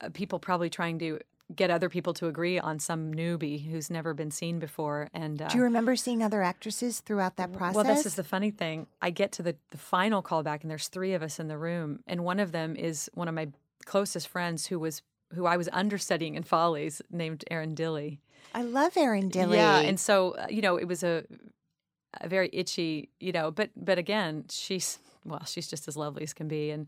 a 0.00 0.10
people 0.10 0.38
probably 0.38 0.70
trying 0.70 0.98
to 1.00 1.18
get 1.56 1.68
other 1.68 1.88
people 1.88 2.14
to 2.14 2.28
agree 2.28 2.60
on 2.60 2.78
some 2.78 3.12
newbie 3.12 3.68
who's 3.68 3.90
never 3.90 4.14
been 4.14 4.30
seen 4.30 4.60
before. 4.60 5.08
And 5.12 5.42
uh, 5.42 5.48
Do 5.48 5.58
you 5.58 5.64
remember 5.64 5.96
seeing 5.96 6.22
other 6.22 6.42
actresses 6.44 7.00
throughout 7.00 7.34
that 7.38 7.52
process? 7.52 7.74
Well, 7.74 7.84
this 7.84 8.06
is 8.06 8.14
the 8.14 8.22
funny 8.22 8.52
thing. 8.52 8.86
I 9.02 9.10
get 9.10 9.32
to 9.32 9.42
the, 9.42 9.56
the 9.70 9.76
final 9.78 10.22
callback, 10.22 10.62
and 10.62 10.70
there's 10.70 10.86
three 10.86 11.12
of 11.12 11.22
us 11.24 11.40
in 11.40 11.48
the 11.48 11.58
room, 11.58 12.04
and 12.06 12.22
one 12.24 12.38
of 12.38 12.52
them 12.52 12.76
is 12.76 13.10
one 13.14 13.26
of 13.26 13.34
my 13.34 13.48
closest 13.84 14.28
friends 14.28 14.66
who 14.66 14.78
was 14.78 15.02
who 15.34 15.46
I 15.46 15.56
was 15.56 15.68
understudying 15.72 16.34
in 16.34 16.42
Follies, 16.42 17.02
named 17.10 17.44
Erin 17.50 17.74
Dilly. 17.74 18.20
I 18.54 18.62
love 18.62 18.96
Erin 18.96 19.28
Dilly. 19.28 19.58
Yeah, 19.58 19.78
and 19.78 19.98
so 19.98 20.32
uh, 20.32 20.46
you 20.48 20.60
know, 20.60 20.76
it 20.76 20.86
was 20.86 21.02
a, 21.02 21.24
a 22.20 22.28
very 22.28 22.50
itchy, 22.52 23.10
you 23.20 23.32
know, 23.32 23.50
but 23.50 23.70
but 23.76 23.98
again, 23.98 24.44
she's 24.50 24.98
well, 25.24 25.44
she's 25.44 25.68
just 25.68 25.88
as 25.88 25.96
lovely 25.96 26.22
as 26.22 26.32
can 26.32 26.48
be, 26.48 26.70
and 26.70 26.86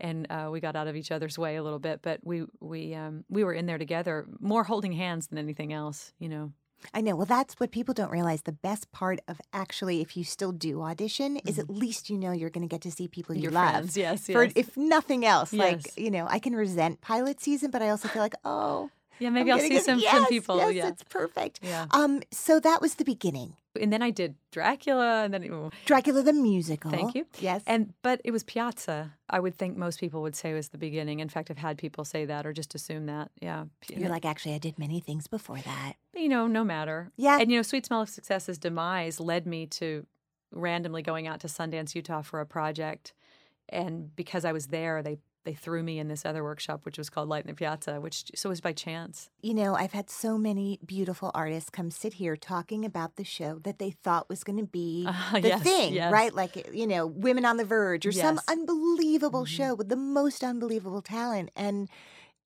and 0.00 0.26
uh, 0.30 0.48
we 0.50 0.60
got 0.60 0.76
out 0.76 0.86
of 0.86 0.96
each 0.96 1.10
other's 1.10 1.38
way 1.38 1.56
a 1.56 1.62
little 1.62 1.78
bit, 1.78 2.00
but 2.02 2.20
we 2.24 2.44
we 2.60 2.94
um, 2.94 3.24
we 3.28 3.44
were 3.44 3.52
in 3.52 3.66
there 3.66 3.78
together, 3.78 4.26
more 4.40 4.64
holding 4.64 4.92
hands 4.92 5.28
than 5.28 5.38
anything 5.38 5.72
else, 5.72 6.12
you 6.18 6.28
know. 6.28 6.52
I 6.94 7.00
know. 7.00 7.16
Well, 7.16 7.26
that's 7.26 7.54
what 7.54 7.70
people 7.70 7.94
don't 7.94 8.10
realize. 8.10 8.42
The 8.42 8.52
best 8.52 8.90
part 8.92 9.20
of 9.28 9.40
actually, 9.52 10.00
if 10.00 10.16
you 10.16 10.24
still 10.24 10.52
do 10.52 10.82
audition, 10.82 11.36
is 11.38 11.58
at 11.58 11.68
least 11.68 12.08
you 12.10 12.16
know 12.18 12.32
you're 12.32 12.50
going 12.50 12.66
to 12.66 12.72
get 12.72 12.82
to 12.82 12.90
see 12.90 13.08
people 13.08 13.34
you 13.34 13.38
Mm-hmm. 13.38 13.54
Your 13.54 13.62
love. 13.62 13.70
friends, 13.72 13.96
yes, 13.96 14.26
For, 14.26 14.48
if 14.54 14.76
nothing 14.76 15.24
else, 15.24 15.52
like 15.52 15.96
you 15.96 16.10
know, 16.10 16.26
I 16.28 16.38
can 16.38 16.54
resent 16.54 17.00
pilot 17.00 17.40
season, 17.40 17.70
but 17.70 17.82
I 17.82 17.90
also 17.90 18.08
feel 18.08 18.22
like, 18.22 18.34
oh, 18.44 18.90
Yeah, 19.18 19.30
maybe 19.30 19.50
I'm 19.50 19.58
I'll 19.58 19.64
see 19.64 19.78
some 19.80 19.98
yes, 19.98 20.12
some 20.12 20.26
people. 20.26 20.56
Yes, 20.58 20.74
yeah, 20.74 20.88
it's 20.88 21.04
perfect. 21.04 21.60
Yeah. 21.62 21.86
Um. 21.90 22.22
So 22.30 22.60
that 22.60 22.80
was 22.80 22.96
the 22.96 23.04
beginning. 23.04 23.56
and 23.80 23.92
then 23.92 24.02
I 24.02 24.10
did 24.10 24.34
Dracula, 24.50 25.24
and 25.24 25.34
then 25.34 25.50
oh, 25.52 25.70
Dracula 25.86 26.22
the 26.22 26.32
musical. 26.32 26.90
Thank 26.90 27.14
you. 27.14 27.26
Yes. 27.40 27.62
And 27.66 27.94
but 28.02 28.20
it 28.24 28.30
was 28.30 28.44
Piazza. 28.44 29.12
I 29.30 29.40
would 29.40 29.56
think 29.56 29.76
most 29.76 30.00
people 30.00 30.22
would 30.22 30.36
say 30.36 30.54
was 30.54 30.68
the 30.68 30.78
beginning. 30.78 31.20
In 31.20 31.28
fact, 31.28 31.50
I've 31.50 31.58
had 31.58 31.78
people 31.78 32.04
say 32.04 32.24
that 32.24 32.46
or 32.46 32.52
just 32.52 32.74
assume 32.74 33.06
that. 33.06 33.30
Yeah. 33.40 33.64
you're 33.88 34.08
like, 34.08 34.24
actually, 34.24 34.54
I 34.54 34.58
did 34.58 34.78
many 34.78 35.00
things 35.00 35.26
before 35.26 35.58
that. 35.58 35.94
you 36.14 36.28
know, 36.28 36.46
no 36.46 36.64
matter. 36.64 37.10
Yeah. 37.16 37.38
And 37.38 37.50
you 37.50 37.58
know, 37.58 37.62
Sweet 37.62 37.86
Smell 37.86 38.02
of 38.02 38.08
Success's 38.08 38.58
demise 38.58 39.20
led 39.20 39.46
me 39.46 39.66
to 39.66 40.06
randomly 40.50 41.02
going 41.02 41.26
out 41.26 41.40
to 41.40 41.46
Sundance, 41.46 41.94
Utah 41.94 42.22
for 42.22 42.40
a 42.40 42.46
project. 42.46 43.12
And 43.68 44.14
because 44.16 44.44
I 44.44 44.52
was 44.52 44.68
there, 44.68 45.02
they 45.02 45.18
they 45.44 45.54
threw 45.54 45.82
me 45.82 45.98
in 45.98 46.08
this 46.08 46.26
other 46.26 46.42
workshop, 46.44 46.84
which 46.84 46.98
was 46.98 47.08
called 47.08 47.28
Light 47.28 47.44
in 47.44 47.48
the 47.48 47.54
Piazza, 47.54 48.00
which 48.00 48.30
so 48.34 48.48
it 48.48 48.50
was 48.50 48.60
by 48.60 48.72
chance. 48.72 49.30
You 49.40 49.54
know, 49.54 49.74
I've 49.74 49.92
had 49.92 50.10
so 50.10 50.36
many 50.36 50.78
beautiful 50.84 51.30
artists 51.34 51.70
come 51.70 51.90
sit 51.90 52.14
here 52.14 52.36
talking 52.36 52.84
about 52.84 53.16
the 53.16 53.24
show 53.24 53.58
that 53.64 53.78
they 53.78 53.90
thought 53.90 54.28
was 54.28 54.44
going 54.44 54.58
to 54.58 54.66
be 54.66 55.04
Ah, 55.08 55.30
the 55.40 55.48
yes, 55.48 55.62
thing, 55.62 55.94
yes. 55.94 56.12
right? 56.12 56.34
Like, 56.34 56.68
you 56.74 56.86
know, 56.86 57.06
Women 57.06 57.44
on 57.44 57.56
the 57.56 57.64
Verge 57.64 58.04
or 58.06 58.12
some 58.12 58.34
Yes. 58.36 58.44
Mm-hmm. 58.44 58.60
unbelievable 58.60 59.44
show 59.46 59.74
with 59.74 59.88
the 59.88 59.96
most 59.96 60.44
unbelievable 60.44 61.02
talent. 61.02 61.50
And 61.56 61.88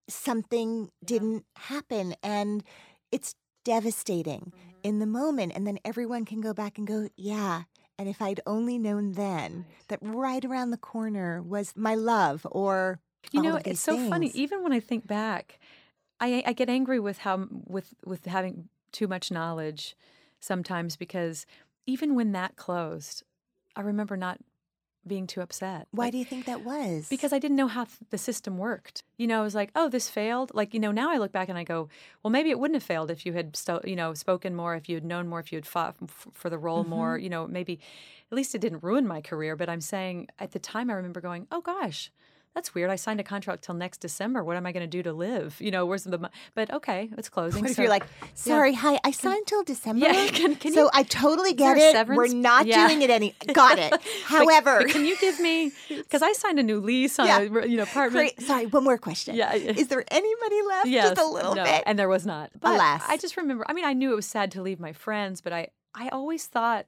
something 0.08 0.90
didn't 1.04 1.44
happen. 1.56 2.14
And 2.22 2.62
it's 3.10 3.34
devastating 3.64 4.52
Mm-hmm. 4.54 4.70
in 4.82 4.98
the 4.98 5.06
moment. 5.06 5.52
And 5.54 5.66
then 5.66 5.78
everyone 5.84 6.24
can 6.24 6.40
go 6.40 6.52
back 6.52 6.76
and 6.78 6.86
go, 6.86 7.08
yeah. 7.16 7.62
And 7.98 8.08
if 8.08 8.20
I'd 8.20 8.40
only 8.46 8.78
known 8.78 9.12
then 9.12 9.66
that 9.88 9.98
right 10.02 10.44
around 10.44 10.70
the 10.70 10.76
corner 10.76 11.40
was 11.42 11.72
my 11.76 11.94
love 11.94 12.46
or 12.50 13.00
You 13.30 13.42
know, 13.42 13.60
it's 13.64 13.80
so 13.80 13.96
funny. 14.10 14.30
Even 14.34 14.62
when 14.62 14.72
I 14.72 14.80
think 14.80 15.06
back, 15.06 15.58
I 16.20 16.42
I 16.46 16.52
get 16.52 16.68
angry 16.68 16.98
with 17.00 17.18
how 17.18 17.48
with 17.66 17.94
with 18.04 18.24
having 18.26 18.68
too 18.92 19.06
much 19.08 19.30
knowledge 19.30 19.96
sometimes 20.40 20.96
because 20.96 21.46
even 21.86 22.14
when 22.14 22.32
that 22.32 22.56
closed, 22.56 23.22
I 23.76 23.80
remember 23.82 24.16
not 24.16 24.38
being 25.06 25.26
too 25.26 25.40
upset. 25.40 25.88
Why 25.90 26.04
Like, 26.04 26.12
do 26.12 26.18
you 26.18 26.24
think 26.24 26.44
that 26.46 26.64
was? 26.64 27.08
because 27.08 27.32
I 27.32 27.38
didn't 27.38 27.56
know 27.56 27.68
how 27.68 27.84
th- 27.84 27.98
the 28.10 28.18
system 28.18 28.56
worked. 28.58 29.02
You 29.16 29.26
know, 29.26 29.40
I 29.40 29.42
was 29.42 29.54
like, 29.54 29.70
"Oh, 29.74 29.88
this 29.88 30.08
failed." 30.08 30.52
Like, 30.54 30.72
you 30.74 30.80
know, 30.80 30.92
now 30.92 31.10
I 31.10 31.18
look 31.18 31.32
back 31.32 31.48
and 31.48 31.58
I 31.58 31.64
go, 31.64 31.88
"Well, 32.22 32.30
maybe 32.30 32.50
it 32.50 32.58
wouldn't 32.58 32.76
have 32.76 32.82
failed 32.82 33.10
if 33.10 33.26
you 33.26 33.32
had, 33.32 33.56
sto- 33.56 33.80
you 33.84 33.96
know, 33.96 34.14
spoken 34.14 34.54
more, 34.54 34.74
if 34.76 34.88
you 34.88 34.94
had 34.96 35.04
known 35.04 35.28
more, 35.28 35.40
if 35.40 35.50
you 35.52 35.56
had 35.56 35.66
fought 35.66 35.96
f- 36.02 36.28
for 36.32 36.48
the 36.50 36.58
role 36.58 36.84
more. 36.84 37.16
Mm-hmm. 37.16 37.24
You 37.24 37.30
know, 37.30 37.46
maybe 37.46 37.80
at 38.30 38.36
least 38.36 38.54
it 38.54 38.60
didn't 38.60 38.82
ruin 38.82 39.06
my 39.06 39.20
career." 39.20 39.56
But 39.56 39.68
I'm 39.68 39.80
saying 39.80 40.28
at 40.38 40.52
the 40.52 40.58
time, 40.58 40.88
I 40.90 40.94
remember 40.94 41.20
going, 41.20 41.46
"Oh 41.50 41.60
gosh." 41.60 42.10
That's 42.54 42.74
weird. 42.74 42.90
I 42.90 42.96
signed 42.96 43.18
a 43.18 43.24
contract 43.24 43.64
till 43.64 43.74
next 43.74 43.98
December. 44.02 44.44
What 44.44 44.58
am 44.58 44.66
I 44.66 44.72
going 44.72 44.82
to 44.82 44.86
do 44.86 45.02
to 45.04 45.12
live? 45.14 45.56
You 45.58 45.70
know, 45.70 45.86
where's 45.86 46.04
the? 46.04 46.18
mo- 46.18 46.28
But 46.54 46.70
okay, 46.70 47.08
it's 47.16 47.30
closing. 47.30 47.62
What 47.62 47.70
if 47.70 47.76
so- 47.76 47.82
you're 47.82 47.90
like, 47.90 48.04
sorry, 48.34 48.74
hi, 48.74 49.00
I 49.04 49.10
signed 49.10 49.46
till 49.46 49.62
December. 49.64 50.04
Yeah, 50.06 50.28
can- 50.28 50.56
can 50.56 50.74
so 50.74 50.82
you- 50.84 50.90
I 50.92 51.02
totally 51.04 51.54
get 51.54 51.78
it. 51.78 51.92
severance? 51.92 52.18
We're 52.32 52.38
not 52.38 52.66
Yeah. 52.66 52.86
doing 52.88 53.00
it 53.00 53.08
any. 53.08 53.34
Got 53.54 53.78
it. 53.78 53.90
But- 53.90 54.02
However, 54.24 54.80
but 54.82 54.90
can 54.90 55.04
you 55.06 55.16
give 55.18 55.40
me? 55.40 55.72
Because 55.88 56.20
I 56.22 56.32
signed 56.34 56.58
a 56.58 56.62
new 56.62 56.78
lease 56.80 57.18
on 57.18 57.26
Yeah. 57.26 57.38
a 57.38 57.66
you 57.66 57.76
know 57.78 57.84
apartment. 57.84 58.34
Great. 58.36 58.42
Sorry, 58.46 58.66
one 58.66 58.84
more 58.84 58.98
question. 58.98 59.34
Yeah. 59.34 59.54
Is 59.54 59.88
there 59.88 60.04
any 60.10 60.34
money 60.42 60.62
left? 60.68 60.86
Yes, 60.88 61.08
Just 61.10 61.22
a 61.22 61.26
little 61.26 61.54
no, 61.54 61.64
bit. 61.64 61.82
and 61.86 61.98
there 61.98 62.08
was 62.08 62.26
not. 62.26 62.50
But 62.60 62.74
Alas. 62.74 63.02
I 63.08 63.16
just 63.16 63.38
remember. 63.38 63.64
I 63.66 63.72
mean, 63.72 63.86
I 63.86 63.94
knew 63.94 64.12
it 64.12 64.16
was 64.16 64.26
sad 64.26 64.50
to 64.52 64.62
leave 64.62 64.78
my 64.78 64.92
friends, 64.92 65.40
but 65.40 65.52
I, 65.54 65.68
I 65.94 66.08
always 66.10 66.46
thought, 66.46 66.84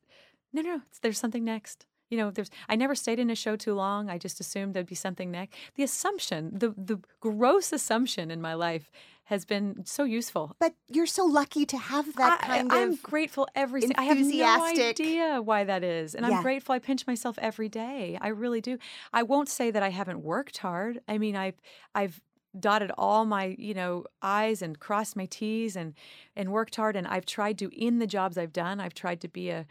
no, 0.53 0.61
no, 0.62 0.77
no, 0.77 0.81
there's 1.00 1.18
something 1.18 1.42
next. 1.44 1.87
You 2.14 2.20
know, 2.20 2.31
there's. 2.31 2.50
I 2.68 2.77
never 2.77 2.94
stayed 2.94 3.18
in 3.18 3.29
a 3.29 3.35
show 3.35 3.57
too 3.57 3.74
long. 3.74 4.09
I 4.09 4.18
just 4.18 4.38
assumed 4.38 4.72
there'd 4.74 4.87
be 4.87 4.94
something 4.94 5.31
next. 5.33 5.57
The 5.74 5.83
assumption, 5.83 6.40
the 6.62 6.68
the 6.77 7.00
gross 7.20 7.72
assumption 7.72 8.31
in 8.31 8.40
my 8.40 8.55
life, 8.55 8.88
has 9.24 9.44
been 9.44 9.85
so 9.85 10.05
useful. 10.05 10.55
but 10.61 10.74
you're 10.88 11.07
so 11.07 11.24
lucky 11.24 11.64
to 11.66 11.77
have 11.77 12.14
that 12.14 12.38
I, 12.44 12.46
kind 12.46 12.72
I'm 12.72 12.92
of. 12.92 13.03
grateful 13.03 13.48
every. 13.57 13.83
I 13.96 14.05
have 14.05 14.18
no 14.18 14.64
idea 14.64 15.42
why 15.42 15.65
that 15.65 15.83
is, 15.83 16.15
and 16.15 16.25
Yeah. 16.25 16.37
I'm 16.37 16.42
grateful. 16.42 16.73
I 16.75 16.79
pinch 16.79 17.04
myself 17.06 17.37
every 17.40 17.69
day. 17.69 18.17
I 18.21 18.29
really 18.29 18.60
do. 18.60 18.79
I 19.12 19.23
won't 19.25 19.48
say 19.48 19.73
that 19.73 19.83
I 19.83 19.88
haven't 19.90 20.23
worked 20.23 20.58
hard. 20.58 21.00
I 21.08 21.19
mean, 21.19 21.35
I've 21.35 21.60
I've 21.94 22.21
dotted 22.58 22.92
all 22.96 23.25
my 23.25 23.56
you 23.58 23.75
know 23.75 24.04
i's 24.23 24.62
and 24.62 24.79
crossed 24.79 25.17
my 25.17 25.27
t's 25.27 25.75
and 25.75 25.92
and 26.37 26.52
worked 26.52 26.77
hard 26.77 26.94
and 26.94 27.04
i've 27.08 27.27
tried 27.27 27.58
to 27.58 27.69
in 27.75 27.98
the 27.98 28.06
jobs 28.06 28.38
i've 28.38 28.52
done 28.52 28.79
i've 28.79 28.94
tried 28.94 29.21
to 29.21 29.27
be 29.27 29.50
a 29.50 29.67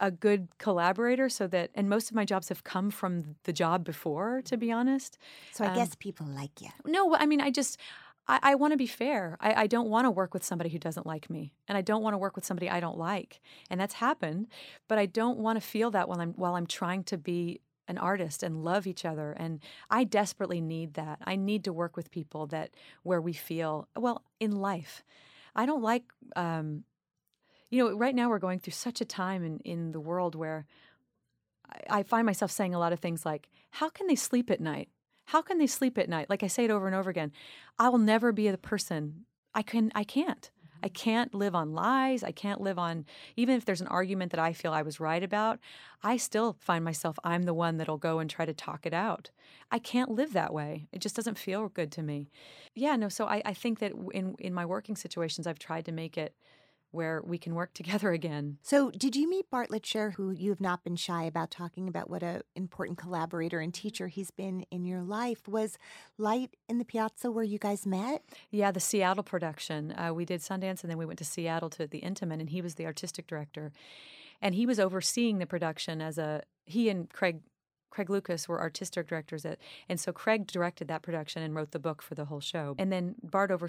a 0.00 0.10
good 0.10 0.48
collaborator 0.58 1.28
so 1.28 1.46
that 1.46 1.70
and 1.74 1.88
most 1.88 2.10
of 2.10 2.16
my 2.16 2.24
jobs 2.24 2.48
have 2.48 2.64
come 2.64 2.90
from 2.90 3.36
the 3.44 3.52
job 3.52 3.84
before 3.84 4.40
to 4.42 4.56
be 4.56 4.72
honest. 4.72 5.18
So 5.52 5.64
I 5.64 5.68
Um, 5.68 5.74
guess 5.74 5.94
people 5.94 6.26
like 6.26 6.60
you. 6.60 6.70
no 6.86 7.14
i 7.14 7.26
mean 7.26 7.40
i 7.40 7.50
just 7.50 7.78
i, 8.26 8.38
I 8.42 8.54
want 8.54 8.72
to 8.72 8.76
be 8.76 8.86
fair. 8.86 9.36
I, 9.40 9.50
I 9.62 9.66
don't 9.66 9.88
want 9.88 10.06
to 10.06 10.10
work 10.10 10.32
with 10.34 10.44
somebody 10.44 10.70
who 10.70 10.78
doesn't 10.78 11.06
like 11.06 11.28
me 11.30 11.52
and 11.68 11.76
i 11.78 11.82
don't 11.82 12.02
want 12.02 12.14
to 12.14 12.18
work 12.18 12.34
with 12.36 12.44
somebody 12.44 12.68
i 12.70 12.80
don't 12.80 12.98
like 12.98 13.40
and 13.70 13.80
that's 13.80 13.94
happened 13.94 14.46
but 14.88 14.98
i 14.98 15.06
don't 15.06 15.38
want 15.38 15.60
to 15.60 15.66
feel 15.74 15.90
that 15.92 16.08
while 16.08 16.20
i'm 16.20 16.32
while 16.34 16.54
i'm 16.54 16.66
trying 16.66 17.02
to 17.04 17.16
be 17.18 17.60
an 17.88 17.98
artist 17.98 18.42
and 18.42 18.62
love 18.64 18.86
each 18.86 19.04
other 19.04 19.32
and 19.32 19.60
i 19.90 20.04
desperately 20.04 20.60
need 20.60 20.94
that. 20.94 21.18
I 21.24 21.34
need 21.36 21.64
to 21.64 21.72
work 21.72 21.96
with 21.96 22.10
people 22.10 22.46
that 22.48 22.70
where 23.02 23.20
we 23.20 23.32
feel 23.32 23.88
well 23.96 24.22
in 24.38 24.52
life. 24.70 25.02
I 25.56 25.66
don't 25.66 25.82
like 25.82 26.04
um, 26.36 26.84
you 27.70 27.82
know, 27.82 27.96
right 27.96 28.14
now 28.14 28.28
we're 28.28 28.38
going 28.38 28.58
through 28.58 28.72
such 28.72 29.00
a 29.00 29.04
time 29.04 29.44
in, 29.44 29.60
in 29.60 29.92
the 29.92 30.00
world 30.00 30.34
where 30.34 30.66
I, 31.68 32.00
I 32.00 32.02
find 32.02 32.26
myself 32.26 32.50
saying 32.50 32.74
a 32.74 32.78
lot 32.78 32.92
of 32.92 33.00
things 33.00 33.24
like, 33.24 33.48
how 33.70 33.88
can 33.88 34.06
they 34.06 34.16
sleep 34.16 34.50
at 34.50 34.60
night? 34.60 34.88
How 35.26 35.42
can 35.42 35.58
they 35.58 35.68
sleep 35.68 35.96
at 35.96 36.08
night? 36.08 36.28
Like 36.28 36.42
I 36.42 36.48
say 36.48 36.64
it 36.64 36.70
over 36.70 36.86
and 36.86 36.96
over 36.96 37.08
again. 37.08 37.30
I 37.78 37.88
will 37.88 37.98
never 37.98 38.32
be 38.32 38.50
the 38.50 38.58
person. 38.58 39.26
I 39.54 39.62
can 39.62 39.92
I 39.94 40.02
can't. 40.02 40.50
I 40.82 40.88
mm-hmm. 40.88 40.94
can't 40.94 41.34
live 41.34 41.54
on 41.54 41.72
lies. 41.72 42.24
I 42.24 42.32
can't 42.32 42.60
live 42.60 42.80
on 42.80 43.04
even 43.36 43.54
if 43.54 43.64
there's 43.64 43.80
an 43.80 43.86
argument 43.86 44.32
that 44.32 44.40
I 44.40 44.52
feel 44.52 44.72
I 44.72 44.82
was 44.82 44.98
right 44.98 45.22
about, 45.22 45.60
I 46.02 46.16
still 46.16 46.56
find 46.58 46.84
myself 46.84 47.16
I'm 47.22 47.44
the 47.44 47.54
one 47.54 47.76
that'll 47.76 47.96
go 47.96 48.18
and 48.18 48.28
try 48.28 48.44
to 48.44 48.52
talk 48.52 48.86
it 48.86 48.94
out. 48.94 49.30
I 49.70 49.78
can't 49.78 50.10
live 50.10 50.32
that 50.32 50.52
way. 50.52 50.88
It 50.90 51.00
just 51.00 51.14
doesn't 51.14 51.38
feel 51.38 51.68
good 51.68 51.92
to 51.92 52.02
me. 52.02 52.32
Yeah, 52.74 52.96
no, 52.96 53.08
so 53.08 53.26
I, 53.26 53.40
I 53.44 53.54
think 53.54 53.78
that 53.78 53.92
in 54.12 54.34
in 54.40 54.52
my 54.52 54.66
working 54.66 54.96
situations 54.96 55.46
I've 55.46 55.60
tried 55.60 55.84
to 55.84 55.92
make 55.92 56.18
it 56.18 56.34
where 56.90 57.22
we 57.24 57.38
can 57.38 57.54
work 57.54 57.72
together 57.74 58.12
again. 58.12 58.58
So, 58.62 58.90
did 58.90 59.16
you 59.16 59.28
meet 59.28 59.50
Bartlett 59.50 59.86
Sher, 59.86 60.12
who 60.12 60.30
you 60.30 60.50
have 60.50 60.60
not 60.60 60.84
been 60.84 60.96
shy 60.96 61.24
about 61.24 61.50
talking 61.50 61.88
about 61.88 62.10
what 62.10 62.22
a 62.22 62.42
important 62.54 62.98
collaborator 62.98 63.60
and 63.60 63.72
teacher 63.72 64.08
he's 64.08 64.30
been 64.30 64.64
in 64.70 64.84
your 64.84 65.02
life? 65.02 65.48
Was 65.48 65.78
Light 66.18 66.56
in 66.68 66.78
the 66.78 66.84
Piazza 66.84 67.30
where 67.30 67.44
you 67.44 67.58
guys 67.58 67.86
met? 67.86 68.22
Yeah, 68.50 68.70
the 68.70 68.80
Seattle 68.80 69.24
production. 69.24 69.92
Uh, 69.92 70.12
we 70.14 70.24
did 70.24 70.40
Sundance, 70.40 70.82
and 70.82 70.90
then 70.90 70.98
we 70.98 71.06
went 71.06 71.18
to 71.18 71.24
Seattle 71.24 71.70
to 71.70 71.86
the 71.86 72.00
Intiman, 72.00 72.40
and 72.40 72.50
he 72.50 72.62
was 72.62 72.74
the 72.74 72.86
artistic 72.86 73.26
director, 73.26 73.72
and 74.42 74.54
he 74.54 74.66
was 74.66 74.80
overseeing 74.80 75.38
the 75.38 75.46
production 75.46 76.00
as 76.00 76.18
a 76.18 76.42
he 76.64 76.88
and 76.88 77.10
Craig. 77.10 77.40
Craig 77.90 78.08
Lucas 78.08 78.48
were 78.48 78.60
artistic 78.60 79.06
directors 79.06 79.44
at, 79.44 79.58
and 79.88 79.98
so 79.98 80.12
Craig 80.12 80.46
directed 80.46 80.88
that 80.88 81.02
production 81.02 81.42
and 81.42 81.54
wrote 81.54 81.72
the 81.72 81.78
book 81.78 82.02
for 82.02 82.14
the 82.14 82.26
whole 82.26 82.40
show. 82.40 82.74
And 82.78 82.92
then 82.92 83.16
Bart 83.22 83.50
over, 83.50 83.68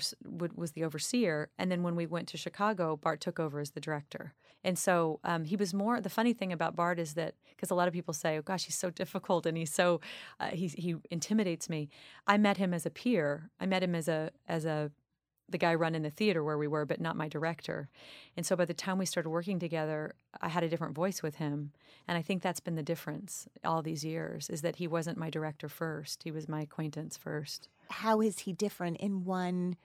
was 0.55 0.71
the 0.71 0.83
overseer. 0.83 1.49
And 1.57 1.71
then 1.71 1.83
when 1.83 1.95
we 1.95 2.05
went 2.05 2.27
to 2.29 2.37
Chicago, 2.37 2.95
Bart 2.95 3.19
took 3.19 3.39
over 3.39 3.59
as 3.59 3.71
the 3.71 3.81
director. 3.81 4.33
And 4.63 4.77
so 4.77 5.19
um, 5.23 5.45
he 5.45 5.55
was 5.55 5.73
more. 5.73 5.99
The 6.01 6.09
funny 6.09 6.33
thing 6.33 6.53
about 6.53 6.75
Bart 6.75 6.99
is 6.99 7.15
that 7.15 7.33
because 7.49 7.71
a 7.71 7.75
lot 7.75 7.87
of 7.87 7.93
people 7.93 8.13
say, 8.13 8.37
"Oh 8.37 8.41
gosh, 8.41 8.65
he's 8.65 8.77
so 8.77 8.89
difficult 9.01 9.45
and 9.45 9.57
he's 9.57 9.73
so 9.73 10.01
uh, 10.39 10.49
he 10.49 10.67
he 10.67 10.95
intimidates 11.09 11.69
me." 11.69 11.89
I 12.27 12.37
met 12.37 12.57
him 12.57 12.73
as 12.73 12.85
a 12.85 12.91
peer. 12.91 13.49
I 13.59 13.65
met 13.65 13.81
him 13.81 13.95
as 13.95 14.07
a 14.07 14.31
as 14.47 14.65
a 14.65 14.91
the 15.49 15.57
guy 15.57 15.73
running 15.73 16.01
the 16.01 16.09
theater 16.09 16.43
where 16.43 16.57
we 16.57 16.67
were, 16.67 16.85
but 16.85 17.01
not 17.01 17.15
my 17.15 17.27
director. 17.27 17.89
And 18.37 18.45
so 18.45 18.55
by 18.55 18.65
the 18.65 18.73
time 18.73 18.97
we 18.97 19.05
started 19.05 19.29
working 19.29 19.59
together, 19.59 20.13
I 20.41 20.49
had 20.49 20.63
a 20.63 20.69
different 20.69 20.95
voice 20.95 21.21
with 21.21 21.35
him. 21.35 21.71
And 22.07 22.17
I 22.17 22.21
think 22.21 22.41
that's 22.41 22.59
been 22.61 22.75
the 22.75 22.83
difference 22.83 23.47
all 23.63 23.81
these 23.81 24.05
years 24.05 24.49
is 24.49 24.61
that 24.61 24.77
he 24.77 24.87
wasn't 24.87 25.17
my 25.17 25.29
director 25.29 25.67
first. 25.67 26.23
He 26.23 26.31
was 26.31 26.47
my 26.47 26.61
acquaintance 26.61 27.17
first. 27.17 27.67
How 27.89 28.21
is 28.21 28.39
he 28.39 28.53
different 28.53 28.97
in 28.97 29.25
one 29.25 29.75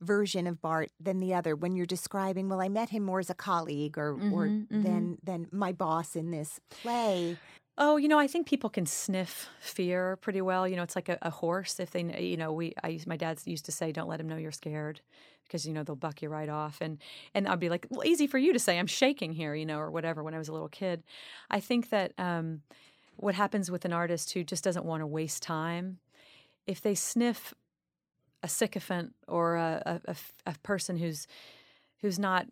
version 0.00 0.48
of 0.48 0.60
Bart 0.60 0.90
than 0.98 1.18
the 1.20 1.32
other 1.32 1.54
when 1.54 1.76
you're 1.76 1.86
describing, 1.86 2.48
well, 2.48 2.60
I 2.60 2.68
met 2.68 2.90
him 2.90 3.04
more 3.04 3.20
as 3.20 3.30
a 3.30 3.34
colleague 3.34 3.96
or, 3.96 4.14
or 4.32 4.48
Mhm, 4.48 4.82
than 4.82 5.18
than 5.22 5.48
my 5.52 5.72
boss 5.72 6.16
in 6.16 6.32
this 6.32 6.58
play? 6.70 7.38
Oh, 7.78 7.96
you 7.96 8.06
know, 8.06 8.18
I 8.18 8.26
think 8.26 8.46
people 8.46 8.68
can 8.68 8.84
sniff 8.84 9.48
fear 9.58 10.16
pretty 10.16 10.42
well. 10.42 10.68
You 10.68 10.76
know, 10.76 10.82
it's 10.82 10.94
like 10.94 11.08
a, 11.08 11.18
a 11.22 11.30
horse. 11.30 11.80
If 11.80 11.90
they, 11.90 12.02
you 12.22 12.36
know, 12.36 12.52
we, 12.52 12.74
I 12.84 13.00
my 13.06 13.16
dad 13.16 13.40
used 13.46 13.64
to 13.64 13.72
say, 13.72 13.92
"Don't 13.92 14.08
let 14.08 14.20
him 14.20 14.28
know 14.28 14.36
you're 14.36 14.52
scared," 14.52 15.00
because 15.44 15.66
you 15.66 15.72
know 15.72 15.82
they'll 15.82 15.96
buck 15.96 16.20
you 16.20 16.28
right 16.28 16.50
off. 16.50 16.78
And 16.82 16.98
and 17.34 17.48
I'd 17.48 17.60
be 17.60 17.70
like, 17.70 17.86
"Well, 17.88 18.06
easy 18.06 18.26
for 18.26 18.36
you 18.38 18.52
to 18.52 18.58
say, 18.58 18.78
I'm 18.78 18.86
shaking 18.86 19.32
here," 19.32 19.54
you 19.54 19.64
know, 19.64 19.78
or 19.78 19.90
whatever. 19.90 20.22
When 20.22 20.34
I 20.34 20.38
was 20.38 20.48
a 20.48 20.52
little 20.52 20.68
kid, 20.68 21.02
I 21.50 21.60
think 21.60 21.88
that 21.88 22.12
um, 22.18 22.60
what 23.16 23.34
happens 23.34 23.70
with 23.70 23.86
an 23.86 23.92
artist 23.94 24.32
who 24.32 24.44
just 24.44 24.64
doesn't 24.64 24.84
want 24.84 25.00
to 25.00 25.06
waste 25.06 25.42
time, 25.42 25.98
if 26.66 26.82
they 26.82 26.94
sniff 26.94 27.54
a 28.42 28.48
sycophant 28.48 29.14
or 29.28 29.56
a 29.56 30.00
a 30.46 30.54
person 30.62 30.96
who's 30.98 31.26
who's 32.00 32.18
not 32.18 32.46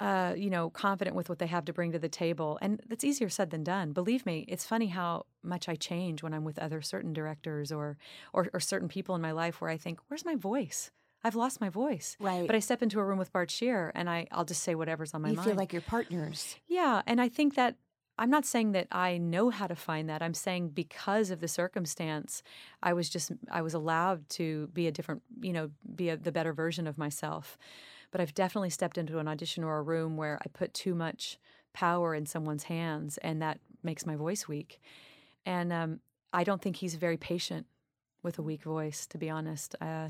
uh, 0.00 0.34
you 0.36 0.50
know, 0.50 0.68
confident 0.70 1.16
with 1.16 1.28
what 1.28 1.38
they 1.38 1.46
have 1.46 1.64
to 1.64 1.72
bring 1.72 1.92
to 1.92 1.98
the 1.98 2.08
table. 2.08 2.58
And 2.60 2.82
that's 2.88 3.04
easier 3.04 3.28
said 3.28 3.50
than 3.50 3.64
done. 3.64 3.92
Believe 3.92 4.26
me, 4.26 4.44
it's 4.48 4.64
funny 4.64 4.88
how 4.88 5.26
much 5.42 5.68
I 5.68 5.74
change 5.74 6.22
when 6.22 6.34
I'm 6.34 6.44
with 6.44 6.58
other 6.58 6.82
certain 6.82 7.12
directors 7.12 7.72
or, 7.72 7.96
or 8.32 8.48
or 8.52 8.60
certain 8.60 8.88
people 8.88 9.14
in 9.14 9.22
my 9.22 9.32
life 9.32 9.60
where 9.60 9.70
I 9.70 9.76
think, 9.76 10.00
where's 10.08 10.24
my 10.24 10.34
voice? 10.34 10.90
I've 11.24 11.34
lost 11.34 11.60
my 11.60 11.70
voice. 11.70 12.16
Right. 12.20 12.46
But 12.46 12.54
I 12.54 12.60
step 12.60 12.82
into 12.82 13.00
a 13.00 13.04
room 13.04 13.18
with 13.18 13.32
Bart 13.32 13.50
Sher 13.50 13.90
and 13.94 14.08
I, 14.08 14.26
I'll 14.30 14.44
just 14.44 14.62
say 14.62 14.74
whatever's 14.74 15.14
on 15.14 15.22
my 15.22 15.30
you 15.30 15.36
mind. 15.36 15.46
feel 15.46 15.56
like 15.56 15.72
you're 15.72 15.82
partners. 15.82 16.56
Yeah, 16.68 17.02
and 17.06 17.20
I 17.20 17.28
think 17.28 17.54
that 17.56 17.76
I'm 18.18 18.30
not 18.30 18.46
saying 18.46 18.72
that 18.72 18.88
I 18.92 19.18
know 19.18 19.50
how 19.50 19.66
to 19.66 19.74
find 19.74 20.08
that. 20.08 20.22
I'm 20.22 20.34
saying 20.34 20.70
because 20.70 21.30
of 21.30 21.40
the 21.40 21.48
circumstance, 21.48 22.42
I 22.82 22.92
was 22.92 23.08
just 23.08 23.32
I 23.50 23.62
was 23.62 23.74
allowed 23.74 24.28
to 24.30 24.68
be 24.68 24.86
a 24.86 24.92
different, 24.92 25.22
you 25.40 25.52
know, 25.52 25.70
be 25.94 26.08
a, 26.10 26.16
the 26.16 26.32
better 26.32 26.52
version 26.52 26.86
of 26.86 26.96
myself. 26.96 27.58
But 28.10 28.20
I've 28.20 28.34
definitely 28.34 28.70
stepped 28.70 28.98
into 28.98 29.18
an 29.18 29.28
audition 29.28 29.64
or 29.64 29.78
a 29.78 29.82
room 29.82 30.16
where 30.16 30.38
I 30.44 30.48
put 30.48 30.74
too 30.74 30.94
much 30.94 31.38
power 31.72 32.14
in 32.14 32.26
someone's 32.26 32.64
hands, 32.64 33.18
and 33.18 33.42
that 33.42 33.58
makes 33.82 34.06
my 34.06 34.16
voice 34.16 34.48
weak. 34.48 34.80
And 35.44 35.72
um, 35.72 36.00
I 36.32 36.44
don't 36.44 36.62
think 36.62 36.76
he's 36.76 36.94
very 36.94 37.16
patient 37.16 37.66
with 38.22 38.38
a 38.38 38.42
weak 38.42 38.62
voice, 38.62 39.06
to 39.08 39.18
be 39.18 39.30
honest. 39.30 39.74
Uh, 39.80 40.08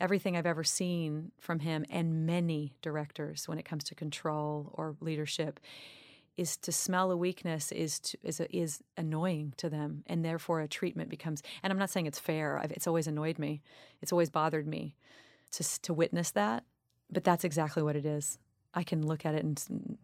everything 0.00 0.36
I've 0.36 0.46
ever 0.46 0.64
seen 0.64 1.32
from 1.38 1.60
him 1.60 1.84
and 1.90 2.26
many 2.26 2.74
directors 2.82 3.48
when 3.48 3.58
it 3.58 3.64
comes 3.64 3.84
to 3.84 3.94
control 3.94 4.70
or 4.74 4.96
leadership 5.00 5.60
is 6.36 6.56
to 6.56 6.72
smell 6.72 7.12
a 7.12 7.16
weakness 7.16 7.70
is 7.70 8.00
to, 8.00 8.18
is 8.24 8.40
a, 8.40 8.56
is 8.56 8.82
annoying 8.96 9.54
to 9.56 9.70
them, 9.70 10.02
and 10.06 10.24
therefore 10.24 10.60
a 10.60 10.68
treatment 10.68 11.08
becomes. 11.08 11.42
And 11.62 11.72
I'm 11.72 11.78
not 11.78 11.90
saying 11.90 12.06
it's 12.06 12.18
fair. 12.18 12.58
I've, 12.58 12.72
it's 12.72 12.86
always 12.86 13.06
annoyed 13.06 13.38
me. 13.38 13.62
It's 14.02 14.12
always 14.12 14.30
bothered 14.30 14.66
me 14.66 14.96
to 15.52 15.80
to 15.82 15.94
witness 15.94 16.32
that. 16.32 16.64
But 17.10 17.24
that's 17.24 17.44
exactly 17.44 17.82
what 17.82 17.96
it 17.96 18.06
is. 18.06 18.38
I 18.74 18.82
can 18.82 19.06
look 19.06 19.24
at 19.24 19.34
it 19.34 19.44
and 19.44 19.98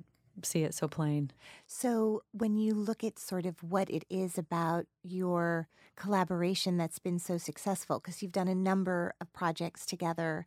see 0.44 0.62
it 0.62 0.74
so 0.74 0.88
plain. 0.88 1.30
So, 1.66 2.22
when 2.32 2.56
you 2.56 2.74
look 2.74 3.02
at 3.04 3.18
sort 3.18 3.46
of 3.46 3.62
what 3.62 3.90
it 3.90 4.04
is 4.08 4.38
about 4.38 4.86
your 5.02 5.68
collaboration 5.96 6.76
that's 6.76 6.98
been 6.98 7.18
so 7.18 7.36
successful, 7.36 7.98
because 7.98 8.22
you've 8.22 8.32
done 8.32 8.48
a 8.48 8.54
number 8.54 9.14
of 9.20 9.32
projects 9.32 9.84
together, 9.84 10.46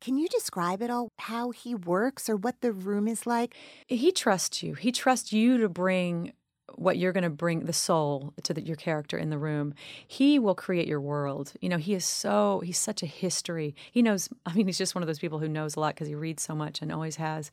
can 0.00 0.16
you 0.16 0.28
describe 0.28 0.82
it 0.82 0.90
all? 0.90 1.08
How 1.18 1.50
he 1.50 1.74
works 1.74 2.28
or 2.28 2.36
what 2.36 2.60
the 2.60 2.72
room 2.72 3.08
is 3.08 3.26
like? 3.26 3.54
He 3.86 4.12
trusts 4.12 4.62
you. 4.62 4.74
He 4.74 4.92
trusts 4.92 5.32
you 5.32 5.58
to 5.58 5.68
bring 5.68 6.32
what 6.74 6.98
you're 6.98 7.12
going 7.12 7.24
to 7.24 7.30
bring 7.30 7.64
the 7.64 7.72
soul 7.72 8.32
to 8.42 8.54
the, 8.54 8.62
your 8.62 8.76
character 8.76 9.18
in 9.18 9.30
the 9.30 9.38
room. 9.38 9.74
He 10.06 10.38
will 10.38 10.54
create 10.54 10.86
your 10.86 11.00
world. 11.00 11.52
You 11.60 11.68
know, 11.68 11.78
he 11.78 11.94
is 11.94 12.04
so 12.04 12.60
he's 12.64 12.78
such 12.78 13.02
a 13.02 13.06
history. 13.06 13.74
He 13.90 14.02
knows. 14.02 14.28
I 14.46 14.52
mean, 14.54 14.66
he's 14.66 14.78
just 14.78 14.94
one 14.94 15.02
of 15.02 15.06
those 15.06 15.18
people 15.18 15.38
who 15.38 15.48
knows 15.48 15.76
a 15.76 15.80
lot 15.80 15.94
because 15.94 16.08
he 16.08 16.14
reads 16.14 16.42
so 16.42 16.54
much 16.54 16.82
and 16.82 16.92
always 16.92 17.16
has. 17.16 17.50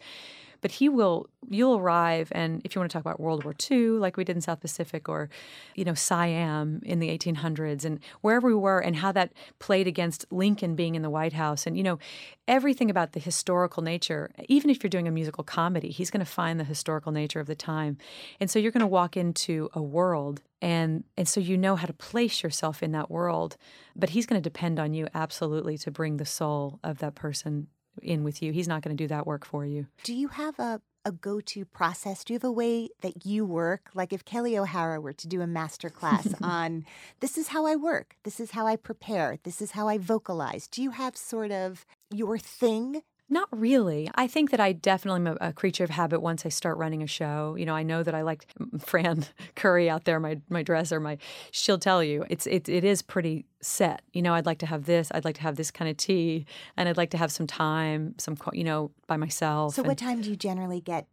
But 0.61 0.71
he 0.71 0.89
will. 0.89 1.27
You'll 1.47 1.77
arrive, 1.77 2.29
and 2.31 2.59
if 2.63 2.73
you 2.73 2.81
want 2.81 2.89
to 2.89 2.93
talk 2.93 3.05
about 3.05 3.19
World 3.19 3.43
War 3.43 3.53
II, 3.69 3.99
like 3.99 4.17
we 4.17 4.23
did 4.23 4.35
in 4.35 4.41
South 4.41 4.61
Pacific, 4.61 5.07
or 5.07 5.29
you 5.75 5.85
know 5.85 5.93
Siam 5.93 6.81
in 6.83 6.99
the 6.99 7.15
1800s, 7.15 7.85
and 7.85 7.99
wherever 8.21 8.47
we 8.47 8.55
were, 8.55 8.79
and 8.79 8.95
how 8.95 9.11
that 9.11 9.31
played 9.59 9.87
against 9.87 10.25
Lincoln 10.31 10.75
being 10.75 10.95
in 10.95 11.03
the 11.03 11.09
White 11.09 11.33
House, 11.33 11.67
and 11.67 11.77
you 11.77 11.83
know 11.83 11.99
everything 12.47 12.89
about 12.89 13.11
the 13.11 13.19
historical 13.19 13.83
nature. 13.83 14.31
Even 14.49 14.69
if 14.69 14.81
you're 14.83 14.89
doing 14.89 15.07
a 15.07 15.11
musical 15.11 15.43
comedy, 15.43 15.89
he's 15.89 16.09
going 16.09 16.25
to 16.25 16.31
find 16.31 16.59
the 16.59 16.63
historical 16.63 17.11
nature 17.11 17.39
of 17.39 17.47
the 17.47 17.55
time, 17.55 17.97
and 18.39 18.49
so 18.49 18.57
you're 18.57 18.71
going 18.71 18.81
to 18.81 18.87
walk 18.87 19.15
into 19.15 19.69
a 19.73 19.81
world 19.81 20.41
and 20.61 21.03
and 21.15 21.27
so 21.27 21.39
you 21.39 21.57
know 21.57 21.75
how 21.75 21.85
to 21.85 21.93
place 21.93 22.41
yourself 22.41 22.81
in 22.81 22.91
that 22.91 23.11
world 23.11 23.57
but 23.95 24.09
he's 24.09 24.25
going 24.25 24.41
to 24.41 24.49
depend 24.49 24.79
on 24.79 24.93
you 24.93 25.07
absolutely 25.13 25.77
to 25.77 25.91
bring 25.91 26.17
the 26.17 26.25
soul 26.25 26.79
of 26.83 26.97
that 26.99 27.13
person 27.13 27.67
in 28.01 28.23
with 28.23 28.41
you 28.41 28.51
he's 28.51 28.67
not 28.67 28.81
going 28.81 28.95
to 28.95 29.03
do 29.03 29.07
that 29.07 29.25
work 29.27 29.45
for 29.45 29.65
you 29.65 29.87
Do 30.03 30.13
you 30.13 30.29
have 30.29 30.59
a, 30.59 30.81
a 31.05 31.11
go 31.11 31.39
to 31.39 31.65
process? 31.65 32.23
Do 32.23 32.33
you 32.33 32.39
have 32.39 32.43
a 32.43 32.51
way 32.51 32.89
that 33.01 33.25
you 33.25 33.45
work? 33.45 33.89
Like 33.93 34.11
if 34.11 34.25
Kelli 34.25 34.57
O'Hara 34.57 34.99
were 34.99 35.13
to 35.13 35.27
do 35.27 35.41
a 35.41 35.47
master 35.47 35.89
class 35.89 36.33
on 36.41 36.85
this 37.19 37.37
is 37.37 37.49
how 37.49 37.65
I 37.65 37.75
work, 37.75 38.15
this 38.23 38.39
is 38.39 38.51
how 38.51 38.65
I 38.65 38.75
prepare, 38.75 39.37
this 39.43 39.61
is 39.61 39.71
how 39.71 39.87
I 39.87 39.97
vocalize, 39.97 40.67
do 40.67 40.81
you 40.81 40.91
have 40.91 41.15
sort 41.15 41.51
of 41.51 41.85
your 42.11 42.37
thing? 42.37 43.03
Not 43.27 43.47
really. 43.51 44.09
I 44.13 44.27
think 44.27 44.51
that 44.51 44.59
I 44.59 44.71
definitely 44.71 45.27
am 45.27 45.37
a, 45.41 45.51
creature 45.51 45.83
of 45.83 45.89
habit 45.89 46.21
once 46.21 46.45
I 46.45 46.49
start 46.49 46.77
running 46.77 47.01
a 47.01 47.07
show. 47.07 47.55
You 47.55 47.65
know, 47.65 47.73
I 47.75 47.81
know 47.81 48.03
that 48.03 48.13
I 48.13 48.21
liked 48.21 48.45
Fran 48.79 49.25
Curry 49.55 49.89
out 49.89 50.05
there, 50.05 50.19
my 50.19 50.39
my 50.49 50.61
dresser, 50.61 50.99
my 50.99 51.17
she'll 51.51 51.79
tell 51.79 52.03
you 52.03 52.25
it's 52.29 52.45
it, 52.45 52.69
it 52.69 52.83
is 52.83 53.01
pretty 53.01 53.45
set. 53.61 54.03
You 54.13 54.21
know, 54.21 54.33
I'd 54.35 54.45
like 54.45 54.59
to 54.59 54.67
have 54.67 54.85
this, 54.85 55.11
I'd 55.13 55.25
like 55.25 55.35
to 55.35 55.41
have 55.41 55.55
this 55.55 55.71
kind 55.71 55.89
of 55.89 55.97
tea, 55.97 56.45
and 56.77 56.87
I'd 56.87 56.97
like 56.97 57.09
to 57.11 57.17
have 57.17 57.31
some 57.31 57.47
time, 57.47 58.13
some 58.19 58.37
you 58.53 58.63
know, 58.63 58.91
by 59.07 59.17
myself. 59.17 59.73
So, 59.73 59.81
and- 59.81 59.87
what 59.87 59.97
time 59.97 60.21
do 60.21 60.29
you 60.29 60.35
generally 60.35 60.79
get 60.81 61.07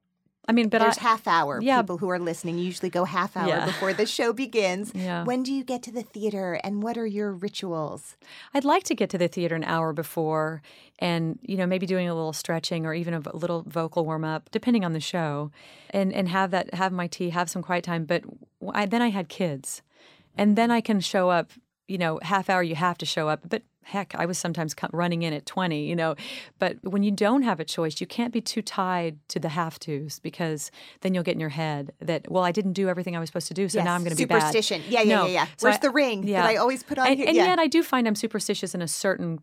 I 0.49 0.53
mean, 0.53 0.69
but 0.69 0.81
There's 0.81 0.99
I, 0.99 1.03
half 1.03 1.29
hour. 1.29 1.61
yeah. 1.63 1.81
People 1.83 1.99
who 1.99 2.09
are 2.09 2.19
listening 2.19 2.59
usually 2.59 2.91
go 2.91 3.05
half 3.05 3.37
hour 3.37 3.47
Yeah. 3.49 3.65
before 3.65 3.93
the 3.93 4.07
show 4.07 4.33
begins. 4.33 4.93
Yeah. 5.03 5.23
When 5.25 5.43
do 5.45 5.53
you 5.53 5.63
get 5.65 5.83
to 5.85 5.93
the 5.93 6.03
theater 6.03 6.59
and 6.65 6.83
what 6.83 6.99
are 6.99 7.07
your 7.07 7.31
rituals? 7.33 8.17
I'd 8.53 8.65
like 8.65 8.83
to 8.85 8.95
get 8.95 9.09
to 9.11 9.19
the 9.19 9.29
theater 9.29 9.55
an 9.55 9.63
hour 9.65 9.93
before 9.93 10.61
and, 10.99 11.39
you 11.43 11.57
know, 11.57 11.67
maybe 11.67 11.87
doing 11.87 12.09
a 12.09 12.15
little 12.15 12.33
stretching 12.33 12.87
or 12.87 12.93
even 12.95 13.15
a 13.15 13.21
little 13.37 13.63
vocal 13.69 14.05
warm 14.05 14.25
up, 14.25 14.51
depending 14.51 14.85
on 14.85 14.93
the 14.93 15.01
show, 15.01 15.51
and, 15.91 16.13
and 16.13 16.29
have 16.29 16.51
that, 16.51 16.75
have 16.75 16.93
my 16.93 17.07
tea, 17.07 17.31
have 17.31 17.49
some 17.49 17.63
quiet 17.63 17.85
time. 17.85 18.05
But 18.05 18.23
I, 18.73 18.87
then 18.87 19.03
I 19.03 19.11
had 19.11 19.29
kids. 19.29 19.83
And 20.37 20.57
then 20.57 20.71
I 20.71 20.81
can 20.81 21.01
show 21.01 21.31
up, 21.31 21.51
you 21.89 21.99
know, 21.99 22.19
half 22.23 22.49
hour 22.51 22.63
you 22.63 22.75
have 22.75 22.99
to 22.99 23.07
show 23.07 23.29
up. 23.29 23.41
But 23.49 23.63
heck, 23.85 24.15
I 24.15 24.27
was 24.27 24.39
sometimes 24.39 24.75
running 24.93 25.23
in 25.23 25.33
at 25.33 25.45
20, 25.45 25.85
you 25.87 25.97
know. 25.97 26.15
But 26.61 26.77
when 26.83 27.03
you 27.03 27.11
don't 27.11 27.43
have 27.43 27.59
a 27.59 27.65
choice, 27.65 28.01
you 28.01 28.07
can't 28.07 28.33
be 28.33 28.41
too 28.41 28.63
tied 28.63 29.19
to 29.29 29.41
the 29.41 29.49
have 29.51 29.79
tos 29.81 30.21
because 30.21 30.71
then 31.01 31.15
you'll 31.15 31.25
get 31.25 31.35
in 31.35 31.41
your 31.41 31.49
head 31.49 31.93
that, 32.01 32.31
well, 32.31 32.45
I 32.45 32.53
didn't 32.53 32.75
do 32.75 32.89
everything 32.89 33.17
I 33.17 33.19
was 33.19 33.29
supposed 33.29 33.49
to 33.49 33.55
do, 33.55 33.69
so 33.69 33.79
Yes, 33.79 33.85
now 33.85 33.95
I'm 33.95 34.03
going 34.05 34.17
to 34.17 34.17
be 34.17 34.25
bad. 34.25 34.39
superstition. 34.41 34.83
Yeah, 34.89 35.01
yeah, 35.03 35.17
No. 35.17 35.27
yeah, 35.27 35.33
yeah. 35.33 35.45
So 35.57 35.67
Where's 35.67 35.77
I- 35.77 35.81
the 35.81 35.91
ring 35.91 36.27
that 36.27 36.45
I 36.47 36.57
always 36.57 36.83
put 36.85 36.99
on 36.99 37.09
and, 37.09 37.19
here? 37.19 37.27
And 37.27 37.37
Yeah. 37.37 37.47
yet 37.47 37.59
I 37.59 37.67
do 37.67 37.83
find 37.83 38.07
I'm 38.07 38.15
superstitious 38.15 38.75
in 38.75 38.83
a 38.83 38.89
certain 38.89 39.41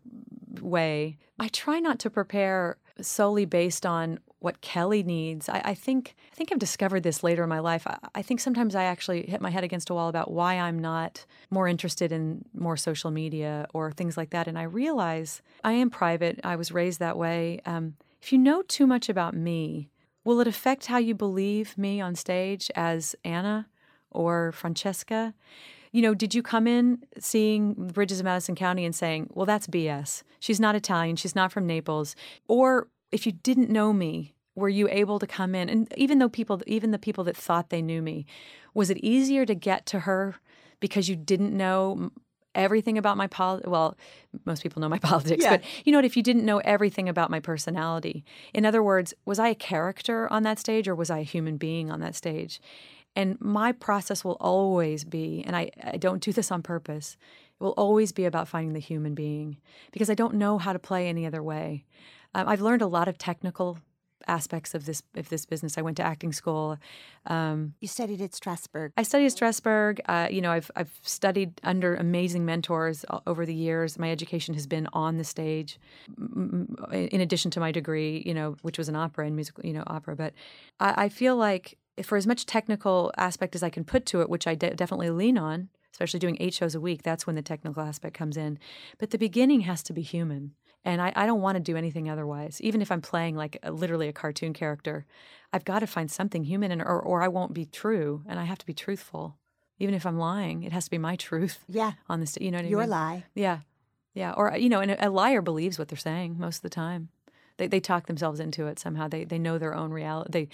way. 0.60 1.18
I 1.38 1.48
try 1.48 1.78
not 1.78 1.98
to 2.00 2.10
prepare 2.10 2.76
solely 3.00 3.44
based 3.44 3.86
on 3.86 4.18
what 4.40 4.62
Kelli 4.62 5.04
needs. 5.04 5.48
I, 5.48 5.60
I 5.64 5.74
think 5.74 6.14
I 6.32 6.34
think 6.34 6.50
I've 6.50 6.58
discovered 6.58 7.02
this 7.02 7.22
later 7.22 7.42
in 7.42 7.48
my 7.48 7.58
life. 7.58 7.86
I, 7.86 7.98
I 8.14 8.22
think 8.22 8.40
sometimes 8.40 8.74
I 8.74 8.84
actually 8.84 9.26
hit 9.26 9.40
my 9.40 9.50
head 9.50 9.64
against 9.64 9.90
a 9.90 9.94
wall 9.94 10.08
about 10.08 10.30
why 10.30 10.54
I'm 10.58 10.78
not 10.78 11.26
more 11.50 11.68
interested 11.68 12.10
in 12.10 12.44
more 12.54 12.76
social 12.76 13.10
media 13.10 13.66
or 13.74 13.92
things 13.92 14.16
like 14.16 14.30
that. 14.30 14.48
And 14.48 14.58
I 14.58 14.62
realize 14.62 15.42
I 15.62 15.72
am 15.72 15.90
private. 15.90 16.40
I 16.42 16.56
was 16.56 16.72
raised 16.72 17.00
that 17.00 17.18
way. 17.18 17.60
Um, 17.66 17.94
if 18.22 18.32
you 18.32 18.38
know 18.38 18.62
too 18.62 18.86
much 18.86 19.08
about 19.08 19.34
me, 19.34 19.90
will 20.24 20.40
it 20.40 20.46
affect 20.46 20.86
how 20.86 20.98
you 20.98 21.14
believe 21.14 21.76
me 21.76 22.00
on 22.00 22.14
stage 22.14 22.70
as 22.74 23.14
Anna 23.24 23.68
or 24.10 24.52
Francesca? 24.52 25.34
You 25.92 26.02
know, 26.02 26.14
did 26.14 26.34
you 26.34 26.42
come 26.42 26.66
in 26.66 27.02
seeing 27.18 27.74
Bridges 27.74 28.20
of 28.20 28.24
Madison 28.24 28.54
County 28.54 28.84
and 28.84 28.94
saying, 28.94 29.30
well, 29.34 29.46
that's 29.46 29.66
BS? 29.66 30.22
She's 30.38 30.60
not 30.60 30.74
Italian. 30.74 31.16
She's 31.16 31.34
not 31.34 31.50
from 31.52 31.66
Naples. 31.66 32.14
Or 32.48 32.88
if 33.10 33.26
you 33.26 33.32
didn't 33.32 33.70
know 33.70 33.92
me, 33.92 34.34
were 34.54 34.68
you 34.68 34.88
able 34.88 35.18
to 35.18 35.26
come 35.26 35.54
in? 35.54 35.68
And 35.68 35.92
even 35.96 36.18
though 36.18 36.28
people, 36.28 36.60
even 36.66 36.90
the 36.92 36.98
people 36.98 37.24
that 37.24 37.36
thought 37.36 37.70
they 37.70 37.82
knew 37.82 38.02
me, 38.02 38.26
was 38.74 38.90
it 38.90 38.98
easier 38.98 39.44
to 39.46 39.54
get 39.54 39.86
to 39.86 40.00
her 40.00 40.36
because 40.80 41.08
you 41.08 41.16
didn't 41.16 41.56
know 41.56 42.10
everything 42.52 42.98
about 42.98 43.16
my 43.16 43.28
pol 43.28 43.60
well 43.64 43.96
most 44.44 44.60
people 44.60 44.82
know 44.82 44.88
my 44.88 44.98
politics 45.10 45.44
Yeah. 45.44 45.50
but 45.58 45.62
you 45.84 45.92
know 45.92 45.98
what 45.98 46.04
if 46.04 46.16
you 46.16 46.22
didn't 46.22 46.44
know 46.44 46.58
everything 46.58 47.08
about 47.08 47.30
my 47.30 47.38
personality 47.38 48.24
in 48.52 48.66
other 48.66 48.82
words 48.82 49.14
was 49.24 49.38
i 49.38 49.48
a 49.50 49.54
character 49.54 50.26
on 50.32 50.42
that 50.42 50.58
stage 50.58 50.88
or 50.88 50.96
was 50.96 51.10
i 51.10 51.20
a 51.20 51.22
human 51.22 51.58
being 51.58 51.92
on 51.92 52.00
that 52.00 52.16
stage 52.16 52.60
and 53.16 53.40
my 53.40 53.72
process 53.72 54.24
will 54.24 54.36
always 54.40 55.04
be, 55.04 55.42
and 55.46 55.56
I, 55.56 55.70
I 55.82 55.96
don't 55.96 56.22
do 56.22 56.32
this 56.32 56.50
on 56.50 56.62
purpose, 56.62 57.16
it 57.60 57.64
will 57.64 57.72
always 57.72 58.12
be 58.12 58.24
about 58.24 58.48
finding 58.48 58.72
the 58.72 58.80
human 58.80 59.14
being 59.14 59.58
because 59.92 60.08
I 60.08 60.14
don't 60.14 60.34
know 60.34 60.58
how 60.58 60.72
to 60.72 60.78
play 60.78 61.08
any 61.08 61.26
other 61.26 61.42
way. 61.42 61.84
Um, 62.34 62.48
I've 62.48 62.60
learned 62.60 62.82
a 62.82 62.86
lot 62.86 63.08
of 63.08 63.18
technical 63.18 63.78
aspects 64.28 64.74
of 64.74 64.84
this 64.84 65.02
of 65.16 65.28
this 65.28 65.46
business. 65.46 65.78
I 65.78 65.82
went 65.82 65.96
to 65.96 66.02
acting 66.02 66.32
school. 66.32 66.76
Um, 67.26 67.74
You 67.80 67.88
studied 67.88 68.20
at 68.20 68.32
Strasberg. 68.32 68.92
I 68.96 69.02
studied 69.02 69.26
at 69.26 69.32
Strasberg. 69.32 70.00
Uh, 70.06 70.28
you 70.30 70.40
know, 70.40 70.52
I've 70.52 70.70
I've 70.76 70.92
studied 71.02 71.60
under 71.64 71.96
amazing 71.96 72.44
mentors 72.44 73.04
over 73.26 73.46
the 73.46 73.54
years. 73.54 73.98
My 73.98 74.10
education 74.10 74.54
has 74.54 74.66
been 74.66 74.88
on 74.92 75.16
the 75.16 75.24
stage, 75.24 75.78
in 76.92 77.20
addition 77.20 77.50
to 77.52 77.60
my 77.60 77.72
degree, 77.72 78.22
you 78.24 78.34
know, 78.34 78.56
which 78.62 78.78
was 78.78 78.88
an 78.88 78.96
opera 78.96 79.26
and 79.26 79.34
musical, 79.34 79.64
you 79.64 79.72
know, 79.72 79.84
opera. 79.86 80.16
But 80.16 80.34
I, 80.78 81.04
I 81.04 81.08
feel 81.08 81.36
like 81.36 81.78
for 82.04 82.16
as 82.16 82.26
much 82.26 82.46
technical 82.46 83.12
aspect 83.16 83.54
as 83.54 83.62
I 83.62 83.70
can 83.70 83.84
put 83.84 84.06
to 84.06 84.20
it, 84.20 84.28
which 84.30 84.46
I 84.46 84.54
de- 84.54 84.74
definitely 84.74 85.10
lean 85.10 85.38
on, 85.38 85.68
especially 85.92 86.20
doing 86.20 86.36
eight 86.40 86.54
shows 86.54 86.74
a 86.74 86.80
week, 86.80 87.02
that's 87.02 87.26
when 87.26 87.36
the 87.36 87.42
technical 87.42 87.82
aspect 87.82 88.14
comes 88.16 88.36
in. 88.36 88.58
But 88.98 89.10
the 89.10 89.18
beginning 89.18 89.62
has 89.62 89.82
to 89.84 89.92
be 89.92 90.02
human. 90.02 90.54
And 90.82 91.02
I, 91.02 91.12
I 91.14 91.26
don't 91.26 91.42
want 91.42 91.56
to 91.56 91.60
do 91.60 91.76
anything 91.76 92.08
otherwise. 92.08 92.58
Even 92.62 92.80
if 92.80 92.90
I'm 92.90 93.02
playing 93.02 93.36
like 93.36 93.58
a, 93.62 93.70
literally 93.70 94.08
a 94.08 94.14
cartoon 94.14 94.54
character, 94.54 95.04
I've 95.52 95.64
got 95.66 95.80
to 95.80 95.86
find 95.86 96.10
something 96.10 96.44
human, 96.44 96.70
and, 96.72 96.80
or, 96.80 96.98
or 97.00 97.20
I 97.22 97.28
won't 97.28 97.52
be 97.52 97.66
true, 97.66 98.22
and 98.26 98.40
I 98.40 98.44
have 98.44 98.56
to 98.58 98.66
be 98.66 98.72
truthful. 98.72 99.36
Even 99.78 99.94
if 99.94 100.06
I'm 100.06 100.18
lying, 100.18 100.62
it 100.62 100.72
has 100.72 100.84
to 100.84 100.90
be 100.90 100.96
my 100.98 101.16
truth 101.16 101.58
Yeah. 101.68 101.92
on 102.08 102.20
this. 102.20 102.38
You 102.40 102.50
know 102.50 102.56
what 102.56 102.60
I 102.60 102.64
mean? 102.64 102.70
Your 102.70 102.86
lie. 102.86 103.24
Yeah, 103.34 103.58
yeah. 104.14 104.32
Or 104.32 104.56
you 104.56 104.68
know, 104.70 104.80
and 104.80 104.96
a 104.98 105.10
liar 105.10 105.42
believes 105.42 105.78
what 105.78 105.88
they're 105.88 105.98
saying 105.98 106.36
most 106.38 106.56
of 106.56 106.62
the 106.62 106.70
time. 106.70 107.10
They 107.60 107.66
they 107.66 107.80
talk 107.80 108.06
themselves 108.06 108.40
into 108.40 108.66
it 108.66 108.78
somehow. 108.78 109.06
They 109.06 109.24
they 109.24 109.38
know 109.38 109.58
their 109.58 109.74
own 109.74 109.90
reality. 109.90 110.30
They 110.32 110.48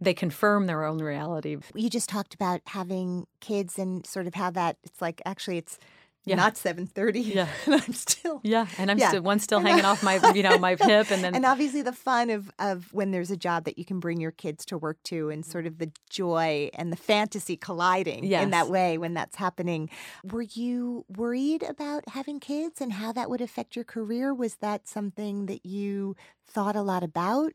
they 0.00 0.14
confirm 0.14 0.66
their 0.66 0.84
own 0.84 0.98
reality. 0.98 1.56
You 1.74 1.90
just 1.90 2.08
talked 2.08 2.34
about 2.34 2.60
having 2.66 3.26
kids 3.40 3.78
and 3.80 4.06
sort 4.06 4.28
of 4.28 4.34
how 4.34 4.50
that 4.52 4.76
it's 4.84 5.02
like 5.02 5.20
actually 5.26 5.58
it's 5.58 5.78
Yeah. 6.24 6.36
not 6.36 6.54
7:30 6.54 7.20
Yeah. 7.34 7.48
and 7.66 7.74
I'm 7.74 7.92
still 7.92 8.40
Yeah, 8.44 8.66
and 8.78 8.90
I'm 8.90 8.98
Yeah. 8.98 9.08
still 9.08 9.22
one 9.22 9.38
still 9.40 9.60
hanging 9.60 9.84
off 9.84 10.02
my 10.02 10.20
you 10.34 10.42
know 10.42 10.58
my 10.58 10.76
hip, 10.76 11.10
and 11.10 11.22
then 11.24 11.34
and 11.36 11.44
obviously 11.44 11.82
the 11.82 11.92
fun 11.92 12.30
of 12.30 12.50
of 12.58 12.92
when 12.92 13.10
there's 13.10 13.30
a 13.30 13.36
job 13.36 13.64
that 13.64 13.76
you 13.78 13.84
can 13.84 13.98
bring 14.00 14.20
your 14.20 14.30
kids 14.30 14.64
to 14.66 14.78
work 14.78 15.02
to 15.04 15.30
and 15.30 15.44
sort 15.44 15.66
of 15.66 15.78
the 15.78 15.90
joy 16.10 16.70
and 16.74 16.92
the 16.92 16.96
fantasy 16.96 17.56
colliding 17.56 18.24
in 18.44 18.50
that 18.50 18.68
way 18.68 18.98
when 18.98 19.14
that's 19.14 19.36
happening 19.36 19.90
were 20.24 20.42
you 20.42 21.04
worried 21.08 21.62
about 21.64 22.04
having 22.10 22.38
kids 22.40 22.80
and 22.80 22.92
how 22.92 23.12
that 23.12 23.28
would 23.30 23.40
affect 23.40 23.74
your 23.76 23.84
career 23.84 24.32
was 24.34 24.56
that 24.56 24.86
something 24.88 25.46
that 25.46 25.66
you 25.66 26.14
thought 26.46 26.76
a 26.76 26.82
lot 26.82 27.02
about 27.02 27.52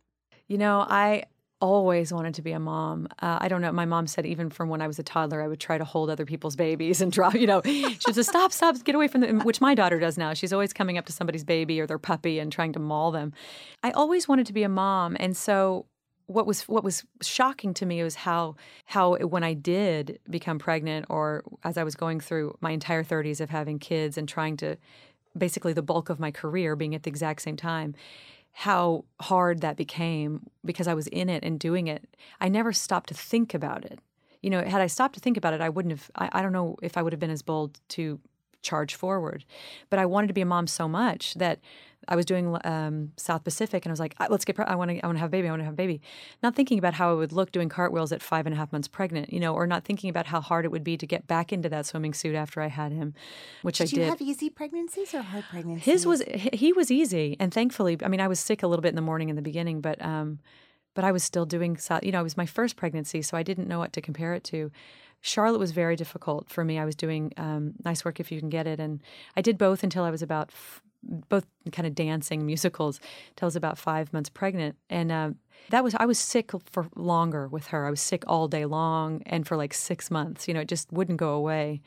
You 0.47 0.57
know, 0.57 0.85
I 0.87 1.23
always 1.59 2.13
wanted 2.13 2.35
to 2.35 2.41
be 2.41 2.51
a 2.51 2.59
mom. 2.59 3.07
Uh, 3.21 3.39
I 3.41 3.47
don't 3.47 3.61
know. 3.61 3.71
My 3.71 3.85
mom 3.85 4.07
said 4.07 4.25
even 4.25 4.49
from 4.49 4.69
when 4.69 4.81
I 4.81 4.87
was 4.87 4.99
a 4.99 5.03
toddler, 5.03 5.41
I 5.41 5.47
would 5.47 5.59
try 5.59 5.77
to 5.77 5.83
hold 5.83 6.09
other 6.09 6.25
people's 6.25 6.55
babies 6.55 7.01
and 7.01 7.11
drop. 7.17 7.33
You 7.33 7.47
know, 7.47 7.61
she 7.63 8.03
would 8.05 8.15
say, 8.15 8.21
"Stop, 8.21 8.51
stop, 8.51 8.83
get 8.83 8.95
away 8.95 9.07
from 9.07 9.21
them." 9.21 9.41
Which 9.41 9.61
my 9.61 9.75
daughter 9.75 9.99
does 9.99 10.17
now. 10.17 10.33
She's 10.33 10.53
always 10.53 10.73
coming 10.73 10.97
up 10.97 11.05
to 11.05 11.11
somebody's 11.11 11.43
baby 11.43 11.79
or 11.79 11.87
their 11.87 11.99
puppy 11.99 12.39
and 12.39 12.51
trying 12.51 12.73
to 12.73 12.79
maul 12.79 13.11
them. 13.11 13.33
I 13.83 13.91
always 13.91 14.27
wanted 14.27 14.45
to 14.47 14.53
be 14.53 14.63
a 14.63 14.69
mom, 14.69 15.17
and 15.19 15.35
so 15.35 15.85
what 16.27 16.45
was 16.45 16.63
what 16.63 16.83
was 16.83 17.05
shocking 17.21 17.73
to 17.75 17.85
me 17.85 18.03
was 18.03 18.15
how 18.15 18.55
how 18.85 19.15
when 19.17 19.43
I 19.43 19.53
did 19.53 20.19
become 20.29 20.59
pregnant, 20.59 21.05
or 21.09 21.43
as 21.63 21.77
I 21.77 21.83
was 21.83 21.95
going 21.95 22.19
through 22.19 22.57
my 22.61 22.71
entire 22.71 23.03
30s 23.03 23.41
of 23.41 23.49
having 23.49 23.79
kids 23.79 24.17
and 24.17 24.27
trying 24.27 24.57
to 24.57 24.77
basically 25.37 25.73
the 25.73 25.83
bulk 25.83 26.09
of 26.09 26.19
my 26.19 26.31
career 26.31 26.75
being 26.75 26.95
at 26.95 27.03
the 27.03 27.09
exact 27.09 27.41
same 27.41 27.55
time 27.55 27.95
how 28.61 29.05
hard 29.21 29.61
that 29.61 29.77
became 29.77 30.49
because 30.65 30.87
I 30.87 30.95
was 30.95 31.05
in 31.05 31.29
it 31.29 31.43
and 31.43 31.59
doing 31.59 31.85
it. 31.85 32.17
I 32.41 32.49
never 32.49 32.73
stopped 32.73 33.09
to 33.09 33.13
think 33.13 33.53
about 33.53 33.85
it. 33.85 33.99
You 34.41 34.49
know, 34.49 34.63
had 34.63 34.81
I 34.81 34.87
stopped 34.87 35.13
to 35.13 35.19
think 35.19 35.37
about 35.37 35.53
it, 35.53 35.61
I 35.61 35.69
wouldn't 35.69 35.91
have, 35.91 36.09
I, 36.15 36.39
I 36.39 36.41
don't 36.41 36.53
know 36.53 36.75
if 36.81 36.97
I 36.97 37.03
would 37.03 37.13
have 37.13 37.19
been 37.19 37.29
as 37.29 37.43
bold 37.43 37.79
to 37.89 38.19
charge 38.63 38.95
forward. 38.95 39.45
But 39.91 39.99
I 39.99 40.07
wanted 40.07 40.25
to 40.29 40.33
be 40.33 40.41
a 40.41 40.45
mom 40.45 40.65
so 40.65 40.87
much 40.87 41.35
that 41.35 41.59
I 42.07 42.15
was 42.15 42.25
doing 42.25 42.57
um, 42.63 43.11
South 43.17 43.43
Pacific 43.43 43.85
and 43.85 43.91
I 43.91 43.93
was 43.93 43.99
like, 43.99 44.15
let's 44.29 44.45
get, 44.45 44.55
pre- 44.55 44.65
I 44.65 44.75
want 44.75 44.91
to, 44.91 44.99
I 44.99 45.07
want 45.07 45.17
to 45.17 45.19
have 45.19 45.29
a 45.29 45.31
baby, 45.31 45.47
I 45.47 45.51
want 45.51 45.61
to 45.61 45.65
have 45.65 45.73
a 45.73 45.77
baby. 45.77 46.01
Not 46.41 46.55
thinking 46.55 46.79
about 46.79 46.93
how 46.93 47.11
I 47.11 47.13
would 47.13 47.31
look 47.31 47.51
doing 47.51 47.69
cartwheels 47.69 48.11
at 48.11 48.21
five 48.21 48.45
and 48.45 48.53
a 48.53 48.57
half 48.57 48.71
months 48.71 48.87
pregnant, 48.87 49.31
you 49.31 49.39
know, 49.39 49.53
or 49.53 49.67
not 49.67 49.83
thinking 49.83 50.09
about 50.09 50.27
how 50.27 50.41
hard 50.41 50.65
it 50.65 50.71
would 50.71 50.83
be 50.83 50.97
to 50.97 51.05
get 51.05 51.27
back 51.27 51.51
into 51.51 51.69
that 51.69 51.85
swimming 51.85 52.13
suit 52.13 52.35
after 52.35 52.61
I 52.61 52.67
had 52.67 52.91
him, 52.91 53.13
which 53.61 53.81
I 53.81 53.85
did 53.85 53.99
I 53.99 54.01
you 54.03 54.09
have 54.09 54.21
easy 54.21 54.49
pregnancies 54.49 55.13
or 55.13 55.21
hard 55.21 55.45
pregnancies 55.49 55.85
His 55.85 56.05
was 56.05 56.21
he 56.21 56.49
he 56.67 56.73
was 56.73 56.91
easy, 56.91 57.37
and 57.39 57.53
thankfully, 57.53 57.97
I 58.03 58.07
mean, 58.07 58.19
I 58.21 58.27
was 58.27 58.39
sick 58.39 58.63
a 58.63 58.67
little 58.67 58.81
bit 58.81 58.89
in 58.89 58.95
the 58.95 59.01
morning 59.01 59.29
in 59.29 59.35
the 59.35 59.41
beginning, 59.41 59.81
but 59.81 60.01
um, 60.03 60.39
but 60.93 61.03
I 61.03 61.11
was 61.11 61.23
still 61.23 61.45
doing, 61.45 61.77
you 62.01 62.11
know, 62.11 62.21
it 62.21 62.23
was 62.23 62.37
my 62.37 62.47
first 62.47 62.75
pregnancy, 62.75 63.21
so 63.21 63.37
I 63.37 63.43
didn't 63.43 63.67
know 63.67 63.79
what 63.79 63.93
to 63.93 64.01
compare 64.01 64.33
it 64.33 64.43
to. 64.45 64.71
Charlotte 65.21 65.59
was 65.59 65.71
very 65.71 65.95
difficult 65.95 66.49
for 66.49 66.63
me. 66.65 66.79
I 66.79 66.85
was 66.85 66.95
doing 66.95 67.33
um, 67.37 67.73
nice 67.85 68.03
work 68.03 68.19
if 68.19 68.31
you 68.31 68.39
can 68.39 68.49
get 68.49 68.65
it, 68.67 68.79
and 68.79 69.01
I 69.35 69.41
did 69.41 69.57
both 69.57 69.83
until 69.83 70.03
I 70.03 70.09
was 70.09 70.21
about 70.21 70.49
f- 70.49 70.81
both 71.03 71.45
kind 71.71 71.87
of 71.87 71.95
dancing 71.95 72.45
musicals 72.45 72.99
was 73.41 73.55
about 73.55 73.77
five 73.77 74.11
months 74.13 74.29
pregnant, 74.29 74.75
and 74.89 75.11
um, 75.11 75.35
that 75.69 75.83
was 75.83 75.95
I 75.95 76.05
was 76.05 76.19
sick 76.19 76.51
for 76.69 76.87
longer 76.95 77.47
with 77.47 77.67
her. 77.67 77.85
I 77.85 77.89
was 77.89 78.01
sick 78.01 78.23
all 78.27 78.47
day 78.47 78.65
long, 78.65 79.21
and 79.25 79.47
for 79.47 79.57
like 79.57 79.73
six 79.73 80.11
months. 80.11 80.47
You 80.47 80.53
know, 80.53 80.61
it 80.61 80.67
just 80.67 80.91
wouldn't 80.91 81.17
go 81.17 81.33
away, 81.33 81.81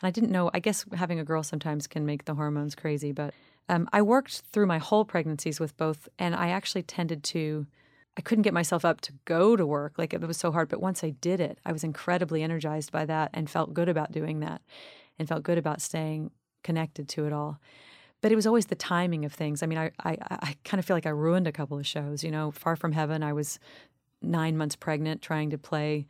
and 0.00 0.08
I 0.08 0.10
didn't 0.10 0.30
know. 0.30 0.50
I 0.52 0.60
guess 0.60 0.84
having 0.94 1.18
a 1.18 1.24
girl 1.24 1.42
sometimes 1.42 1.86
can 1.86 2.06
make 2.06 2.24
the 2.24 2.34
hormones 2.34 2.74
crazy, 2.74 3.12
but 3.12 3.34
um, 3.68 3.88
I 3.92 4.02
worked 4.02 4.42
through 4.52 4.66
my 4.66 4.78
whole 4.78 5.04
pregnancies 5.04 5.60
with 5.60 5.76
both, 5.76 6.08
and 6.18 6.34
I 6.34 6.48
actually 6.48 6.82
tended 6.82 7.24
to. 7.24 7.66
I 8.18 8.22
couldn't 8.22 8.42
get 8.42 8.54
myself 8.54 8.82
up 8.82 9.02
to 9.02 9.12
go 9.26 9.56
to 9.56 9.66
work. 9.66 9.98
Like 9.98 10.14
it 10.14 10.22
was 10.22 10.38
so 10.38 10.50
hard. 10.50 10.70
But 10.70 10.80
once 10.80 11.04
I 11.04 11.10
did 11.10 11.38
it, 11.38 11.58
I 11.66 11.72
was 11.72 11.84
incredibly 11.84 12.42
energized 12.42 12.90
by 12.90 13.04
that 13.04 13.28
and 13.34 13.50
felt 13.50 13.74
good 13.74 13.90
about 13.90 14.10
doing 14.10 14.40
that 14.40 14.62
and 15.18 15.28
felt 15.28 15.42
good 15.42 15.58
about 15.58 15.82
staying 15.82 16.30
connected 16.64 17.10
to 17.10 17.26
it 17.26 17.34
all. 17.34 17.60
But 18.22 18.32
it 18.32 18.36
was 18.36 18.46
always 18.46 18.66
the 18.66 18.74
timing 18.74 19.24
of 19.24 19.32
things. 19.32 19.62
I 19.62 19.66
mean, 19.66 19.78
I, 19.78 19.90
I, 20.02 20.16
I 20.20 20.56
kind 20.64 20.78
of 20.78 20.84
feel 20.84 20.96
like 20.96 21.06
I 21.06 21.10
ruined 21.10 21.46
a 21.46 21.52
couple 21.52 21.78
of 21.78 21.86
shows. 21.86 22.24
You 22.24 22.30
know, 22.30 22.50
Far 22.50 22.74
From 22.74 22.92
Heaven, 22.92 23.22
I 23.22 23.32
was 23.32 23.58
nine 24.22 24.56
months 24.56 24.76
pregnant 24.76 25.22
trying 25.22 25.50
to 25.50 25.58
play 25.58 26.06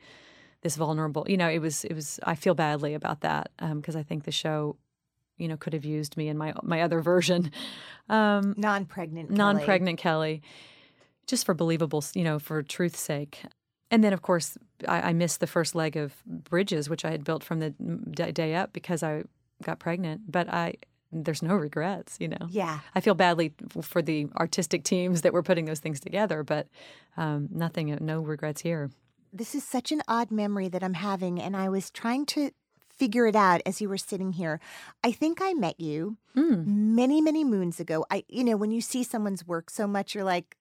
this 0.62 0.76
vulnerable, 0.76 1.24
you 1.28 1.36
know, 1.36 1.48
it 1.48 1.60
was, 1.60 1.84
it 1.84 1.94
was, 1.94 2.18
I 2.24 2.34
feel 2.34 2.54
badly 2.54 2.94
about 2.94 3.20
that 3.20 3.50
because 3.74 3.94
I 3.94 4.02
think 4.02 4.24
the 4.24 4.32
show, 4.32 4.76
you 5.36 5.46
know, 5.46 5.56
could 5.56 5.72
have 5.74 5.84
used 5.84 6.16
me 6.16 6.28
in 6.28 6.36
my, 6.36 6.54
my 6.62 6.82
other 6.82 7.00
version. 7.00 7.50
Um, 8.08 8.54
non-pregnant 8.56 9.30
Kelli. 9.30 9.36
non-pregnant 9.36 9.98
Kelli, 9.98 10.40
just 11.26 11.44
for 11.44 11.54
believable, 11.54 12.04
you 12.14 12.22
know, 12.22 12.38
for 12.38 12.62
truth's 12.62 13.00
sake. 13.00 13.42
and 13.90 14.04
then, 14.04 14.12
of 14.12 14.22
course, 14.22 14.56
I, 14.86 15.08
I 15.08 15.12
missed 15.12 15.40
the 15.40 15.48
first 15.48 15.74
leg 15.74 15.96
of 15.96 16.14
Bridges, 16.24 16.88
which 16.88 17.04
I 17.04 17.10
had 17.10 17.24
built 17.24 17.42
from 17.42 17.58
the 17.58 17.70
day 17.70 18.54
up 18.54 18.72
because 18.72 19.02
I 19.02 19.24
got 19.64 19.80
pregnant. 19.80 20.30
But 20.30 20.48
I, 20.54 20.74
there's 21.12 21.42
no 21.42 21.54
regrets, 21.54 22.16
you 22.20 22.28
know. 22.28 22.46
Yeah. 22.48 22.80
I 22.94 23.00
feel 23.00 23.14
badly 23.14 23.52
for 23.82 24.02
the 24.02 24.26
artistic 24.36 24.84
teams 24.84 25.22
that 25.22 25.32
were 25.32 25.42
putting 25.42 25.64
those 25.64 25.80
things 25.80 26.00
together, 26.00 26.42
but 26.42 26.66
um, 27.16 27.48
nothing, 27.50 27.96
no 28.00 28.20
regrets 28.20 28.60
here. 28.62 28.90
This 29.32 29.54
is 29.54 29.64
such 29.64 29.92
an 29.92 30.02
odd 30.08 30.30
memory 30.30 30.68
that 30.68 30.82
I'm 30.82 30.94
having, 30.94 31.40
and 31.40 31.56
I 31.56 31.68
was 31.68 31.90
trying 31.90 32.26
to 32.26 32.50
figure 32.88 33.26
it 33.26 33.36
out 33.36 33.60
as 33.66 33.80
you 33.80 33.88
were 33.88 33.98
sitting 33.98 34.32
here. 34.32 34.58
I 35.04 35.12
think 35.12 35.40
I 35.42 35.52
met 35.52 35.78
you 35.78 36.16
Hmm. 36.34 36.62
many, 36.94 37.20
many 37.20 37.44
moons 37.44 37.78
ago. 37.80 38.04
I, 38.10 38.24
you 38.28 38.42
know, 38.44 38.56
when 38.56 38.70
you 38.70 38.80
see 38.80 39.02
someone's 39.02 39.46
work 39.46 39.68
so 39.70 39.86
much, 39.86 40.14
you're 40.14 40.24
like, 40.24 40.56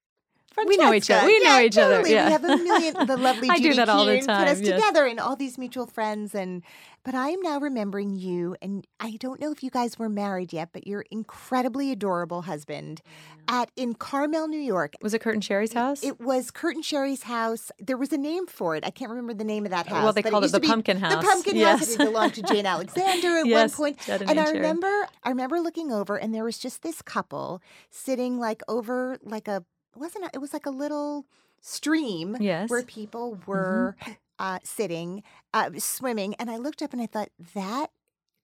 We 0.65 0.77
know 0.77 0.93
each 0.93 1.09
other. 1.09 1.21
Francesca. 1.21 1.25
We 1.25 1.39
know 1.39 1.57
Yeah, 1.57 1.65
each 1.65 1.77
other, 1.77 2.07
yeah. 2.07 2.25
We 2.25 2.31
have 2.31 2.43
a 2.43 2.57
million, 2.63 3.07
the 3.07 3.17
lovely 3.29 3.49
I 3.49 3.57
do 3.57 3.73
that 3.73 3.89
all 3.89 4.05
the 4.05 4.17
Kuhn 4.19 4.27
put 4.27 4.47
us 4.47 4.61
yes. 4.61 4.75
together 4.75 5.05
and 5.05 5.19
all 5.19 5.35
these 5.35 5.57
mutual 5.57 5.85
friends. 5.87 6.33
And 6.33 6.63
but 7.03 7.13
I 7.13 7.29
am 7.29 7.41
now 7.41 7.59
remembering 7.59 8.15
you, 8.15 8.55
and 8.63 8.85
I 8.99 9.17
don't 9.19 9.39
know 9.39 9.51
if 9.51 9.61
you 9.61 9.69
guys 9.69 9.99
were 9.99 10.09
married 10.09 10.51
yet, 10.51 10.69
but 10.73 10.87
your 10.87 11.05
incredibly 11.11 11.91
adorable 11.91 12.41
husband 12.43 13.01
at 13.47 13.69
in 13.75 13.93
Carmel, 13.93 14.47
New 14.47 14.59
York. 14.59 14.95
Was 15.03 15.13
it 15.13 15.19
Kurt 15.19 15.35
and 15.35 15.43
Sherie's 15.43 15.73
house? 15.73 16.03
It 16.03 16.19
was 16.19 16.49
Kurt 16.49 16.73
and 16.75 16.83
Sherie's 16.83 17.23
house. 17.23 17.71
There 17.79 17.97
was 17.97 18.11
a 18.11 18.17
name 18.17 18.47
for 18.47 18.75
it. 18.75 18.83
I 18.83 18.89
can't 18.89 19.11
remember 19.11 19.35
the 19.35 19.43
name 19.43 19.65
of 19.65 19.71
that 19.71 19.85
house. 19.87 20.03
Well, 20.03 20.13
they 20.13 20.23
but 20.23 20.31
called 20.31 20.43
it 20.43 20.45
used 20.45 20.55
the 20.55 20.61
pumpkin 20.61 20.97
house. 20.97 21.21
The 21.23 21.29
Pumpkin 21.29 21.55
Yes. 21.55 21.79
House. 21.79 21.89
It 21.91 21.97
belonged 21.99 22.33
to 22.35 22.41
Jane 22.41 22.65
Alexander 22.65 23.37
at 23.37 23.45
Yes, 23.45 23.77
one 23.77 23.93
point. 23.93 24.09
And 24.09 24.29
and 24.31 24.39
I 24.39 24.49
remember, 24.49 25.07
I 25.23 25.29
remember 25.29 25.59
looking 25.59 25.91
over, 25.91 26.15
and 26.17 26.33
there 26.33 26.43
was 26.43 26.57
just 26.57 26.81
this 26.81 27.03
couple 27.03 27.61
sitting 27.91 28.39
like 28.39 28.63
over 28.67 29.19
like 29.23 29.47
a 29.47 29.63
it 29.95 29.99
wasn't 29.99 30.25
a, 30.25 30.29
it 30.33 30.39
was 30.39 30.53
like 30.53 30.65
a 30.65 30.71
little 30.71 31.25
stream 31.61 32.37
Yes. 32.39 32.69
where 32.69 32.83
people 32.83 33.39
were 33.45 33.95
uh, 34.39 34.59
sitting 34.63 35.23
uh, 35.53 35.69
swimming, 35.77 36.35
and 36.35 36.49
I 36.51 36.57
looked 36.57 36.81
up 36.81 36.93
and 36.93 37.01
I 37.01 37.05
thought 37.07 37.29
that 37.53 37.91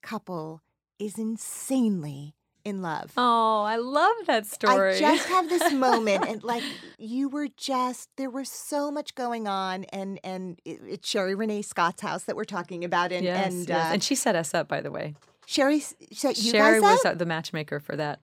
couple 0.02 0.62
is 1.00 1.18
insanely 1.18 2.36
in 2.64 2.82
love. 2.84 3.12
oh, 3.18 3.64
I 3.64 3.78
love 3.78 4.14
that 4.28 4.46
story. 4.46 4.96
I 4.96 5.00
just 5.00 5.28
have 5.30 5.50
this 5.50 5.74
moment, 5.74 6.26
and 6.28 6.44
like 6.44 6.64
you 7.00 7.28
were 7.28 7.48
just 7.58 8.10
there 8.18 8.30
was 8.30 8.50
so 8.50 8.92
much 8.92 9.16
going 9.16 9.48
on, 9.48 9.84
and 9.86 10.20
and 10.24 10.60
it, 10.64 10.80
it's 10.88 11.10
Sherie 11.10 11.34
Rene 11.36 11.64
Scott's 11.64 12.02
house 12.02 12.24
that 12.26 12.36
we're 12.36 12.44
talking 12.44 12.84
about, 12.86 13.12
and 13.12 13.24
yes, 13.26 13.52
and 13.54 13.68
yes. 13.68 13.90
uh, 13.90 13.94
and 13.94 14.04
she 14.04 14.14
set 14.16 14.36
us 14.36 14.54
up, 14.54 14.68
by 14.68 14.80
the 14.80 14.92
way. 14.92 15.16
Sherie 15.48 15.80
set 15.80 16.38
you 16.38 16.52
Sherie 16.52 16.80
guys 16.80 16.82
was 16.82 17.06
up? 17.06 17.12
uh, 17.14 17.16
the 17.16 17.26
matchmaker 17.26 17.80
for 17.80 17.96
that. 17.96 18.20